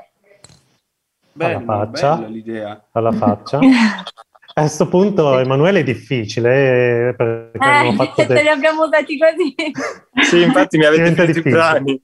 [1.38, 2.16] alla faccia.
[2.16, 2.88] bella l'idea.
[2.92, 3.60] Alla faccia.
[4.60, 8.82] A questo punto Emanuele è difficile eh, perché abbiamo Eh, fatto te del- li abbiamo
[8.84, 9.54] usati così.
[10.22, 11.62] Sì, infatti mi avete Diventa detto i difficile.
[11.62, 12.02] brani.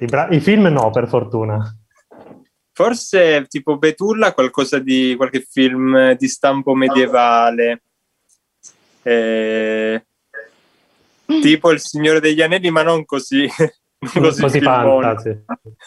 [0.00, 1.58] I, bra- i film no, per fortuna.
[2.74, 7.84] Forse tipo Betulla, qualcosa di qualche film di stampo medievale.
[9.02, 10.04] Eh,
[11.40, 13.48] tipo Il Signore degli Anelli, ma non così.
[14.14, 15.44] non così, Così fantasy.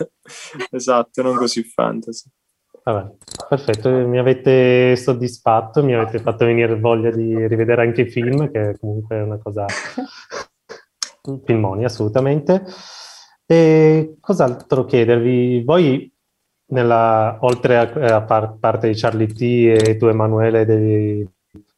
[0.71, 2.27] esatto, non così fantasy.
[2.87, 3.15] Vabbè,
[3.49, 8.77] perfetto, mi avete soddisfatto, mi avete fatto venire voglia di rivedere anche i film, che
[8.79, 9.65] comunque è una cosa...
[11.43, 12.63] Filmoni, assolutamente.
[13.47, 15.63] E cos'altro chiedervi?
[15.63, 16.13] Voi,
[16.67, 21.27] nella, oltre a, a par- parte di Charlie T e tu Emanuele di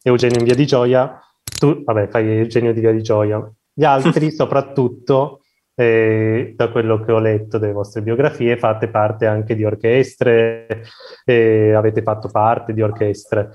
[0.04, 1.22] Eugenio in Via di Gioia,
[1.58, 3.50] tu, vabbè, fai Eugenio di Via di Gioia.
[3.72, 5.40] Gli altri, soprattutto,
[5.80, 10.84] eh, da quello che ho letto delle vostre biografie, fate parte anche di orchestre,
[11.24, 13.52] eh, avete fatto parte di orchestre.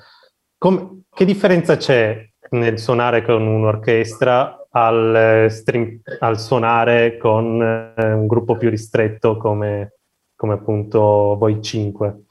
[0.56, 7.60] Com- che differenza c'è nel suonare con un'orchestra al, string- al suonare con
[7.96, 9.96] eh, un gruppo più ristretto come,
[10.36, 12.26] come appunto voi cinque?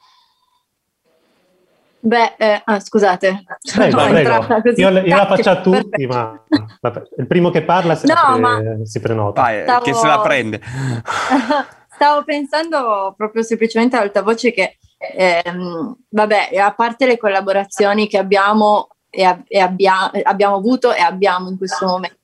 [2.04, 4.60] Beh, eh, ah, scusate, Prego, sono prego.
[4.62, 4.80] così.
[4.80, 6.14] Io, io la faccio a tutti, Perfetto.
[6.16, 6.42] ma
[6.80, 9.40] vabbè, il primo che parla si, No, pre- ma- si prenota.
[9.40, 10.60] Vai, Stavo- che se la prende.
[11.94, 14.78] Stavo pensando proprio semplicemente ad alta voce che,
[15.14, 21.00] ehm, vabbè, a parte le collaborazioni che abbiamo e, ab- e abbia- abbiamo avuto e
[21.00, 22.16] abbiamo in questo momento,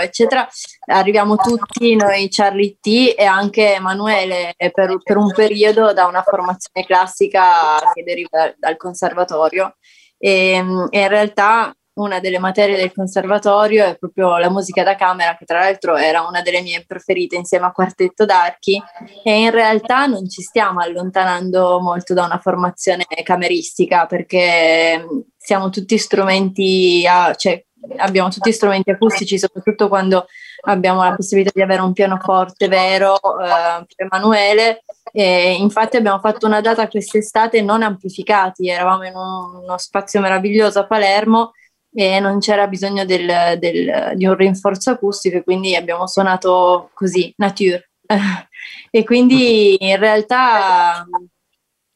[0.00, 0.48] eccetera,
[0.86, 6.22] arriviamo tutti noi, Charlie T e anche Emanuele, eh, per, per un periodo da una
[6.22, 9.76] formazione classica che deriva dal conservatorio.
[10.18, 15.36] E, e in realtà una delle materie del conservatorio è proprio la musica da camera,
[15.36, 18.82] che tra l'altro era una delle mie preferite insieme a Quartetto d'Archi,
[19.22, 25.04] e in realtà non ci stiamo allontanando molto da una formazione cameristica perché
[25.36, 27.62] siamo tutti strumenti, a- cioè
[27.96, 30.26] abbiamo tutti strumenti acustici, soprattutto quando
[30.62, 34.82] abbiamo la possibilità di avere un pianoforte vero eh, per Emanuele.
[35.12, 40.78] E infatti abbiamo fatto una data quest'estate non amplificati, eravamo in un- uno spazio meraviglioso
[40.80, 41.52] a Palermo
[41.92, 47.32] e non c'era bisogno del- del- di un rinforzo acustico e quindi abbiamo suonato così,
[47.38, 47.90] nature.
[48.90, 51.04] e quindi in realtà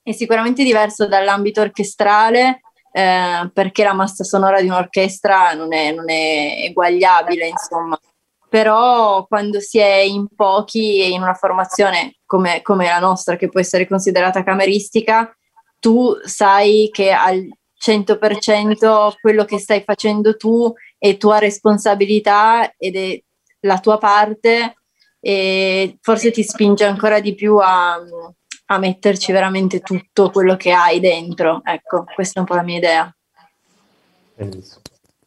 [0.02, 2.61] è sicuramente diverso dall'ambito orchestrale
[2.96, 7.98] eh, perché la massa sonora di un'orchestra non è, non è eguagliabile, insomma.
[8.48, 13.48] Però quando si è in pochi e in una formazione come, come la nostra, che
[13.48, 15.36] può essere considerata cameristica,
[15.80, 17.44] tu sai che al
[17.84, 23.20] 100% quello che stai facendo tu è tua responsabilità ed è
[23.62, 24.76] la tua parte
[25.18, 28.00] e forse ti spinge ancora di più a,
[28.74, 31.60] a metterci veramente tutto quello che hai dentro.
[31.64, 33.16] Ecco, questa è un po' la mia idea.
[34.34, 34.82] Bellissimo.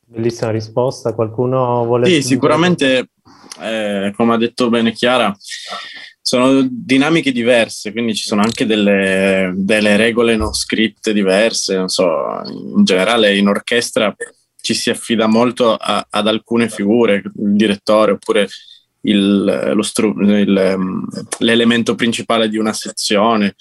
[0.06, 1.14] Bellissima risposta.
[1.14, 2.08] Qualcuno vuole...
[2.08, 3.10] Sì, sicuramente,
[3.60, 5.36] eh, come ha detto bene Chiara,
[6.22, 11.76] sono dinamiche diverse, quindi ci sono anche delle, delle regole non scritte diverse.
[11.76, 14.14] Non so, in generale in orchestra
[14.62, 18.50] ci si affida molto a- ad alcune figure, il direttore oppure
[19.08, 21.08] il- lo stru- il, ehm,
[21.40, 23.56] l'elemento principale di una sezione.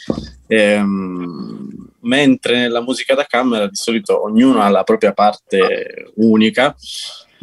[0.47, 6.75] Ehm, mentre nella musica da camera di solito ognuno ha la propria parte unica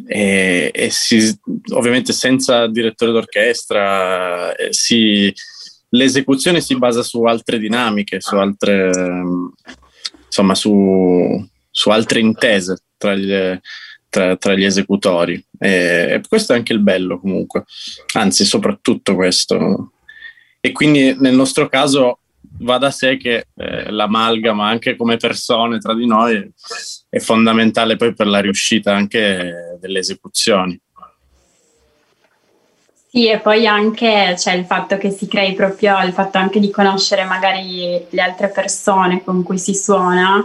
[0.07, 1.37] e, e si,
[1.73, 5.33] ovviamente senza direttore d'orchestra eh, si-
[5.89, 9.53] l'esecuzione si basa su altre dinamiche, su altre, ehm,
[10.25, 13.59] insomma, su, su altre intese tra gli,
[14.13, 15.43] tra, tra gli esecutori.
[15.57, 17.65] E, questo è anche il bello comunque,
[18.13, 19.93] anzi soprattutto questo.
[20.59, 22.19] E quindi nel nostro caso
[22.59, 26.53] va da sé che eh, l'amalgama anche come persone tra di noi
[27.09, 30.79] è fondamentale poi per la riuscita anche delle esecuzioni.
[33.09, 36.69] Sì, e poi anche c'è il fatto che si crei proprio il fatto anche di
[36.69, 40.43] conoscere magari le altre persone con cui si suona,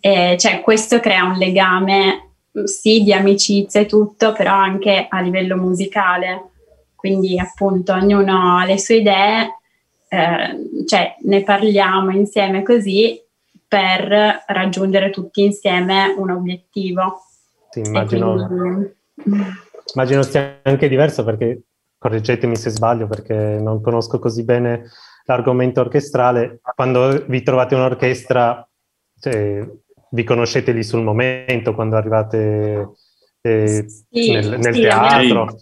[0.00, 2.25] e cioè questo crea un legame
[2.64, 6.50] sì di amicizia e tutto, però anche a livello musicale.
[6.94, 9.58] Quindi appunto ognuno ha le sue idee,
[10.08, 13.20] eh, cioè ne parliamo insieme così
[13.68, 17.20] per raggiungere tutti insieme un obiettivo.
[17.70, 18.94] Sì, immagino, quindi-
[19.94, 21.60] immagino sia anche diverso perché,
[21.98, 24.84] correggetemi se sbaglio, perché non conosco così bene
[25.24, 26.60] l'argomento orchestrale.
[26.74, 28.66] Quando vi trovate un'orchestra,
[29.20, 29.66] cioè,
[30.10, 32.88] vi conoscete lì sul momento, quando arrivate
[33.42, 35.56] eh, Sì, nel, nel sì, teatro.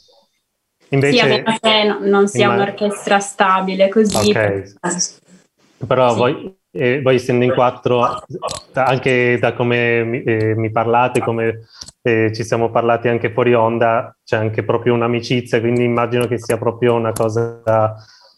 [0.91, 4.31] Invece, sì, che no- non sia immag- un'orchestra stabile così.
[4.31, 4.75] Ok.
[5.87, 8.23] Però voi, eh, voi essendo in quattro,
[8.75, 11.67] anche da come mi, eh, mi parlate, come
[12.03, 16.59] eh, ci siamo parlati anche fuori onda, c'è anche proprio un'amicizia, quindi immagino che sia
[16.59, 17.63] proprio una cosa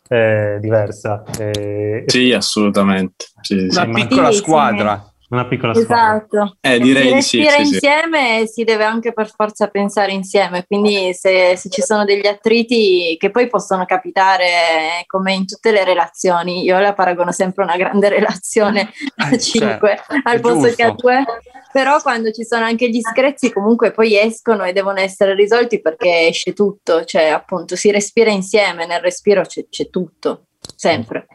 [0.08, 1.22] eh, diversa.
[1.38, 3.26] Eh, Sì, assolutamente.
[3.42, 3.76] Sì, sì.
[3.78, 4.42] Una piccola Sì, sì.
[4.42, 5.10] squadra.
[5.28, 6.14] Una piccola squadra.
[6.14, 6.56] Esatto.
[6.60, 7.72] Eh, si direi di sì, respira sì, sì.
[7.74, 12.26] insieme e si deve anche per forza pensare insieme, quindi se, se ci sono degli
[12.26, 17.66] attriti che poi possono capitare come in tutte le relazioni, io la paragono sempre a
[17.66, 21.08] una grande relazione a cinque al è posto che a giusto.
[21.08, 21.24] due,
[21.72, 26.28] però quando ci sono anche gli screzi comunque poi escono e devono essere risolti perché
[26.28, 30.46] esce tutto, cioè appunto si respira insieme, nel respiro c'è, c'è tutto,
[30.76, 31.26] sempre.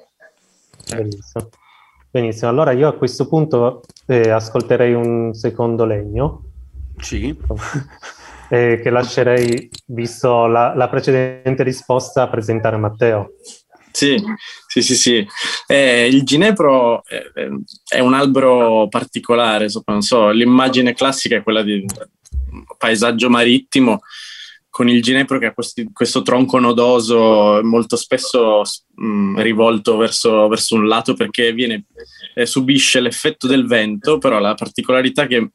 [0.87, 1.49] Benissimo.
[2.13, 6.43] Benissimo, allora io a questo punto eh, ascolterei un secondo legno.
[6.97, 7.33] Sì.
[8.49, 13.35] eh, che lascerei, visto la, la precedente risposta, a presentare Matteo.
[13.91, 14.21] Sì,
[14.67, 15.27] sì, sì, sì.
[15.65, 17.21] Eh, il ginepro è,
[17.87, 21.85] è un albero particolare, non so, l'immagine classica è quella di
[22.77, 24.01] paesaggio marittimo
[24.71, 28.63] con il ginepro che ha questi- questo tronco nodoso molto spesso
[28.95, 31.83] mh, rivolto verso, verso un lato perché viene,
[32.33, 35.51] eh, subisce l'effetto del vento, però la particolarità che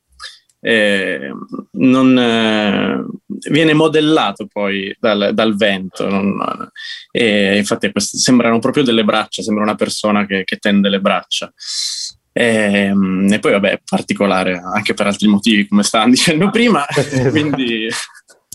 [0.60, 1.30] eh,
[1.72, 3.04] non, eh,
[3.50, 6.08] viene modellato poi dal, dal vento.
[6.08, 6.70] non-
[7.10, 11.52] e infatti queste- sembrano proprio delle braccia, sembra una persona che, che tende le braccia.
[12.32, 12.92] E,
[13.30, 16.84] e poi, vabbè, è particolare anche per altri motivi, come stavamo dicendo prima,
[17.30, 17.88] quindi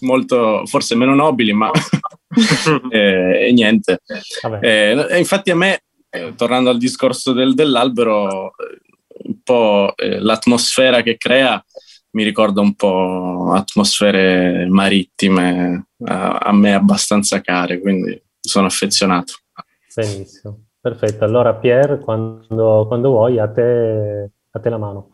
[0.01, 1.71] molto, forse meno nobili, ma
[2.91, 3.99] eh, e niente.
[4.61, 8.79] Eh, e infatti, a me, eh, tornando al discorso del- dell'albero, eh,
[9.23, 11.63] un po' eh, l'atmosfera che crea
[12.11, 19.33] mi ricorda un po' atmosfere marittime a, a me abbastanza care, quindi sono affezionato.
[19.95, 21.23] Benissimo, perfetto.
[21.23, 25.11] Allora Pier, quando, quando vuoi, a te, a te la mano.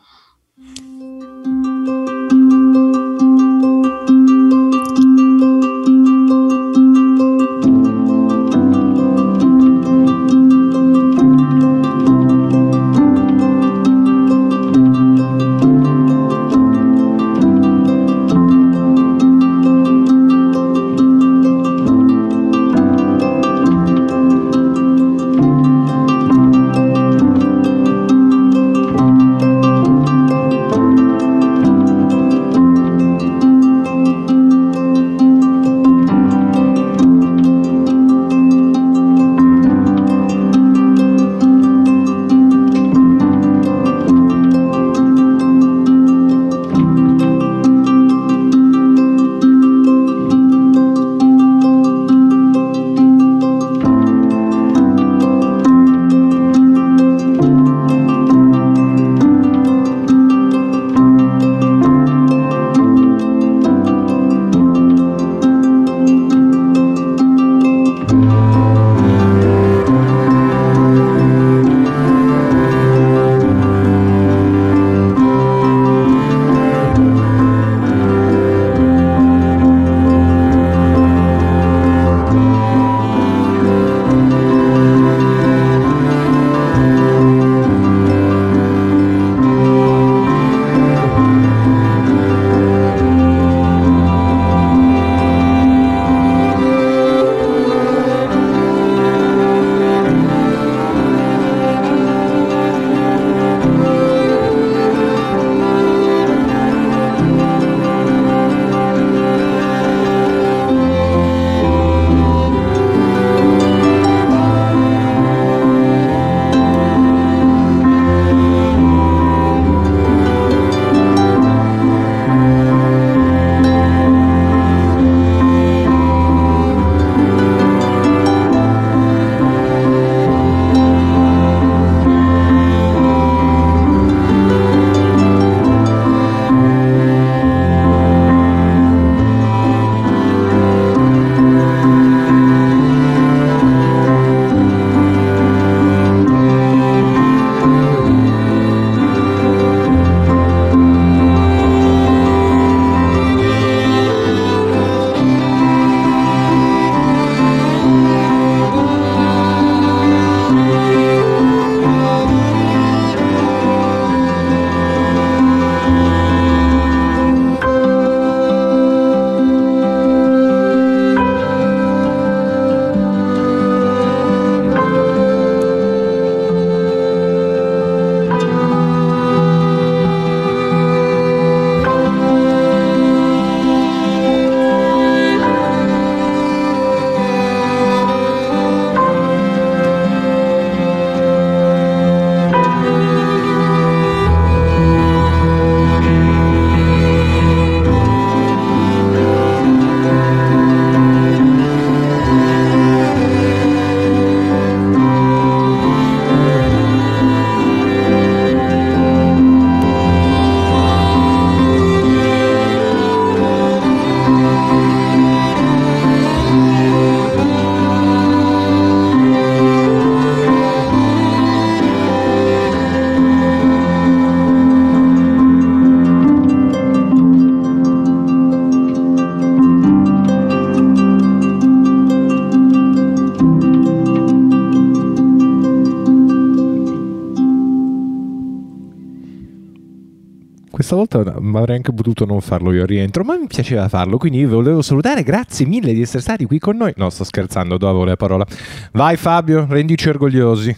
[241.23, 244.39] Questa volta avrei anche potuto non farlo io al rientro, ma mi piaceva farlo, quindi
[244.39, 246.93] io volevo salutare, grazie mille di essere stati qui con noi.
[246.95, 248.45] No, sto scherzando, do la parola.
[248.93, 250.75] Vai Fabio, rendici orgogliosi.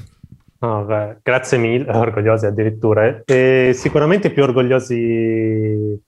[0.60, 3.22] Beh, grazie mille, orgogliosi addirittura.
[3.26, 6.02] E sicuramente più orgogliosi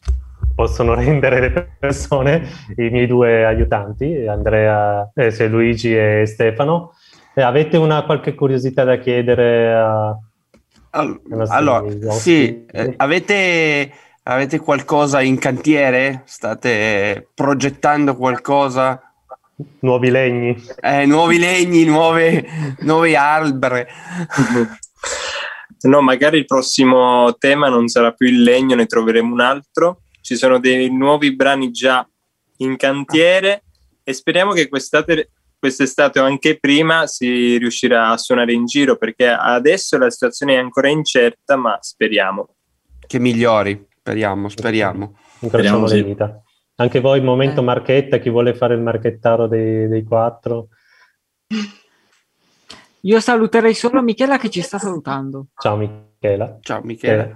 [0.54, 6.94] possono rendere le persone i miei due aiutanti, Andrea, eh, Luigi e Stefano.
[7.34, 10.18] E avete una qualche curiosità da chiedere a...
[10.94, 13.90] All- allora, sì, eh, avete,
[14.24, 16.24] avete qualcosa in cantiere?
[16.26, 19.02] State progettando qualcosa?
[19.80, 20.64] Nuovi legni.
[20.80, 23.86] Eh, nuovi legni, nuove, nuovi alberi.
[25.84, 30.02] No, magari il prossimo tema non sarà più il legno, ne troveremo un altro.
[30.22, 32.08] Ci sono dei nuovi brani già
[32.58, 33.64] in cantiere
[34.04, 39.28] e speriamo che quest'estate, quest'estate o anche prima si riuscirà a suonare in giro perché
[39.28, 42.56] adesso la situazione è ancora incerta, ma speriamo.
[43.08, 45.16] Che migliori, speriamo, speriamo.
[45.42, 46.04] Incrociamo Speriamo, le sì.
[46.04, 46.42] dita.
[46.76, 50.70] Anche voi, momento marchetta, chi vuole fare il marchettaro dei, dei quattro?
[53.02, 55.48] Io saluterei solo Michela che ci sta salutando.
[55.56, 56.58] Ciao Michela.
[56.62, 57.24] Ciao Michela.
[57.24, 57.36] Eh,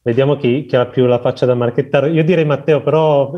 [0.00, 2.08] Vediamo chi, chi ha più la faccia da marchettare.
[2.08, 3.30] Io direi Matteo, però...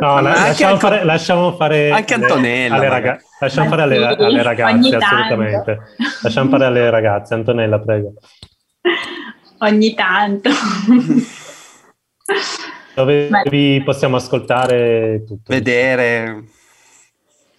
[0.00, 1.90] no, la- anche lasciamo, Anto- fare, lasciamo fare...
[1.90, 5.78] anche Antonella, alle raga- lasciamo fare alle, Sì, alle ragazze, assolutamente.
[6.22, 7.32] Lasciamo fare alle ragazze.
[7.34, 8.12] Antonella, prego.
[9.58, 10.50] Ogni tanto.
[12.94, 13.42] Dove Beh.
[13.48, 15.52] vi possiamo ascoltare tutto?
[15.52, 16.44] Vedere.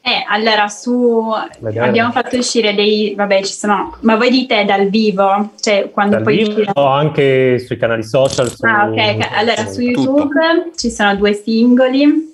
[0.01, 1.87] Eh, allora, su Vedere.
[1.87, 6.23] abbiamo fatto uscire dei, vabbè, ci sono, ma voi dite dal vivo, cioè quando Dal
[6.23, 8.49] poi vivo o anche sui canali social.
[8.49, 8.65] Su...
[8.65, 9.27] Ah, ok.
[9.33, 9.91] Allora su Tutto.
[9.91, 12.33] YouTube ci sono due singoli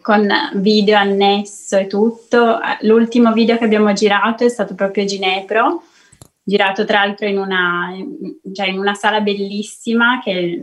[0.00, 2.58] con video annesso e tutto.
[2.82, 5.82] L'ultimo video che abbiamo girato è stato proprio Ginepro,
[6.42, 7.92] girato tra l'altro in una,
[8.52, 10.62] cioè in una sala bellissima che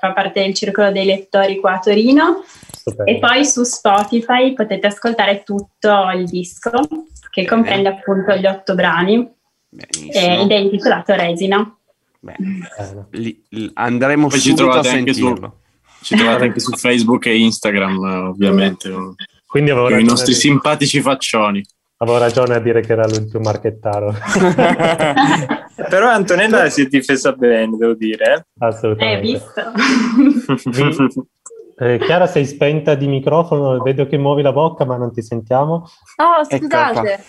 [0.00, 2.44] fa parte del circolo dei lettori qua a Torino.
[3.04, 6.70] E poi su Spotify potete ascoltare tutto il disco
[7.30, 9.30] che comprende appunto gli otto brani
[10.12, 11.76] eh, ed è intitolato Resina.
[13.10, 15.60] Li- li- andremo Poi ci subito a trovate anche su- sentirlo.
[16.00, 17.98] Ci trovate anche su Facebook e Instagram,
[18.28, 18.90] ovviamente.
[19.46, 21.64] Quindi avevo Con i nostri simpatici faccioni.
[22.00, 24.14] Avevo ragione a dire che era lui il più marchettaro.
[25.88, 28.46] Però Antonella si è difesa bene, devo dire.
[28.60, 29.20] Eh, Assolutamente.
[29.22, 30.70] visto?
[30.70, 31.26] Vi-
[31.84, 35.88] eh, Chiara, sei spenta di microfono, vedo che muovi la bocca, ma non ti sentiamo.
[36.16, 37.24] Oh, Ecco scusate.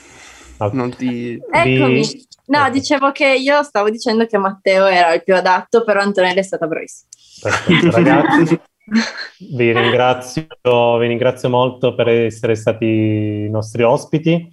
[0.58, 1.41] Ah, Non ti...
[1.52, 2.02] Eccomi.
[2.02, 6.40] vi- No, dicevo che io stavo dicendo che Matteo era il più adatto, però Antonella
[6.40, 7.10] è stata bravissima.
[7.41, 8.60] Perfetto, ragazzi.
[9.38, 10.48] Vi ringrazio,
[10.98, 14.49] vi ringrazio molto per essere stati i nostri ospiti.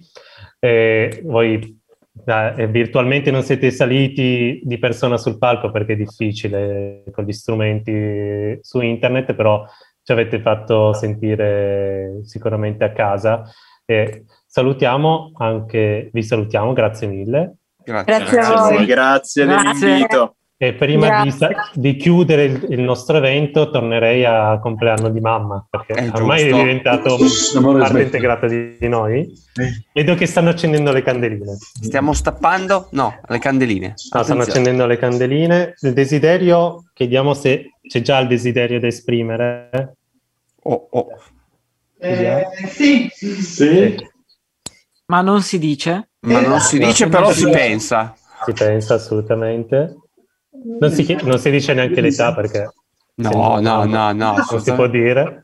[0.59, 1.79] Eh, voi
[2.25, 8.57] eh, virtualmente non siete saliti di persona sul palco perché è difficile con gli strumenti
[8.61, 9.65] su internet, però
[10.03, 13.43] ci avete fatto sentire sicuramente a casa.
[13.85, 17.55] E salutiamo anche, vi salutiamo, grazie mille.
[17.83, 18.17] Grazie.
[18.17, 18.85] Grazie a voi.
[18.85, 19.79] Grazie Grazie.
[19.79, 20.36] dell'invito.
[20.59, 21.31] E prima di,
[21.75, 26.55] di chiudere il, il nostro evento, tornerei a compleanno di mamma, perché È ormai giusto.
[26.55, 27.17] è diventato
[27.77, 29.31] parte integrata di, di noi.
[29.93, 31.55] Vedo che stanno accendendo le candeline.
[31.59, 32.87] Stiamo stappando?
[32.93, 33.93] No, le candeline.
[34.09, 35.75] Ah, stanno accendendo le candeline.
[35.79, 39.97] Il desiderio, chiediamo se c'è già il desiderio da esprimere.
[40.63, 41.07] Oh, oh.
[41.99, 43.07] Eh, sì.
[43.13, 43.95] Sì.
[45.05, 46.09] Ma non si dice?
[46.21, 47.31] Ma non si No, dice, no, però no.
[47.33, 48.15] si pensa.
[48.43, 49.97] Si pensa assolutamente.
[50.79, 52.69] Non si, non si dice neanche l'età perché
[53.15, 54.35] No, no, no, no.
[54.51, 55.43] non si può dire.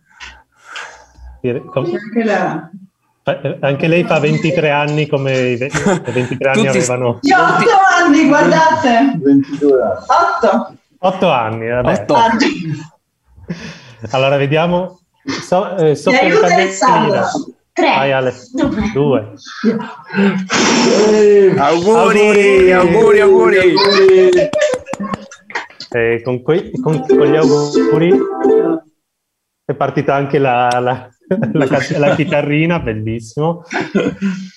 [1.42, 2.70] Anche la-
[3.26, 5.66] eh, Anche lei fa 23 anni come i ve-
[6.06, 7.70] i 23 anni Tutti- avevano Io ho otto
[8.06, 9.18] anni, guardate.
[9.22, 10.06] 22 anni.
[10.08, 10.76] Otto.
[11.00, 11.68] 8 anni.
[11.70, 11.92] Vabbè.
[12.02, 12.14] Otto.
[12.14, 12.82] Anni.
[14.12, 15.00] Allora vediamo.
[15.26, 16.46] So, eh, Mi sopra il aiuta.
[16.48, 17.26] Alessandro.
[17.74, 17.88] Tre.
[17.96, 18.34] Vai Ale.
[18.94, 19.32] Due.
[21.58, 23.74] Auguri, auguri, auguri.
[25.94, 28.12] Eh, con, quei- con- con gli auguri
[29.66, 31.08] è partita anche la, la-
[31.54, 31.68] la
[32.00, 33.64] la chitarrina, bellissimo.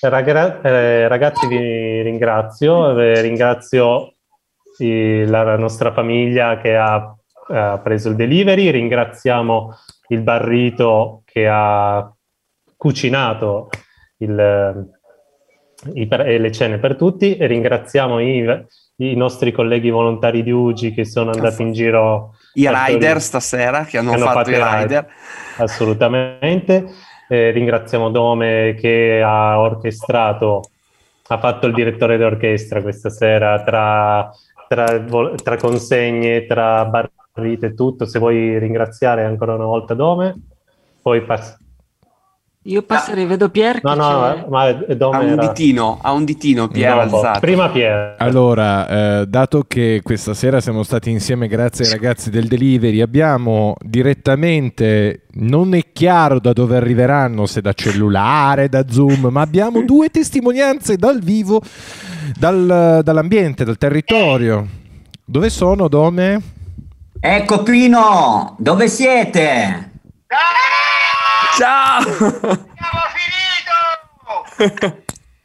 [0.01, 2.97] Ragra- eh, ragazzi, vi ringrazio.
[2.99, 4.15] Eh, ringrazio
[4.79, 7.15] i- la nostra famiglia che ha,
[7.47, 8.69] ha preso il delivery.
[8.71, 9.73] Ringraziamo
[10.09, 12.11] il Barrito che ha
[12.75, 13.69] cucinato
[14.17, 14.89] il,
[15.93, 17.37] i- e le cene per tutti.
[17.39, 18.65] Ringraziamo i,
[18.97, 22.35] i nostri colleghi volontari di UGI che sono andati in giro.
[22.53, 23.19] I rider Torino.
[23.19, 25.07] stasera che hanno Che fatto i fatto i rider.
[25.57, 26.85] Assolutamente.
[27.29, 30.69] Eh, ringraziamo Dome che ha orchestrato,
[31.27, 34.31] ha fatto il direttore d'orchestra questa sera tra
[34.67, 35.03] tra,
[35.35, 40.35] tra consegne, tra barrite e tutto, se vuoi ringraziare ancora una volta Dome,
[41.01, 41.57] poi pass-
[42.67, 46.67] Io passerei, vedo Pier No, no, c'è- ma Dome Ha un ditino, ha un ditino
[46.67, 47.39] Pier No, alzato.
[47.39, 48.15] Prima Pier.
[48.17, 53.73] Allora, eh, dato che questa sera siamo stati insieme grazie ai ragazzi del delivery, abbiamo
[53.79, 60.09] direttamente, non è chiaro da dove arriveranno, se da cellulare, da Zoom, ma abbiamo due
[60.09, 61.61] testimonianze dal vivo,
[62.37, 64.67] dal- dall'ambiente, dal territorio.
[65.23, 66.41] Dove sono, Dome?
[67.17, 69.91] Ecco Pino, dove siete?
[71.57, 72.05] Ciao!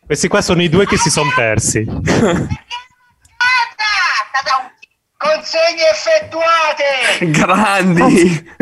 [0.05, 1.87] Questi qua sono i due che si sono persi.
[5.17, 7.31] Consegne effettuate!
[7.31, 8.55] Grandi!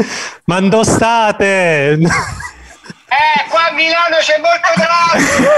[0.44, 1.90] Ma dove state?
[1.93, 1.98] Eh,
[3.48, 5.51] qua a Milano c'è molto traffico!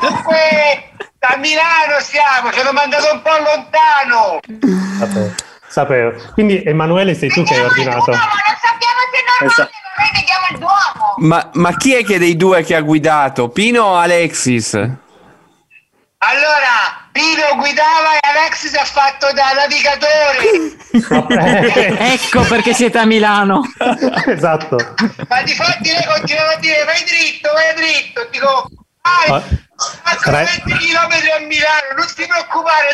[0.00, 4.40] Dunque, da Milano stiamo, ci hanno mandato un po' lontano!
[4.98, 5.34] Sapevo.
[5.68, 6.14] Sapevo.
[6.32, 8.10] Quindi Emanuele sei tu che hai ordinato.
[8.12, 8.20] Noi
[10.14, 10.95] vediamo il Duomo!
[11.18, 13.48] Ma, ma chi è che dei due che ha guidato?
[13.48, 14.74] Pino o Alexis?
[16.18, 20.76] Allora, Pino guidava e Alexis ha fatto da navigatore!
[22.12, 23.62] ecco perché siete a Milano.
[24.26, 24.76] esatto.
[25.28, 28.68] Ma di fatti lei continuava a dire vai dritto, vai dritto, dico
[29.02, 29.42] vai,
[29.76, 32.88] faccio Re- 20 km a Milano, non ti preoccupare,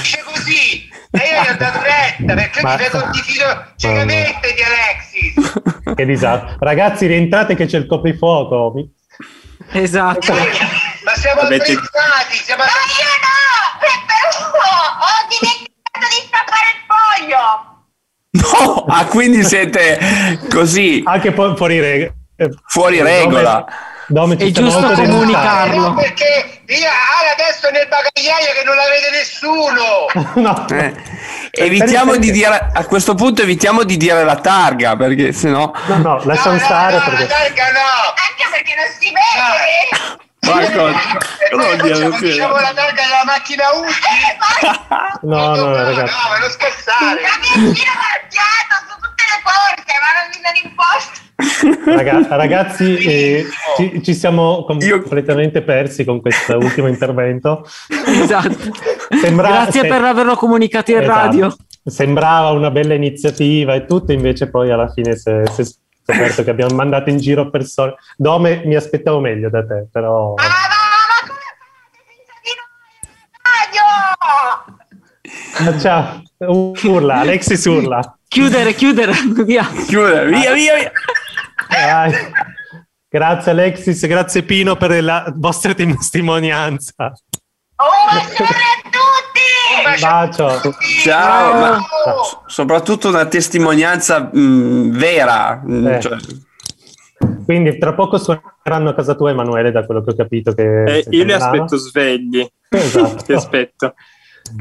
[0.00, 0.88] dice così.
[1.10, 5.94] E io gli ho dato retta perché Ma- mi ti fido ciecamente di Alexis.
[5.94, 6.56] Che disastro.
[6.60, 8.74] Ragazzi, rientrate che c'è il coprifuoco.
[9.72, 10.32] Esatto.
[10.32, 14.68] Ma siamo Avete- attrezzati, siamo Ma io no, però
[15.00, 17.42] ho dimenticato di stappare il foglio.
[18.30, 18.84] No!
[18.88, 21.02] Ah, quindi siete così.
[21.04, 23.64] Anche fu- fuori, reg- eh, Fuori regola.
[24.08, 25.88] Ci È giusto comunicarlo.
[25.88, 30.06] No, perché io ah, adesso nel bagagliaio che non la vede nessuno.
[30.40, 30.66] no.
[30.70, 30.94] Eh,
[31.50, 36.20] Evitiamo di dire a questo punto evitiamo di dire la targa perché sennò No, no,
[36.24, 37.26] lasciamo stare perché...
[37.26, 38.14] Targa no.
[38.14, 40.18] Anche perché non si vede.
[40.54, 40.86] Marco,
[41.82, 41.94] dire?
[41.94, 45.26] facciamo, diciamo la targa della macchina Uzi?
[45.26, 46.12] No, no, ragazzi.
[46.12, 47.20] No, ma non scherzare.
[47.22, 51.26] Camioncino marchiato su tutte le porte, ma non mi danno imposta.
[51.96, 53.46] Raga- ragazzi, eh,
[53.76, 57.66] ci, ci siamo completamente persi con questo ultimo intervento.
[58.06, 58.56] Esatto.
[59.20, 61.18] Sembra- Grazie se- per averlo comunicato in Esatto.
[61.18, 61.56] radio.
[61.84, 65.42] Sembrava una bella iniziativa e tutto, invece poi alla fine si è
[66.08, 67.96] scoperto che abbiamo mandato in giro persone.
[68.16, 70.34] Dome, mi aspettavo meglio da te, però...
[70.36, 70.76] Ah,
[75.78, 78.18] Ciao, urla, Alexis urla.
[78.28, 79.12] Chiudere, chiudere,
[79.44, 79.68] via.
[79.86, 80.92] Chiudere, via, via, via.
[81.68, 82.12] Dai.
[83.10, 87.12] Grazie Alexis, grazie Pino per la vostra testimonianza.
[87.76, 88.18] Un
[90.00, 90.60] bacio.
[91.02, 91.78] Ciao, ma
[92.46, 95.60] soprattutto una testimonianza mh, vera.
[95.64, 96.00] mh, Eh.
[96.00, 96.16] cioè-
[97.44, 100.84] Quindi tra poco suoneranno a casa tua Emanuele, da quello che ho capito che...
[100.84, 102.46] Eh, io li aspetto svegli.
[102.68, 103.22] Esatto.
[103.24, 103.94] Ti aspetto.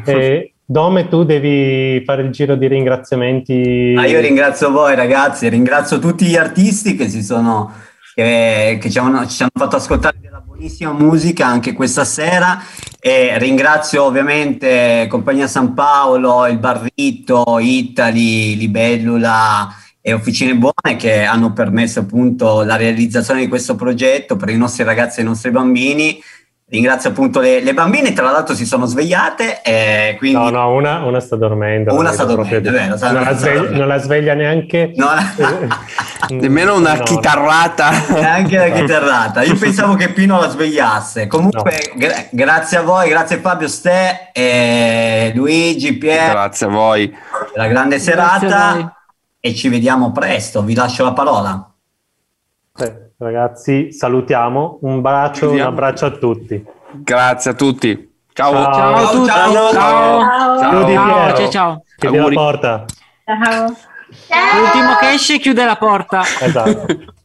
[0.06, 3.95] E Dome, tu devi fare il giro di ringraziamenti.
[3.98, 7.73] Ah, io ringrazio voi ragazzi, ringrazio tutti gli artisti che, si sono,
[8.14, 10.18] che, che ci, hanno, ci hanno fatto ascoltare
[10.57, 12.59] buonissima musica anche questa sera
[12.99, 19.71] e ringrazio ovviamente Compagnia San Paolo, il Barrito, Italy, Libellula
[20.01, 24.84] e Officine Buone che hanno permesso appunto la realizzazione di questo progetto per i nostri
[24.84, 26.19] ragazzi e i nostri bambini.
[26.69, 30.38] Ringrazio appunto le, le bambine, tra l'altro si sono svegliate e quindi...
[30.38, 31.94] No, no, una, una sta dormendo.
[31.95, 33.77] Una sta dormendo, proprio- vero, sta- non, la sveglia, dormendo.
[33.80, 34.91] non la sveglia neanche.
[36.30, 37.03] Nemmeno una No, no.
[37.06, 37.89] chitarrata.
[38.10, 39.44] Neanche la chitarrata.
[39.44, 41.27] Io pensavo che Pino la svegliasse.
[41.27, 46.31] Comunque, gra- grazie a voi, grazie Fabio, Ste, e Luigi, Pier.
[46.31, 47.15] Grazie a voi.
[47.56, 48.94] La grande serata
[49.39, 50.61] e ci vediamo presto.
[50.64, 51.72] Vi lascio la parola.
[52.80, 54.80] Eh, ragazzi, salutiamo.
[54.81, 56.64] Un bacio, un abbraccio a tutti.
[56.91, 58.15] Grazie a tutti.
[58.34, 58.52] Ciao.
[58.52, 58.73] Ciao.
[58.73, 59.27] Ciao a tutti.
[59.27, 59.72] ciao.
[59.72, 60.60] Ciao.
[60.60, 60.69] Ciao.
[60.69, 61.84] Chiudi, Ciao, ciao, ciao.
[61.98, 62.85] Chiudi la porta.
[63.26, 63.76] Ciao.
[64.60, 66.22] L'ultimo che esce chiude la porta.
[66.41, 66.85] Esatto.